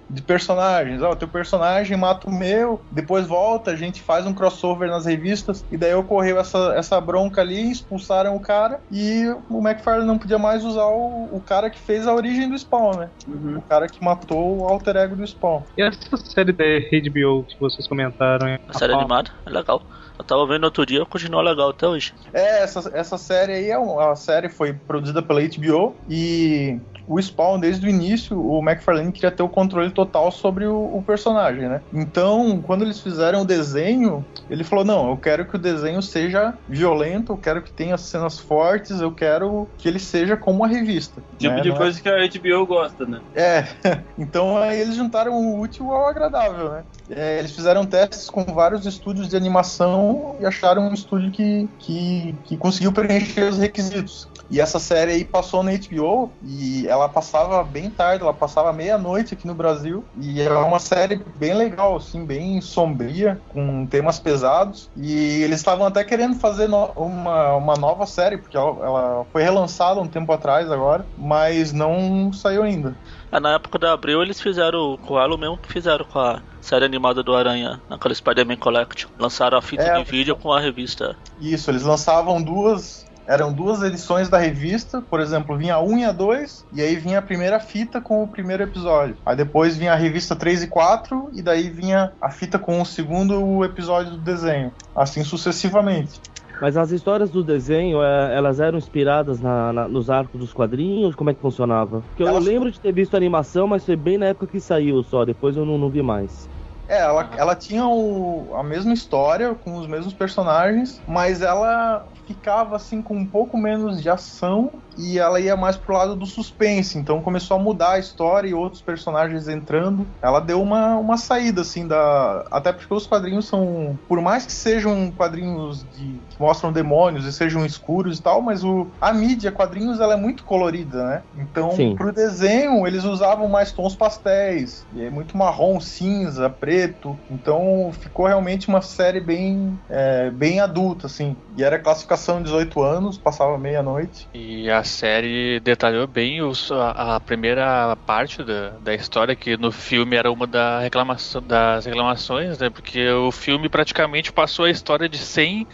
[0.08, 1.02] de personagens.
[1.02, 5.64] Ó, teu personagem mata o meu, depois volta, a gente faz um crossover nas revistas,
[5.70, 10.38] e daí ocorreu essa, essa bronca ali, expulsaram o cara, e o McFarlane não podia
[10.38, 13.10] mais usar o, o cara que fez a origem do Spawn, né?
[13.56, 15.62] O cara que matou o alter ego do Spawn.
[15.76, 18.48] E essa série da HBO que vocês comentaram?
[18.48, 18.58] hein?
[18.68, 19.82] A série animada é legal.
[20.20, 22.12] Eu tava vendo outro dia, continua legal até hoje.
[22.34, 26.78] É, essa, essa série aí é uma série foi produzida pela HBO e
[27.10, 31.02] o Spawn desde o início o McFarlane queria ter o controle total sobre o, o
[31.02, 31.80] personagem, né?
[31.92, 36.54] Então quando eles fizeram o desenho ele falou não, eu quero que o desenho seja
[36.68, 41.22] violento, eu quero que tenha cenas fortes, eu quero que ele seja como a revista.
[41.38, 41.60] Tipo né?
[41.60, 43.20] de Não é- coisa que a HBO gosta, né?
[43.34, 43.64] É,
[44.18, 46.84] então aí eles juntaram o útil ao agradável, né?
[47.10, 52.34] É, eles fizeram testes com vários estúdios de animação e acharam um estúdio que, que,
[52.44, 54.28] que conseguiu preencher os requisitos.
[54.50, 59.34] E essa série aí passou na HBO e ela passava bem tarde, ela passava meia-noite
[59.34, 60.08] aqui no Brasil.
[60.14, 64.90] E é uma série bem legal, assim, bem sombria, com temas pesados.
[64.96, 69.42] E eles estavam até querendo fazer no- uma, uma nova série, porque ela, ela foi
[69.42, 72.98] relançada um tempo atrás agora, mas não saiu ainda.
[73.30, 76.42] Ah, na época da Abril eles fizeram com o Halo mesmo que fizeram com a
[76.60, 79.10] série animada do Aranha, naquela Spider-Man Collection.
[79.18, 81.16] Lançaram a fita É, de vídeo com a revista.
[81.38, 83.09] Isso, eles lançavam duas.
[83.30, 86.96] Eram duas edições da revista, por exemplo, vinha a 1 e a 2, e aí
[86.96, 89.16] vinha a primeira fita com o primeiro episódio.
[89.24, 92.84] Aí depois vinha a revista 3 e 4, e daí vinha a fita com o
[92.84, 94.72] segundo episódio do desenho.
[94.96, 96.20] Assim sucessivamente.
[96.60, 101.14] Mas as histórias do desenho, é, elas eram inspiradas na- na- nos arcos dos quadrinhos?
[101.14, 102.00] Como é que funcionava?
[102.00, 104.60] Porque eu Elas- lembro de ter visto a animação, mas foi bem na época que
[104.60, 106.50] saiu só, depois eu não, não vi mais.
[106.90, 112.74] É, ela, ela tinha o- a mesma história, com os mesmos personagens, mas ela ficava
[112.74, 116.98] assim com um pouco menos de ação e ela ia mais pro lado do suspense.
[116.98, 120.06] Então começou a mudar a história e outros personagens entrando.
[120.22, 122.44] Ela deu uma, uma saída assim da.
[122.50, 123.98] Até porque os quadrinhos são.
[124.08, 128.64] Por mais que sejam quadrinhos de, que mostram demônios e sejam escuros e tal, mas
[128.64, 131.22] o, a mídia, quadrinhos, ela é muito colorida, né?
[131.38, 131.94] Então, Sim.
[131.96, 134.86] pro desenho, eles usavam mais tons pastéis.
[134.94, 137.18] E é muito marrom, cinza, preto.
[137.30, 141.36] Então ficou realmente uma série bem, é, bem adulta, assim.
[141.56, 144.28] E era classificação 18 anos, passava meia-noite.
[144.34, 149.72] E a série detalhou bem os- a, a primeira parte da, da história, que no
[149.72, 152.70] filme era uma da reclamação, das reclamações, né?
[152.70, 155.66] Porque o filme praticamente passou a história de 100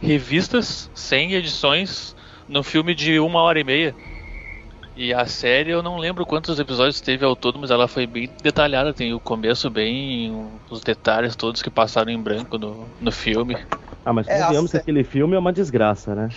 [0.00, 2.14] revistas, 100 edições,
[2.48, 3.96] no filme de uma hora e meia.
[4.94, 8.34] E a série eu não lembro quantos episódios teve ao todo, mas ela foi bem
[8.42, 8.92] detalhada.
[8.94, 10.30] Tem o começo bem,
[10.70, 13.54] os detalhes todos que passaram em branco no, no filme.
[14.04, 16.34] Ah, mas É, convenhamos a que aquele filme é uma desgraça, né?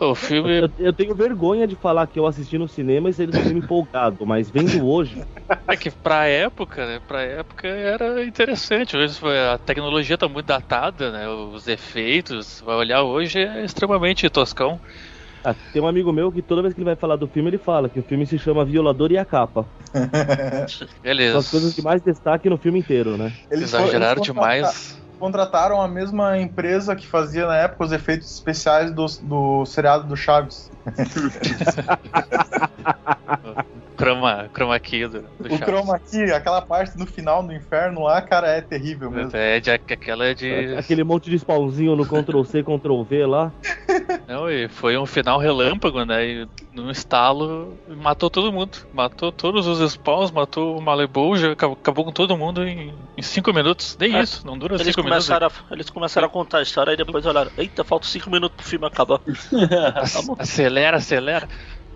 [0.00, 3.28] O filme Eu, eu tenho vergonha de falar que eu assisti no cinema e ser
[3.28, 5.22] um filme empolgado, mas vendo hoje,
[5.66, 7.00] É que pra época, né?
[7.06, 8.96] Pra época era interessante.
[8.96, 9.18] Hoje
[9.52, 11.28] a tecnologia tá muito datada, né?
[11.28, 14.80] Os efeitos, vai olhar hoje é extremamente toscão.
[15.44, 17.58] ah, tem um amigo meu que toda vez que ele vai falar do filme, ele
[17.58, 19.66] fala que o filme se chama Violador e a Capa.
[21.02, 21.32] Beleza.
[21.32, 23.30] São as coisas de mais destaque no filme inteiro, né?
[23.50, 24.98] Eles Exageraram demais.
[25.18, 30.16] Contrataram a mesma empresa que fazia na época os efeitos especiais do, do seriado do
[30.16, 30.70] Chaves.
[33.98, 38.22] Chroma, chroma key do, do O chroma key, aquela parte no final do inferno lá,
[38.22, 39.36] cara, é terrível mesmo.
[39.36, 40.76] É, de, aquela é de.
[40.76, 43.52] Aquele monte de spawnzinho no Ctrl-C, Ctrl-V lá.
[44.28, 46.24] Não, e foi um final relâmpago, né?
[46.24, 48.78] E num estalo matou todo mundo.
[48.92, 53.52] Matou todos os spawns, matou o Malebolja, acabou, acabou com todo mundo em, em cinco
[53.52, 53.96] minutos.
[53.98, 55.26] Nem É, isso, não dura Eles cinco minutos.
[55.26, 58.56] começaram, a, eles começaram a contar a história e depois olharam, eita, falta 5 minutos
[58.56, 59.20] pro filme acabar.
[60.14, 60.38] Vamos.
[60.38, 61.48] Acelera, acelera.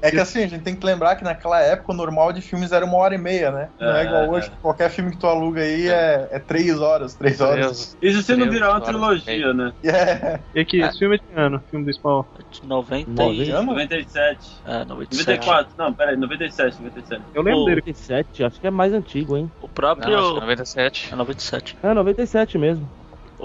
[0.03, 2.73] É que assim, a gente tem que lembrar que naquela época o normal de filmes
[2.73, 3.69] era uma hora e meia, né?
[3.81, 4.51] Não é, É, igual hoje, é.
[4.51, 7.97] que qualquer filme que tu aluga aí é, é três horas, três horas.
[8.03, 9.73] Isso se não virar uma trilogia, né?
[9.83, 11.63] E é, E aqui, esse filme é de que ano?
[11.71, 12.25] Filme do Spawn.
[12.65, 13.51] 90 e...
[13.51, 13.67] ano?
[13.67, 14.63] 97.
[14.67, 15.27] É, 97.
[15.27, 15.73] 94.
[15.79, 17.23] Não, peraí, 97, 97.
[17.33, 17.81] Eu lembro Pô, dele.
[17.81, 19.51] 97, acho que é mais antigo, hein?
[19.61, 20.11] O próprio...
[20.11, 21.13] Não, acho que 97.
[21.13, 21.79] É 97.
[21.83, 22.91] É, 97 mesmo.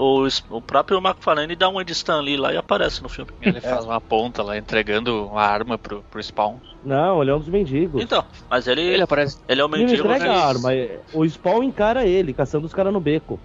[0.00, 3.32] O, o próprio McFarlane dá uma de Stan Lee lá e aparece no filme.
[3.42, 6.58] Ele faz uma ponta lá, entregando uma arma pro, pro Spawn.
[6.84, 8.00] Não, ele é um dos mendigos.
[8.00, 9.38] Então, mas ele, Ele ele, aparece.
[9.48, 10.04] é o Ele não mendigo.
[10.06, 13.40] entrega mas- a arma, é- o Spawn encara ele, caçando os caras no beco.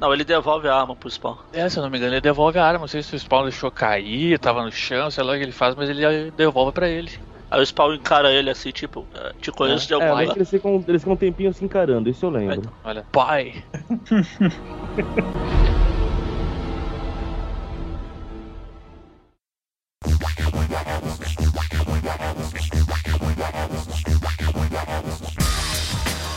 [0.00, 1.36] Não, ele devolve a arma pro Spawn.
[1.52, 2.80] É, se eu não me engano, ele devolve a arma.
[2.80, 5.52] Não sei se o Spawn deixou cair, tava no chão, sei lá o que ele
[5.52, 7.12] faz, mas ele devolve pra ele.
[7.50, 10.50] Aí o Spawn encara ele assim, tipo, ah, te conheço é, de alguma é, eles
[10.50, 12.72] ficam, eles ficam um tempinho se encarando, isso eu lembro.
[12.82, 13.04] Olha.
[13.12, 13.62] Pai!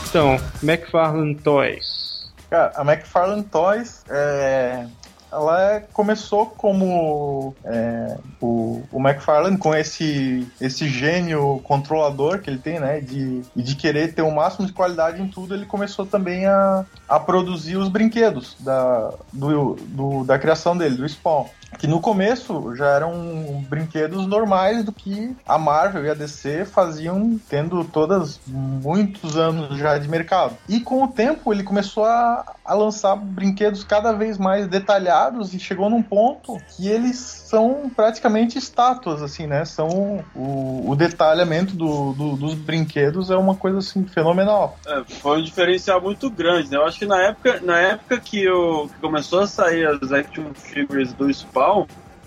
[0.08, 2.32] então, McFarlane Toys.
[2.50, 4.86] Cara, a McFarlane Toys é,
[5.30, 12.78] ela começou como é, o, o McFarlane com esse, esse gênio controlador que ele tem,
[12.80, 13.00] né?
[13.00, 17.20] De, de querer ter o máximo de qualidade em tudo, ele começou também a, a
[17.20, 21.46] produzir os brinquedos da, do, do- da criação dele, do Spawn.
[21.78, 27.38] Que no começo já eram brinquedos normais do que a Marvel e a DC faziam,
[27.48, 30.56] tendo todas muitos anos já de mercado.
[30.68, 35.58] E com o tempo ele começou a, a lançar brinquedos cada vez mais detalhados e
[35.60, 39.64] chegou num ponto que eles são praticamente estátuas, assim, né?
[39.64, 44.78] São o, o detalhamento do- do- dos brinquedos é uma coisa assim fenomenal.
[44.86, 46.76] É, foi um diferencial muito grande, né?
[46.76, 50.52] Eu acho que na época, na época que, eu, que começou a sair as action
[50.54, 51.30] figures do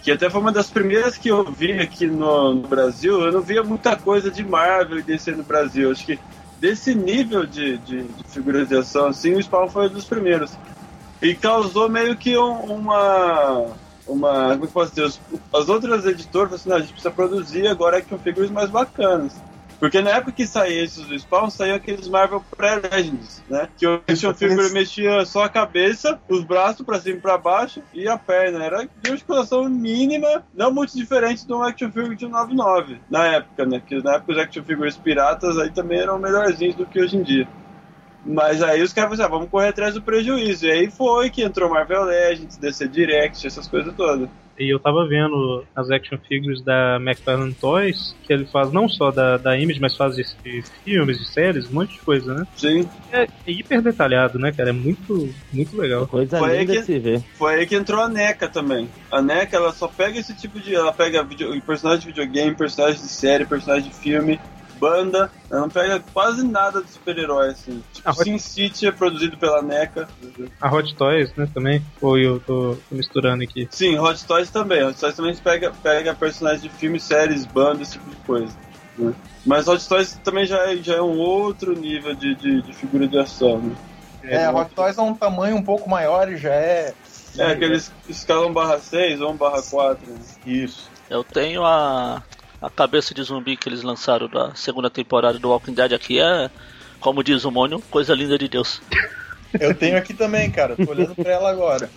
[0.02, 3.42] Que até foi uma das primeiras que eu vi aqui no, no Brasil, eu não
[3.42, 5.92] via muita coisa de Marvel e DC no Brasil.
[5.92, 6.20] Acho que
[6.60, 10.52] desse nível de, de, de figuras de ação, assim, o Spawn foi um dos primeiros.
[11.22, 13.68] E causou meio que um- uma.
[14.08, 15.14] uma como é posso dizer?
[15.54, 19.36] As outras editoras falaram assim: a gente precisa produzir agora action figures mais bacanas.
[19.82, 23.68] Porque na época que saía esses do Spawn, saiu aqueles Marvel Pré-Legends, né?
[23.76, 27.82] Que o action figure mexia só a cabeça, os braços pra cima e pra baixo
[27.92, 28.64] e a perna.
[28.64, 33.66] Era de articulação mínima, não muito diferente de um action figure de 99 na época,
[33.66, 33.80] né?
[33.80, 37.24] Porque na época os action figures piratas aí também eram melhorzinhos do que hoje em
[37.24, 37.48] dia.
[38.24, 40.68] Mas aí os caras falaram, assim, ah, vamos correr atrás do prejuízo.
[40.68, 44.30] E aí foi que entrou Marvel Legends, DC Direct, essas coisas todas.
[44.62, 49.10] E eu tava vendo as action figures da McFarlane Toys, que ele faz não só
[49.10, 52.44] da, da Image, mas faz de, de filmes, de séries, um monte de coisa, né?
[52.56, 52.88] Sim.
[53.12, 54.70] É, é hiper detalhado, né, cara?
[54.70, 56.08] É muito, muito legal.
[56.08, 57.22] Coisa Foi aí linda que- se ver.
[57.38, 58.88] Foi aí que entrou a NECA também.
[59.12, 60.76] A NECA, ela só pega esse tipo de...
[60.76, 64.40] Ela pega video, personagem de videogame, personagem de série, personagem de filme,
[64.82, 65.32] banda.
[65.50, 67.84] Ela não pega quase nada de super-herói, assim.
[67.94, 70.10] Tipo, Ah, Sin City é produzido pela NECA.
[70.60, 71.86] A Hot Toys, né, também.
[72.02, 73.68] Ou eu tô, tô misturando aqui.
[73.70, 74.84] Sim, Hot Toys também.
[74.84, 78.54] Hot Toys também pega, pega personagens de filmes, séries, bandas, esse tipo de coisa.
[78.98, 79.14] né?
[79.46, 83.08] Mas Hot Toys também já é, já é um outro nível de, de, de figura
[83.08, 83.76] de ação, né?
[84.24, 86.94] É, a Hot Toys é um tamanho um pouco maior e já é.
[87.38, 90.06] É, aqueles escalão barra 6 ou 1 barra 4.
[90.12, 90.20] Né?
[90.46, 90.90] Isso.
[91.10, 92.22] Eu tenho a,
[92.62, 96.50] a cabeça de zumbi que eles lançaram da segunda temporada do Walking Dead aqui, é,
[97.00, 98.82] como diz o Mônio, coisa linda de Deus.
[99.60, 100.76] Eu tenho aqui também, cara.
[100.76, 101.90] Tô olhando pra ela agora.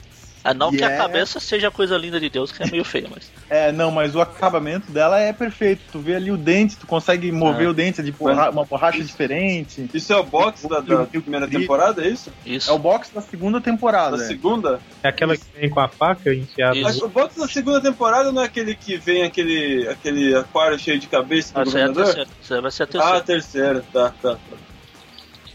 [0.44, 1.02] É, não que a Yeah.
[1.04, 3.32] cabeça seja coisa linda de Deus, que é meio feia, mas.
[3.48, 5.80] É, não, mas o acabamento dela é perfeito.
[5.92, 7.70] Tu vê ali o dente, tu consegue mover Ah.
[7.70, 9.88] o dente de borra- uma borracha diferente.
[9.94, 12.30] Isso é o box da, da primeira temporada, é isso?
[12.44, 12.70] Isso.
[12.70, 14.16] É o box da segunda temporada.
[14.18, 14.26] Da é.
[14.26, 14.80] segunda?
[15.02, 16.74] É aquela que vem com a faca enfiada.
[16.74, 16.82] Isso.
[16.84, 20.98] Mas o box da segunda temporada não é aquele que vem aquele, aquele aquário cheio
[20.98, 22.04] de cabeça do Essa é a governador?
[22.14, 22.30] terceira.
[22.42, 23.16] Essa vai ser a Ah, terceira.
[23.16, 24.34] a terceira, tá, tá.
[24.34, 24.56] tá.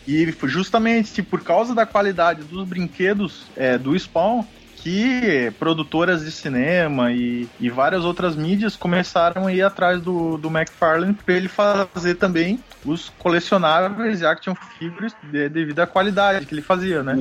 [0.07, 4.43] E foi justamente por causa da qualidade dos brinquedos é, do Spawn
[4.81, 10.47] que produtoras de cinema e, e várias outras mídias começaram a ir atrás do, do
[10.49, 16.53] McFarlane para ele fazer também os colecionáveis e action figures de- devido à qualidade que
[16.53, 17.17] ele fazia, né?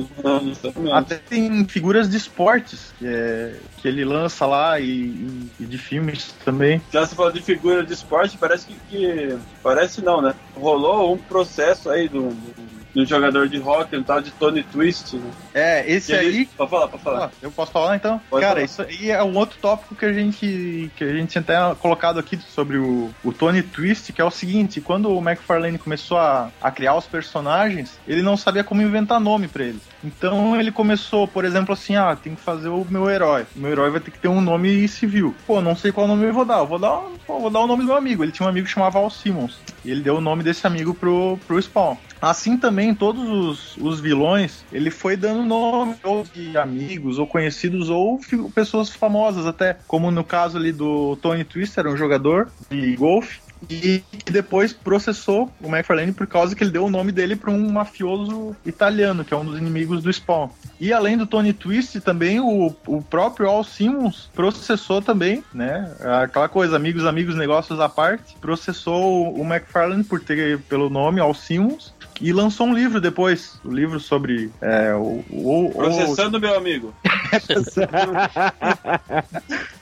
[0.49, 0.93] Exatamente.
[0.93, 5.77] Até tem figuras de esportes que, é, que ele lança lá e, e- e de
[5.77, 6.81] filmes também.
[6.91, 10.33] Já se falou de figura de esporte, parece que, que- Parece não, né?
[10.55, 15.15] Rolou um processo aí do, do, do jogador de hockey, um tal de Tony Twist,
[15.15, 15.31] né?
[15.53, 17.25] É, esse ele- aí Pode falar, pode falar.
[17.25, 18.19] Ah, eu posso falar então?
[18.29, 18.65] Pode Cara, falar.
[18.65, 22.19] isso aí é um outro tópico que a gente que a gente tinha até colocado
[22.19, 26.49] aqui sobre o, o Tony Twist, que é o seguinte, quando o McFarlane começou a,
[26.61, 29.81] a criar os personagens, ele não sabia como inventar nome pra eles.
[30.03, 33.45] Então ele começou, por exemplo, assim, ah, tem que fazer o meu herói.
[33.55, 35.35] O meu herói vai ter que ter um nome civil.
[35.45, 36.59] Pô, não sei qual nome eu vou dar.
[36.59, 38.23] Eu vou dar, pô, vou dar o nome do meu amigo.
[38.23, 39.57] Ele tinha um amigo que chamava Al Simmons.
[39.83, 41.95] E ele deu o nome desse amigo pro, pro Spawn.
[42.21, 47.89] Assim também, todos os, os vilões, ele foi dando nome ou de amigos, ou conhecidos,
[47.89, 48.19] ou
[48.53, 49.77] pessoas famosas até.
[49.87, 53.39] Como no caso ali do Tony Twister, um jogador de golfe.
[53.69, 57.51] E que depois processou o McFarlane por causa que ele deu o nome dele para
[57.51, 60.49] um mafioso italiano, que é um dos inimigos do Spawn.
[60.79, 65.93] E além do Tony Twist, também o, o próprio Al Simmons processou também, né?
[66.23, 68.37] Aquela coisa, amigos, amigos, negócios à parte.
[68.39, 71.93] Processou o McFarlane por ter pelo nome Al Simmons.
[72.21, 76.93] E lançou um livro depois, o livro sobre é, o, o, o, Processando meu amigo.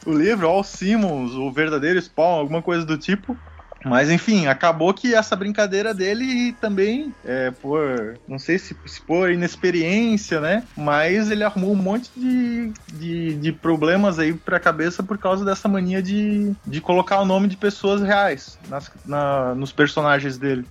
[0.06, 3.36] o livro All Simmons, o verdadeiro Spawn, alguma coisa do tipo.
[3.86, 9.32] Mas enfim, acabou que essa brincadeira dele também, é, por, não sei se, se por
[9.32, 10.64] inexperiência, né?
[10.76, 15.70] Mas ele arrumou um monte de, de, de problemas aí pra cabeça por causa dessa
[15.70, 20.66] mania de, de colocar o nome de pessoas reais nas, na- nos personagens dele.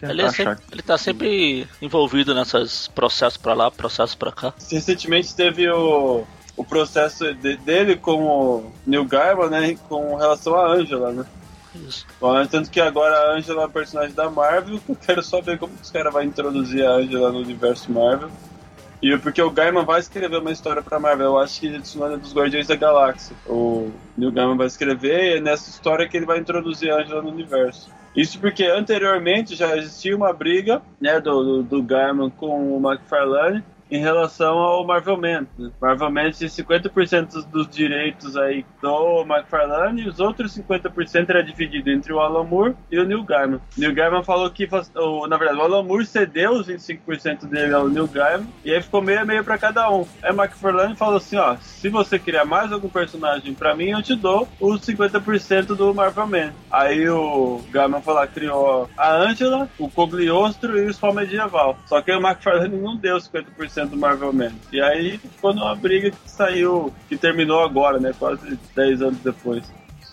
[0.00, 4.32] Tentar Ele, é achar sempre, ele tá sempre envolvido nesses processos pra lá, processos pra
[4.32, 4.52] cá.
[4.70, 6.24] Recentemente teve o,
[6.56, 9.76] o processo de- dele com o Neil Gaiman, né?
[9.88, 11.24] Com relação à Angela, né?
[11.74, 12.04] Isso.
[12.20, 15.58] Bom, tanto que agora a Angela é um personagem da Marvel, eu quero só ver
[15.58, 18.30] como que os caras vão introduzir a Angela no universo Marvel.
[19.02, 22.16] E porque o Gaiman vai escrever uma história pra Marvel, eu acho que não é
[22.18, 23.34] dos Guardiões da Galáxia.
[23.46, 27.22] O Neil Gaiman vai escrever e é nessa história que ele vai introduzir a Angela
[27.22, 27.88] no universo.
[28.14, 33.62] Isso porque anteriormente já existia uma briga né, do, do, do Gaiman com o McFarlane
[33.90, 35.46] em relação ao Marvel Man.
[35.58, 35.70] né?
[35.80, 41.90] Marvel Man tinha 50% dos direitos aí do McFarlane e os outros 50% era dividido
[41.90, 43.60] entre o Alan Moore e o Neil Gaiman.
[43.76, 44.68] Neil Gaiman falou que,
[45.28, 49.02] na verdade, o Alan Moore cedeu os 25% dele ao Neil Gaiman e aí ficou
[49.02, 50.06] meio a meio pra cada um.
[50.22, 54.14] Aí McFarlane falou assim, ó, se você criar mais algum personagem pra mim, eu te
[54.14, 56.52] dou os 50% do Marvel Man.
[56.70, 61.78] Aí o Gaiman lá, criou a Angela, o Cogliostro e o Spawn Medieval.
[61.86, 64.52] Só que o McFarlane não deu 50% do Marvel Man.
[64.72, 69.64] E aí ficou numa briga que saiu, que terminou agora, né, quase 10 anos depois.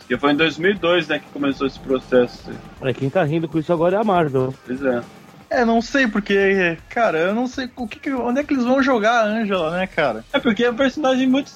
[0.07, 2.51] Que foi em 2002, né, que começou esse processo.
[2.81, 4.53] É, quem tá rindo com isso agora é a Marvel.
[4.65, 5.01] Pois é.
[5.49, 8.83] É, não sei, porque, cara, eu não sei o que- onde é que eles vão
[8.83, 10.25] jogar a Angela, né, cara?
[10.33, 11.49] É porque é um personagem muito,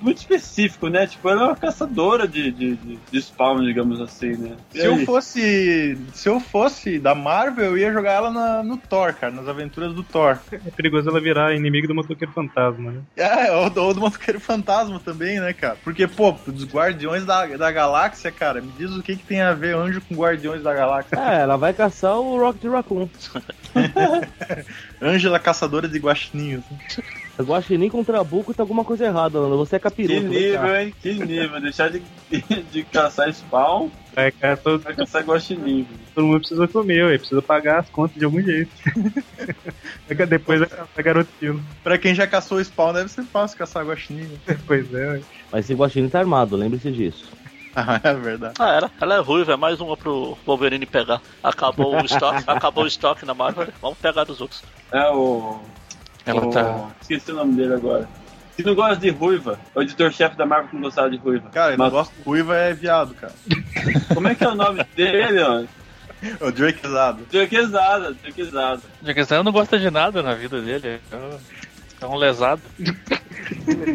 [0.00, 1.06] muito específico, né?
[1.06, 4.56] Tipo, ela é uma caçadora de, de, de, de spawn, digamos assim, né?
[4.74, 5.98] E Se eu fosse.
[6.14, 9.92] Se eu fosse da Marvel, eu ia jogar ela na- no Thor, cara, nas aventuras
[9.94, 10.38] do Thor.
[10.52, 13.00] É perigoso ela virar inimigo do motoqueiro fantasma, né?
[13.16, 15.76] É, ou do, ou do Motoqueiro Fantasma também, né, cara?
[15.82, 19.52] Porque, pô, dos Guardiões da, da Galáxia, cara, me diz o que, que tem a
[19.52, 21.16] ver anjo com Guardiões da Galáxia.
[21.18, 23.08] É, ela vai caçar o Rocket Raccoon.
[25.02, 26.64] Ângela Caçadora de Guaxininhos.
[27.38, 29.56] Eu Guaxinim com Trabuco tá alguma coisa errada, Lando.
[29.58, 30.22] Você é Que capiroto.
[30.22, 30.28] cá.
[30.28, 30.94] nível, hein?
[31.00, 31.60] Que nível.
[31.60, 32.02] Deixar de,
[32.72, 35.86] de caçar spawn É, cara, todo, vai caçar guaxinim.
[36.16, 38.70] todo mundo precisa comer, ué, precisa pagar as contas de algum jeito.
[40.10, 41.62] É Depois é garotinho.
[41.84, 44.28] Pra quem já caçou o Spawn, deve ser fácil caçar Guaxinim.
[44.66, 45.20] Pois é, ué.
[45.52, 47.30] Mas esse Guaxinim tá armado, lembre-se disso.
[47.76, 48.54] Ah, é verdade.
[48.58, 48.90] Ah, era.
[49.00, 51.20] Ela é ruiva, é mais uma pro Wolverine pegar.
[51.42, 53.68] Acabou o estoque, acabou o estoque na Marvel.
[53.80, 54.62] Vamos pegar dos outros.
[54.90, 55.60] É o.
[56.30, 56.88] Ela o- tá.
[57.00, 58.08] Esqueci o nome dele agora.
[58.56, 61.48] Se não gosta de ruiva, o editor-chefe da Marvel que não gostava de ruiva.
[61.50, 63.32] Cara, ele Mas gosta de ruiva é viado, cara.
[64.14, 65.64] como é que é o nome dele, ó?
[66.40, 67.24] O Drake Zado.
[67.30, 68.82] Drquezada, Drquezada.
[69.04, 71.00] Já que não gosta de nada na vida dele.
[72.00, 72.62] É um lesado.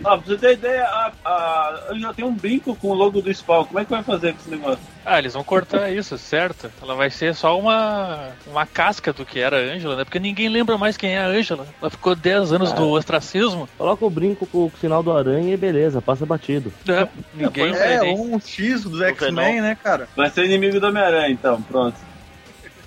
[0.06, 3.34] Ah, pra você ter ideia, a, a Angela tem um brinco com o logo do
[3.34, 3.66] Spawn.
[3.66, 4.80] Como é que vai fazer com esse negócio?
[5.06, 6.72] Ah, eles vão cortar isso, certo?
[6.82, 10.04] Ela vai ser só uma, uma casca do que era a Angela, né?
[10.06, 11.68] Porque ninguém lembra mais quem é a Angela.
[11.82, 13.68] Ela ficou 10 anos do ostracismo.
[13.78, 16.74] Coloca o brinco com o sinal do aranha e beleza, passa batido.
[16.86, 17.08] né?
[17.34, 19.14] Ninguém É, nem- um X dos Venom.
[19.16, 20.08] X-Men, né, cara?
[20.16, 21.97] Vai ser inimigo do Homem-Aranha, então, pronto.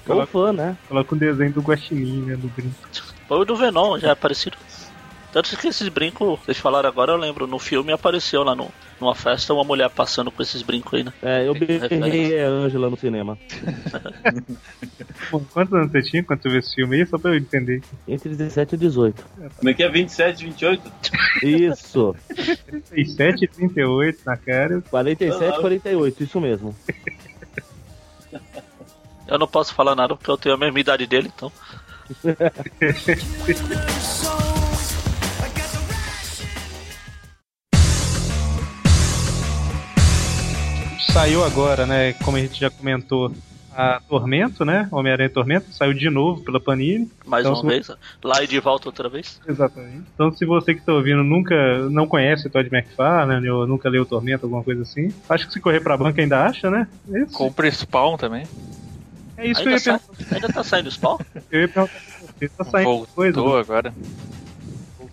[0.08, 0.76] Ou fã, né?
[0.88, 2.74] Coloca um desenho do Guaxinim, né, do brinco.
[3.28, 4.56] Foi o do Venom, já é parecido.
[5.36, 9.14] Tanto que esses brincos, vocês falaram agora, eu lembro, no filme apareceu lá no, numa
[9.14, 11.12] festa uma mulher passando com esses brincos aí, né?
[11.22, 13.36] É, eu berrei a Angela no cinema.
[15.30, 17.06] Pô, quantos anos você tinha quando você viu esse filme aí?
[17.06, 17.82] Só pra eu entender.
[18.08, 19.24] Entre 17 e 18.
[19.58, 19.90] Como é que é?
[19.90, 20.92] 27, 28?
[21.42, 22.16] Isso.
[22.88, 24.82] 37 e 38 na cara.
[24.88, 26.74] 47 e 48, isso mesmo.
[29.28, 31.52] Eu não posso falar nada porque eu tenho a mesma idade dele, então.
[41.12, 42.12] Saiu agora, né?
[42.14, 43.32] Como a gente já comentou,
[43.78, 44.88] a Tormento, né?
[44.90, 47.10] Homem-Aranha Tormento, saiu de novo pela Panini.
[47.26, 47.90] Mais Então, uma se- vez.
[48.24, 49.38] Lá e de volta outra vez.
[49.46, 50.02] Exatamente.
[50.14, 51.54] Então, se você que está ouvindo nunca
[51.90, 55.60] não conhece o Todd McFarlane ou nunca leu Tormento, alguma coisa assim, acho que se
[55.60, 56.88] correr pra banca ainda acha, né?
[57.12, 58.44] É isso, Compre Spawn também.
[59.36, 60.00] é isso que eu Ainda, ia,
[60.32, 61.18] ainda tá saindo spawn?
[61.50, 61.94] eu ia perguntar.
[62.56, 63.82] Tá saindo Voltou coisa?
[63.82, 63.92] né?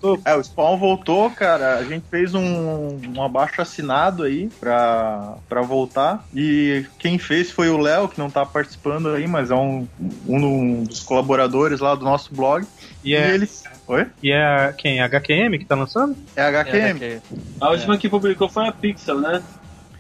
[0.04, 0.20] Voltou?
[0.26, 1.78] É, o Spawn voltou, cara.
[1.78, 6.26] A gente fez um, um abaixo assinado aí pra, pra voltar.
[6.36, 9.88] E quem fez foi o Léo, que não tá participando aí, mas é um,
[10.28, 12.68] um dos colaboradores lá do nosso blog.
[13.02, 13.50] E E, é, ele.
[13.88, 14.08] Oi?
[14.22, 15.02] e é a, quem?
[15.02, 16.16] A HQM que tá lançando?
[16.36, 17.04] É a HQM.
[17.04, 17.22] É,
[17.62, 19.42] A última que publicou foi a Pixel, né?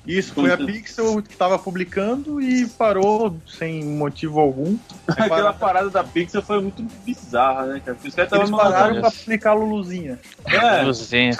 [0.06, 0.58] Isso, foi a.
[0.58, 4.78] Pixel que tava publicando e parou sem motivo algum.
[5.08, 7.97] Aquela parada da Pixel foi muito bizarra, né, cara?
[8.04, 10.20] Os caras Eles estavam pararam pra publicar a Luluzinha.
[10.45, 11.38] É, Luluzinha.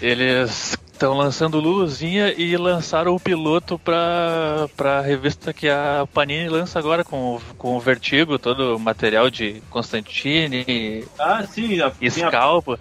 [0.00, 6.78] Eles estão lançando Luluzinha e lançaram o piloto pra, pra revista que a Panini lança
[6.78, 12.78] agora com, o- com o Vertigo, todo o material de Constantine, ah, sim, a, Scalpo.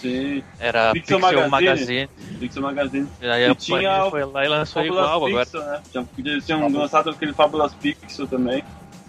[0.00, 1.50] Sim, Era Pixel Pixel, Magazine.
[1.50, 2.08] Magazine.
[2.40, 3.08] Pixel Magazine.
[3.20, 5.44] E aí E a tinha foi lá e lançou Fábulas igual agora.
[5.44, 5.80] Pixel, né?
[5.90, 8.62] Tinha- Eles tinham lançado aquele Fábulas Pixel também.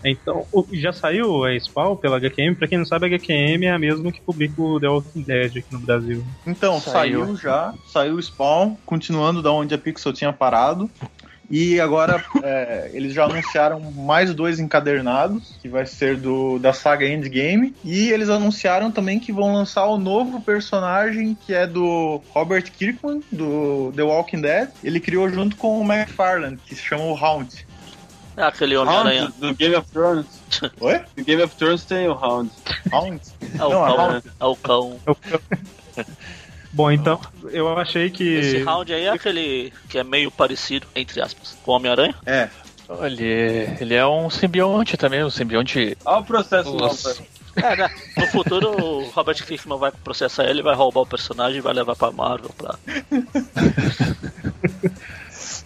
[0.03, 2.55] Então, o- já saiu a Spawn pela HQM?
[2.55, 5.51] Pra quem não sabe, a HQM é a mesma que publica o The Walking Dead
[5.57, 6.23] aqui no Brasil.
[6.47, 7.25] Então, Saiu.
[7.25, 10.89] saiu, já, saiu o Spawn, continuando da onde a Pixel tinha parado.
[11.50, 17.08] E agora é, eles já anunciaram mais dois encadernados, que vai ser do da saga
[17.08, 17.76] Endgame.
[17.84, 23.24] E eles anunciaram também que vão lançar o novo personagem que é do Robert Kirkman,
[23.32, 24.70] do The Walking Dead.
[24.84, 27.66] Ele criou junto com o McFarlane, que se chama o Hound.
[28.38, 29.34] É aquele Homem-Aranha.
[29.38, 30.26] Do Game of Thrones.
[30.80, 31.02] Oi?
[31.18, 32.50] No Game of Thrones tem o Hound.
[32.93, 33.22] Hound?
[33.60, 33.97] É o Não, é cão.
[33.97, 34.24] Hound.
[34.39, 35.00] É o cão.
[36.80, 37.19] Bom, então,
[37.51, 38.23] eu achei que.
[38.23, 42.15] Esse round aí é aquele que é meio parecido, entre aspas, com o Homem-Aranha.
[42.25, 42.47] É.
[42.88, 45.97] Olha, ele é um simbionte também, um simbionte.
[46.05, 47.21] Olha o processo Nossa.
[47.57, 47.89] É, né?
[48.15, 51.97] No futuro, o Robert Kirkman vai processar ele, vai roubar o personagem e vai levar
[51.97, 52.80] pra Marvel pra.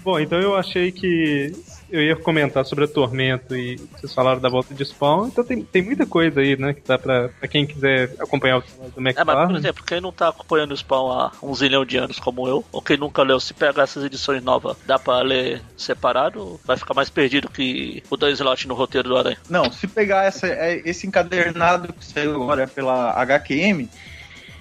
[0.03, 1.55] Bom, então eu achei que
[1.89, 5.27] eu ia comentar sobre a Tormento e vocês falaram da volta de Spawn.
[5.27, 6.73] Então tem, tem muita coisa aí, né?
[6.73, 9.57] Que dá pra, pra quem quiser acompanhar o do É, mas por McFarlane.
[9.57, 12.81] exemplo, quem não tá acompanhando o Spawn há um zilhão de anos como eu, ou
[12.81, 17.09] quem nunca leu, se pegar essas edições novas, dá pra ler separado, vai ficar mais
[17.09, 19.37] perdido que o Dan Slott no roteiro do Aranha.
[19.49, 23.87] Não, se pegar essa, é, esse encadernado que saiu agora pela HQM,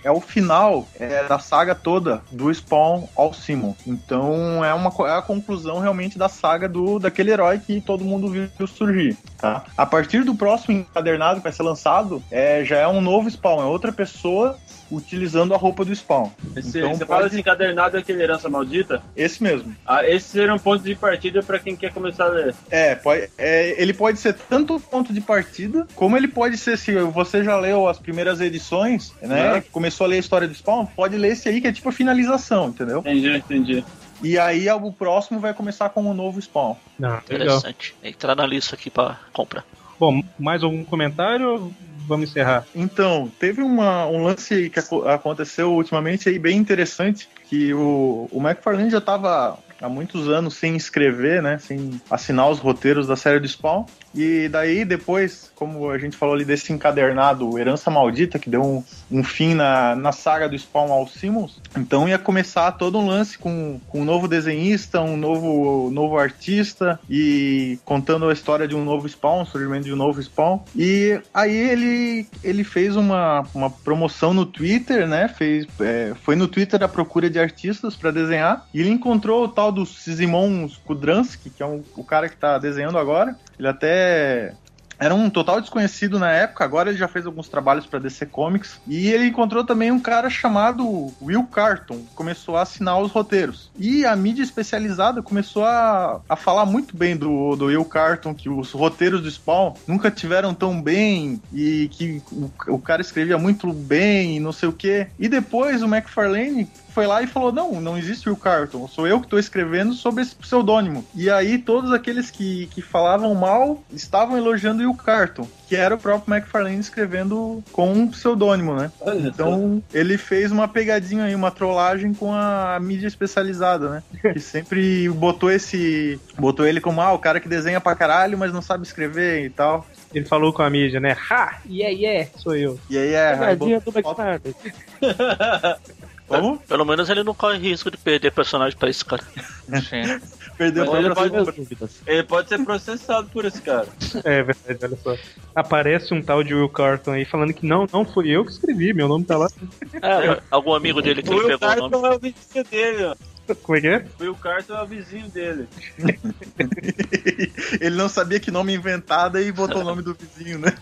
[0.05, 3.74] é o final é, da saga toda do Spawn ao Simon.
[3.86, 8.28] Então é, uma, é a conclusão realmente da saga do daquele herói que todo mundo
[8.28, 9.16] viu surgir.
[9.38, 9.64] Tá?
[9.76, 13.62] A partir do próximo encadernado que vai ser lançado, é, já é um novo Spawn,
[13.62, 14.59] é outra pessoa
[14.91, 16.30] utilizando a roupa do Spawn.
[16.57, 19.03] Esse, Então você fala pode- esse encadernado daquele Herança Maldita?
[19.16, 19.74] Esse mesmo.
[19.87, 22.55] Ah, esse seria um ponto de partida pra quem quer começar a ler.
[22.70, 26.93] É, pode, é, ele pode ser tanto ponto de partida, como ele pode ser, se
[27.01, 29.55] você já leu as primeiras edições, né?
[29.55, 29.64] Né?
[29.72, 31.93] Começou a ler a história do Spawn, pode ler esse aí que é tipo a
[31.93, 33.01] finalização, entendeu?
[33.01, 33.85] Entendi, entendi.
[34.22, 36.76] E aí o próximo vai começar com o novo Spawn.
[37.03, 37.57] Ah, legal.
[37.59, 37.95] Interessante.
[38.05, 39.64] Entrar na lista aqui pra comprar.
[39.99, 41.72] Bom, mais algum comentário
[42.12, 42.66] vamos encerrar?
[42.74, 48.28] Então, teve uma, um lance aí que aco- aconteceu ultimamente aí bem interessante, que o,
[48.30, 53.16] o McFarlane já estava há muitos anos sem escrever, né, sem assinar os roteiros da
[53.16, 53.84] série do Spawn,
[54.14, 58.84] e daí depois, como a gente falou ali desse encadernado Herança Maldita, que deu um,
[59.10, 63.38] um fim na, na saga do Spawn ao Simmons, então ia começar todo um lance
[63.38, 68.84] com, com um novo desenhista, um novo, novo artista, e contando a história de um
[68.84, 73.70] novo Spawn, o surgimento de um novo Spawn, e aí ele, ele fez uma, uma
[73.70, 78.66] promoção no Twitter, né, fez, é, foi no Twitter à procura de artistas para desenhar,
[78.72, 82.58] e ele encontrou o tal do Simon Kudransky, que é um, o cara que tá
[82.58, 84.54] desenhando agora, ele até
[84.98, 88.80] era um total desconhecido na época, agora ele já fez alguns trabalhos para DC Comics.
[88.86, 93.68] E ele encontrou também um cara chamado Will Carton, que começou a assinar os roteiros.
[93.76, 98.48] E a mídia especializada começou a, a falar muito bem do, do Will Carton, que
[98.48, 103.72] os roteiros do Spawn nunca tiveram tão bem e que o, o cara escrevia muito
[103.72, 105.08] bem e não sei o que.
[105.18, 109.18] E depois o McFarlane foi lá e falou: Não, não existe Will Carton, sou eu
[109.18, 111.05] que estou escrevendo sob esse pseudônimo.
[111.14, 115.99] E aí todos aqueles que, que falavam mal estavam elogiando Will Carton, que era o
[115.99, 118.93] próprio McFarlane escrevendo com um pseudônimo, né?
[119.01, 119.28] Olha só.
[119.28, 124.03] Então ele fez uma pegadinha aí, uma trollagem com a mídia especializada, né?
[124.32, 126.18] Que sempre botou esse.
[126.38, 129.51] botou ele como ah, o cara que desenha pra caralho, mas não sabe escrever e
[129.51, 129.86] tal.
[130.14, 131.16] Ele falou com a mídia, né?
[131.30, 131.59] Ha!
[131.68, 132.30] Yeah, yeah!
[132.36, 132.78] Sou eu.
[132.88, 133.36] E aí é.
[133.36, 134.55] Pegadinha do McFarlane.
[136.41, 136.59] Como?
[136.59, 139.22] Pelo menos ele não corre risco de perder personagem pra esse cara.
[139.22, 140.20] Sim.
[140.57, 141.91] Perdeu Mas ele pra pode-.
[142.07, 143.89] Ele pode ser processado por esse cara.
[144.22, 145.16] É verdade, olha só.
[145.55, 148.93] Aparece um tal de Will Carton aí falando que não, não fui eu que escrevi,
[148.93, 149.49] meu nome tá lá.
[149.95, 151.91] É, algum amigo dele que O ele pegou o nome.
[151.91, 153.16] Carton é o vizinho dele, ó.
[153.62, 154.07] Como é que é?
[154.20, 155.68] O Will Carton é o vizinho dele.
[157.80, 160.72] Ele não sabia que nome inventado e botou o nome do vizinho, né?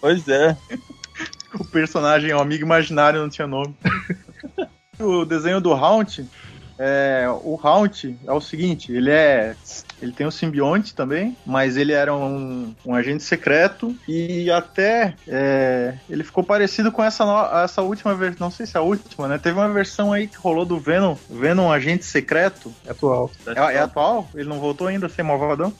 [0.00, 0.56] Pois é.
[1.54, 3.76] O personagem, o amigo imaginário, não tinha nome.
[5.02, 6.20] o desenho do Haunt,
[6.82, 9.54] é, o Haunt é o seguinte, ele é.
[10.00, 15.94] Ele tem o simbionte também, mas ele era um, um agente secreto e até é,
[16.08, 19.28] ele ficou parecido com essa, no- essa última versão, não sei se é a última,
[19.28, 19.36] né?
[19.36, 22.72] Teve uma versão aí que rolou do Venom, Venom Agente Secreto.
[22.86, 23.30] É atual.
[23.46, 24.26] É, é atual?
[24.34, 25.70] Ele não voltou ainda a ser malvadão?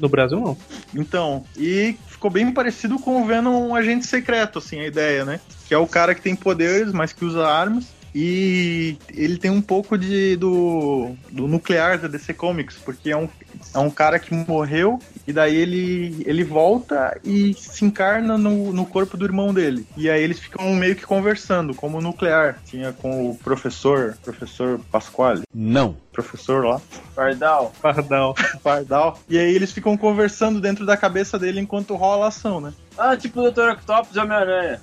[0.00, 0.56] No Brasil não.
[0.92, 5.38] Então, e ficou bem parecido com o Venom um agente secreto, assim, a ideia, né?
[5.68, 7.84] Que é o cara que tem poderes, mas que usa armas.
[8.14, 13.28] E ele tem um pouco de do, do nuclear da DC Comics, porque é um,
[13.74, 18.86] é um cara que morreu e daí ele, ele volta e se encarna no, no
[18.86, 19.86] corpo do irmão dele.
[19.96, 22.58] E aí eles ficam meio que conversando, como nuclear.
[22.64, 25.42] Tinha com o professor, professor Pasquale.
[25.54, 25.96] Não.
[26.12, 26.80] Professor lá,
[27.14, 27.72] Pardal.
[27.80, 28.34] Pardal.
[28.62, 29.18] Pardal.
[29.28, 32.72] E aí eles ficam conversando dentro da cabeça dele enquanto rola a ação, né?
[32.98, 33.70] Ah, tipo o Dr.
[33.70, 34.80] Octopus e Homem-Aranha.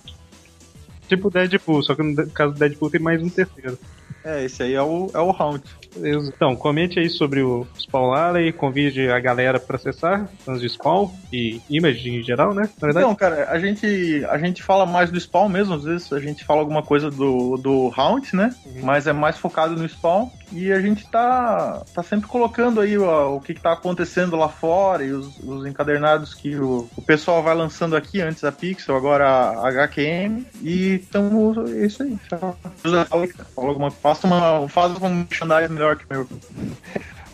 [1.07, 3.77] Tipo Deadpool, só que no caso do Deadpool tem mais um terceiro.
[4.27, 5.63] É, esse aí é o, é o Round.
[5.95, 11.09] Então, comente aí sobre o Spawn Alley, convide a galera para acessar fãs de Spawn
[11.31, 12.69] e Image em geral, né?
[12.81, 16.11] Na verdade, Então, cara, a gente, a gente fala mais do Spawn mesmo, às vezes
[16.11, 18.53] a gente fala alguma coisa do, do Round, né?
[18.83, 20.29] Mas é mais focado no Spawn.
[20.51, 24.47] E a gente tá, tá sempre colocando aí ó, o que, que tá acontecendo lá
[24.47, 28.95] fora e os, os encadernados que o, o pessoal vai lançando aqui, antes a Pixel,
[28.95, 30.45] agora a HQM.
[30.61, 32.17] E então é isso aí.
[32.29, 32.55] Fala
[33.57, 36.27] alguma, faça uma, faça um merchandising melhor que o meu.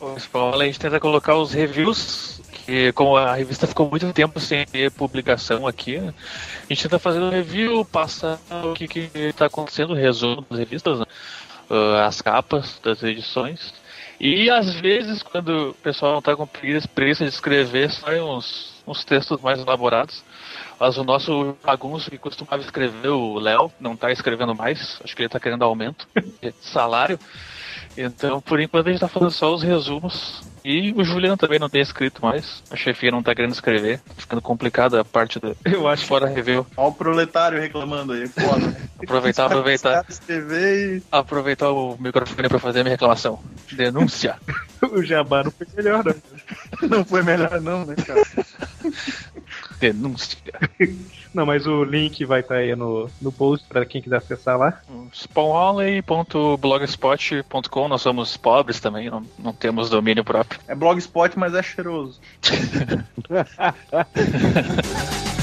[0.02, 4.66] O a gente tenta colocar os reviews, que como a revista ficou muito tempo sem
[4.66, 9.94] ter publicação aqui, a gente tenta fazer um review, passar o que, que tá acontecendo,
[9.94, 11.06] resumo das revistas, né?
[11.70, 13.74] Ah, as capas das edições.
[14.20, 19.06] E às vezes, quando o pessoal não tá com preguiça de escrever, saem uns, uns
[19.06, 20.24] textos mais elaborados.
[20.80, 25.00] Mas o nosso bagunço que costumava escrever, o Léo, não tá escrevendo mais.
[25.04, 26.08] Acho que ele tá querendo aumento
[26.42, 27.20] de salário.
[27.98, 30.42] Então, por enquanto, a gente tá fazendo só os resumos.
[30.66, 32.64] E o Juliano também não tem escrito mais.
[32.72, 34.00] A chefia não tá querendo escrever.
[34.00, 35.56] Tá ficando complicada a parte do.
[35.66, 36.66] Eu acho fora review.
[36.78, 38.76] Olha o proletário reclamando aí, foda.
[39.02, 40.06] Aproveitar, aproveitar.
[40.30, 43.40] E Aproveitar o microfone pra fazer a minha reclamação.
[43.74, 44.38] Denúncia.
[44.82, 46.16] o Jabá não foi melhor, né?
[46.90, 48.24] não foi melhor não, né, cara?
[49.84, 50.40] Denúncia.
[51.36, 54.82] Não, mas o link vai estar aí no, no post para quem quiser acessar lá.
[55.12, 60.62] Spawnhalley.blogspot.com Nós somos pobres também, não, não temos domínio próprio.
[60.68, 62.22] É blogspot, mas é cheiroso.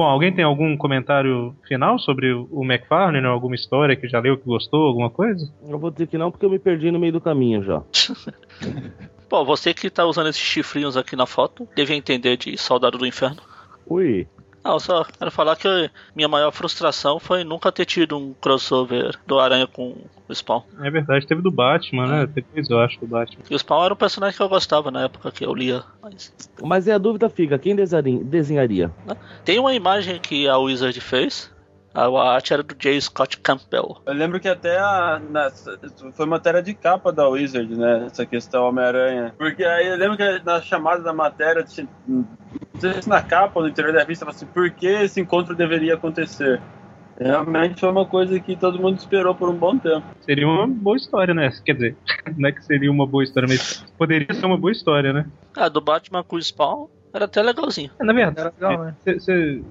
[0.00, 4.38] Bom, alguém tem algum comentário final sobre o McFarlane, ou alguma história que já leu
[4.38, 5.52] que gostou, alguma coisa?
[5.68, 7.82] Eu vou dizer que não, porque eu me perdi no meio do caminho já.
[9.30, 13.06] Pô, você que tá usando esses chifrinhos aqui na foto, deve entender de Soldado do
[13.06, 13.40] Inferno.
[13.86, 14.26] Ui.
[14.64, 15.68] Não, eu só quero falar que
[16.16, 19.96] minha maior frustração foi nunca ter tido um crossover do Aranha com
[20.28, 20.62] o Spawn.
[20.82, 22.26] É verdade, teve do Batman, né?
[22.26, 23.44] Depois eu acho do Batman.
[23.48, 25.84] E o Spawn era um personagem que eu gostava na época que eu lia.
[26.02, 28.90] Mas Mas é a dúvida fica, quem desenharia?
[29.44, 31.50] tem uma imagem que a Wizard fez.
[31.94, 33.00] A a arte era do J.
[33.00, 33.96] Scott Campbell.
[34.06, 35.50] Eu lembro que até a, na-
[36.14, 38.06] foi matéria de capa da Wizard, né?
[38.06, 39.34] Essa questão Homem-Aranha.
[39.36, 41.64] Porque aí eu lembro que na chamada da matéria,
[42.06, 42.24] não
[42.78, 45.94] sei se na capa ou no interior da revista, assim, por que esse encontro deveria
[45.94, 46.60] acontecer?
[47.18, 50.02] Realmente foi uma coisa que todo mundo esperou por um bom tempo.
[50.22, 51.50] Seria uma boa história, né?
[51.64, 51.96] Quer dizer,
[52.38, 55.26] não é que seria uma boa história, mas poderia ser uma boa história, né?
[55.54, 57.90] Ah, do Batman com o Spawn era até legalzinho.
[58.00, 58.96] É, Na verdade, Era legal, né?
[59.04, 59.62] você,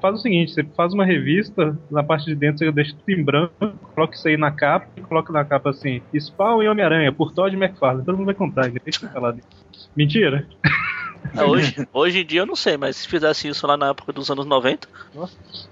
[0.00, 3.24] faz o seguinte, você faz uma revista, na parte de dentro você deixa tudo em
[3.24, 3.54] branco,
[3.94, 7.54] coloca isso aí na capa e coloca na capa assim, Spawn e Homem-Aranha, por Todd
[7.56, 8.04] McFarlane.
[8.04, 9.46] Todo mundo vai comprar, deixa eu falar dele.
[9.96, 10.46] Mentira?
[11.34, 14.12] Ah, hoje, hoje em dia eu não sei, mas se fizesse isso lá na época
[14.12, 14.88] dos anos 90,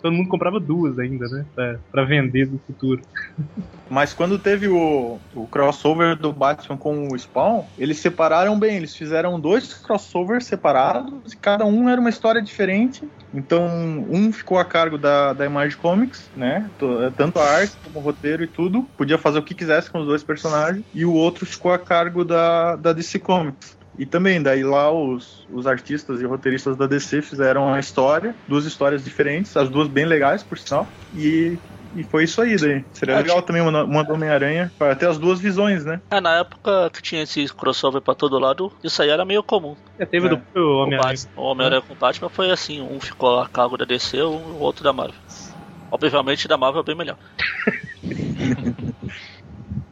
[0.02, 1.47] Todo mundo comprava duas ainda, né?
[1.55, 3.01] Pra, pra vender no futuro.
[3.89, 8.76] Mas quando teve o, o crossover do Batman com o Spawn, eles separaram bem.
[8.76, 13.01] Eles fizeram dois crossovers separados e cada um era uma história diferente.
[13.32, 13.66] Então,
[14.09, 16.70] um ficou a cargo da, da Image Comics, né?
[16.78, 16.86] T-
[17.16, 18.89] Tanto a arte como o roteiro e tudo.
[18.97, 20.85] Podia fazer o que quisesse com os dois personagens.
[20.93, 23.76] E o outro ficou a cargo da, da DC Comics.
[23.98, 28.64] E também, daí lá os, os artistas e roteiristas da DC fizeram a história, duas
[28.64, 30.86] histórias diferentes, as duas bem legais, por sinal.
[31.16, 31.56] E,
[31.94, 32.84] e foi isso aí daí.
[32.92, 36.00] Seria Ah, legal também uma, uma do Homem-Aranha, para ter as duas visões, né?
[36.10, 39.76] é, na época que tinha esse crossover pra todo lado, isso aí era meio comum.
[39.98, 40.30] É, teve É.
[40.30, 41.18] do O, Homem-Aranha.
[41.36, 44.82] O Homem-Aranha com o Batman foi assim, um ficou a cargo da DC, o outro
[44.82, 45.14] da Marvel.
[45.90, 47.16] Obviamente da Marvel é bem melhor.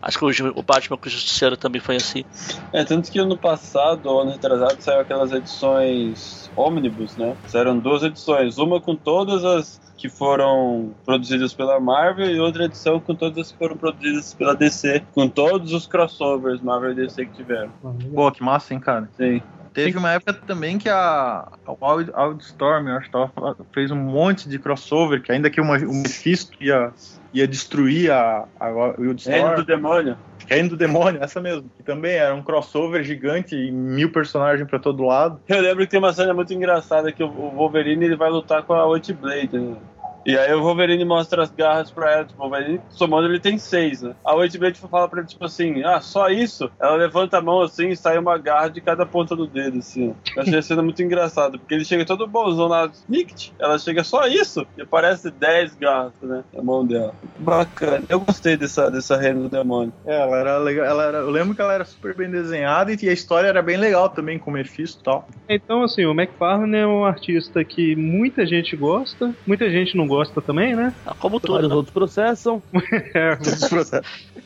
[0.03, 2.25] Acho que o, Batman com o Justiceiro também foi assim.
[2.73, 7.37] É, tanto que ano passado, ou ano retrasado, saiu aquelas edições ônibus, né?
[7.47, 12.99] Saíram duas edições, uma com todas as que foram produzidas pela Marvel e outra edição
[12.99, 17.27] com todas as que foram produzidas pela DC, com todos os crossovers Marvel e DC
[17.27, 17.71] que tiveram.
[18.13, 19.09] Pô, que massa, hein, cara?
[19.17, 19.41] Sim.
[19.73, 24.49] Teve uma época também que a, a Wild, Wildstorm, eu acho que fez um monte
[24.49, 26.93] de crossover, que ainda que uma, o Mephisto ia,
[27.33, 29.37] ia destruir a, a Wildstorm.
[29.37, 30.17] Reino do Demônio.
[30.49, 31.71] Reino do Demônio, essa mesmo.
[31.77, 35.41] Que também era um crossover gigante e mil personagens pra todo lado.
[35.49, 38.63] Eu lembro que tem uma cena muito engraçada que o o Wolverine ele vai lutar
[38.63, 39.59] com a Witchblade.
[39.59, 39.77] Né?
[40.25, 43.59] E aí o Wolverine mostra as garras pra ela, tipo, o Wolverine, somando ele tem
[43.59, 44.15] seis, né?
[44.25, 46.71] A Wade Blade fala pra ele, tipo assim, ah, só isso?
[46.81, 50.15] Ela levanta a mão assim e sai uma garra de cada ponta do dedo, assim.
[50.37, 54.05] Eu achei a cena muito engraçada, porque ele chega todo bonzão na Snicket, ela chega
[54.05, 56.45] só isso, e aparece 10 garras, né?
[56.53, 57.15] Na mão dela.
[57.39, 58.05] Bacana.
[58.09, 59.93] Eu gostei dessa, dessa reina do demônio.
[60.07, 60.87] É, ela era legal.
[60.87, 63.77] Ela era, eu lembro que ela era super bem desenhada e a história era bem
[63.77, 65.29] legal também, com o Mephisto e tal.
[65.49, 70.41] Então, assim, o McFarlane é um artista que muita gente gosta, muita gente não gosta
[70.43, 70.95] também, né?
[71.07, 71.75] Ah, Como tudo, Vários né?
[71.77, 72.63] outros processam.
[73.15, 73.37] É,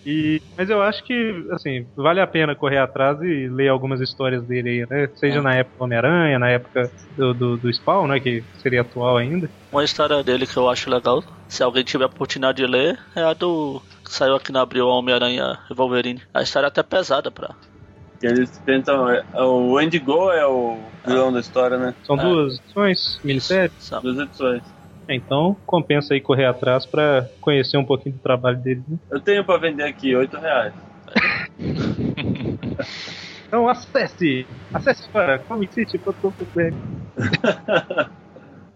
[0.05, 4.43] E, mas eu acho que, assim, vale a pena correr atrás e ler algumas histórias
[4.44, 5.09] dele aí, né?
[5.16, 8.20] Seja na época do Homem-Aranha, na época do, do, do Spawn, né?
[8.20, 9.51] Que seria atual ainda.
[9.72, 13.22] Uma história dele que eu acho legal, se alguém tiver a oportunidade de ler, é
[13.22, 16.22] a do que saiu aqui na Abril, Homem-Aranha e Wolverine.
[16.32, 17.55] A história é até pesada pra.
[18.20, 19.10] Que eles tentam.
[19.10, 21.94] é, O Wendigo é o vilão da história, né?
[22.06, 22.22] São É.
[22.22, 23.72] duas edições, minissérie.
[24.02, 24.62] Duas edições.
[25.08, 28.84] Então, compensa aí correr atrás pra conhecer um pouquinho do trabalho dele.
[28.88, 28.98] Né?
[29.10, 30.74] Eu tenho pra vender aqui, 8 reais.
[33.46, 34.44] Então, acesse!
[34.74, 36.74] Acesse agora, comiccity.com.br.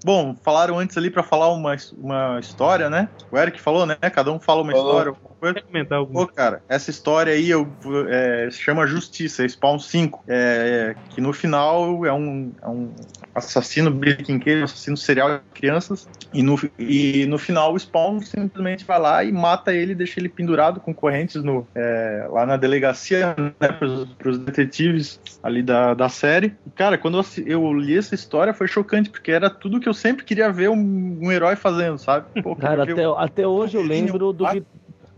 [0.04, 3.08] Bom, falaram antes ali pra falar uma, uma história, né?
[3.30, 3.96] O Eric falou, né?
[3.96, 4.88] Cada um fala uma Falou.
[4.88, 5.08] história.
[5.10, 5.54] alguma coisa.
[5.54, 7.68] Quer comentar alguma Pô, cara, essa história aí eu,
[8.08, 10.24] é, se chama Justiça, é Spawn 5.
[10.26, 12.92] É, que no final é um, é um
[13.34, 16.08] assassino um assassino serial de crianças.
[16.32, 20.28] E no, e no final o Spawn simplesmente vai lá e mata ele, deixa ele
[20.28, 26.08] pendurado com correntes no, é, lá na delegacia, né, pros, pros detetives ali da, da
[26.08, 26.54] série.
[26.66, 29.94] E, cara, quando eu, eu li essa história foi chocante, porque era tudo que eu
[29.94, 32.42] sempre queria ver um, um herói fazendo, sabe?
[32.42, 34.46] Pô, Cara, até, até hoje eu lembro do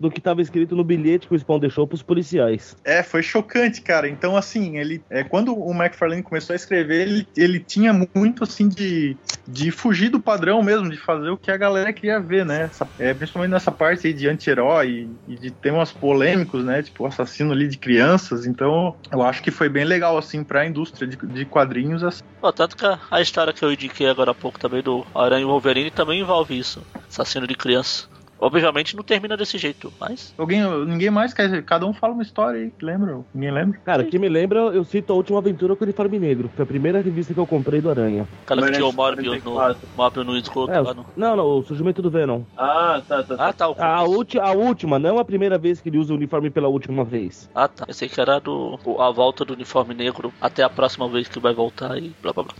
[0.02, 2.76] do que tava escrito no bilhete que o Spawn deixou pros policiais.
[2.84, 4.08] É, foi chocante, cara.
[4.08, 8.68] Então, assim, ele, é, quando o McFarlane começou a escrever, ele, ele tinha muito, assim,
[8.68, 9.16] de,
[9.46, 12.62] de fugir do padrão mesmo, de fazer o que a galera queria ver, né?
[12.64, 16.82] Essa- é, principalmente nessa parte aí de anti-herói e, e de temas polêmicos, né?
[16.82, 18.44] Tipo, assassino ali de crianças.
[18.46, 22.02] Então, eu acho que foi bem legal, assim, pra indústria de, de quadrinhos.
[22.02, 22.22] Assim.
[22.40, 25.42] Pô, tanto que a, a história que eu indiquei agora há pouco também do Aranha
[25.42, 26.82] e Wolverine também envolve isso.
[27.08, 28.11] Assassino de criança.
[28.42, 30.34] Obviamente não termina desse jeito, mas.
[30.36, 31.62] Alguém, ninguém mais quer.
[31.64, 33.20] Cada um fala uma história aí, lembra?
[33.32, 33.78] Ninguém lembra?
[33.84, 36.50] Cara, que me lembra, eu cito a última aventura com o uniforme negro.
[36.56, 38.26] Foi a primeira revista que eu comprei do Aranha.
[38.44, 39.88] Aquela que tinha o Morbius no, 44.
[39.96, 41.06] Morbius no esgoto É, lá no.
[41.16, 42.42] não, não, o surgimento do Venom.
[42.56, 43.36] Ah, tá, tá.
[43.36, 43.46] tá.
[43.48, 43.68] Ah, tá.
[43.68, 46.66] o- A, ulti, a última, não a primeira vez que ele usa o uniforme pela
[46.66, 47.48] última vez.
[47.54, 47.86] Ah, tá.
[47.86, 51.54] Pensei que era do, a volta do uniforme negro até a próxima vez que vai
[51.54, 52.54] voltar e blá blá blá.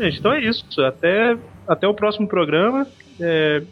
[0.00, 0.64] Gente, então é isso.
[0.82, 1.36] Até,
[1.68, 2.86] até o próximo programa.
[3.20, 3.62] É,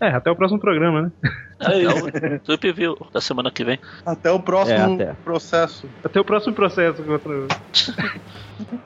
[0.00, 1.12] é, até o próximo programa, né?
[1.60, 3.78] É, é o Trip View da semana que vem.
[4.04, 5.12] Até o próximo É, até.
[5.24, 5.88] processo.
[6.04, 7.32] Até o próximo processo contra.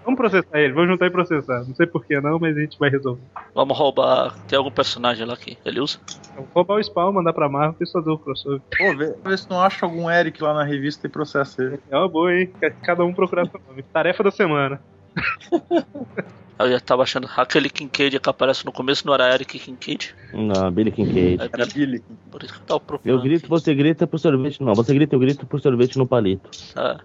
[0.05, 1.59] Vamos processar ele, vamos juntar e processar.
[1.69, 3.21] Não sei por que não, mas a gente vai resolver.
[3.55, 4.35] Vamos roubar.
[4.49, 5.99] Tem algum personagem lá que ele usa?
[6.33, 8.61] Então, roubar o spawn, mandar pra Marvel e fazer o crossover.
[8.79, 11.79] Pô, vê, vê se não acha algum Eric lá na revista e processa ele.
[11.91, 12.51] É uma boa, hein?
[12.83, 13.83] Cada um procurar seu nome.
[13.83, 14.81] Tarefa da semana.
[16.59, 20.15] Eu já tava achando aquele Kincaid que aparece no começo não era Eric Kincaid.
[20.33, 21.41] Não, Billy Kincaid.
[21.41, 21.99] É Era Billy.
[21.99, 22.05] Billy.
[22.31, 23.17] Por isso que eu tava procurando.
[23.17, 24.63] Eu grito, você grita pro sorvete.
[24.63, 26.51] Não, você grita, eu grito pro sorvete no palito.
[26.77, 26.99] É.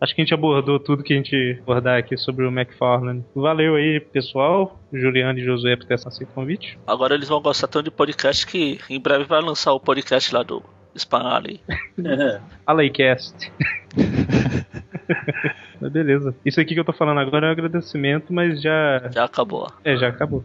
[0.00, 3.24] Acho que a gente abordou tudo que a gente abordar aqui sobre o McFarlane.
[3.34, 4.78] Valeu aí, pessoal.
[4.92, 6.78] Juliano e Josué por ter aceito o convite.
[6.86, 10.42] Agora eles vão gostar tanto de podcast que em breve vai lançar o podcast lá
[10.42, 10.62] do
[10.94, 11.60] Spam ali.
[12.64, 13.52] Alaycast.
[15.80, 16.34] Mas beleza.
[16.44, 19.08] Isso aqui que eu tô falando agora é um agradecimento, mas já.
[19.10, 19.70] Já acabou.
[19.84, 20.44] É, já acabou.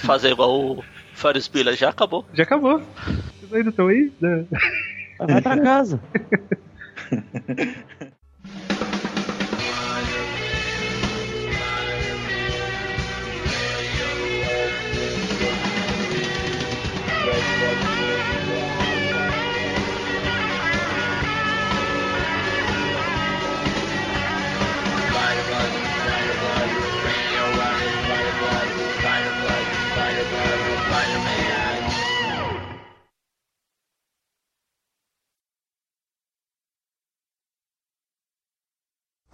[0.00, 2.24] Fazer igual o Ferris Bueller, já acabou.
[2.32, 2.80] Já acabou.
[3.40, 4.12] Vocês ainda estão aí?
[5.18, 6.00] Vai pra casa.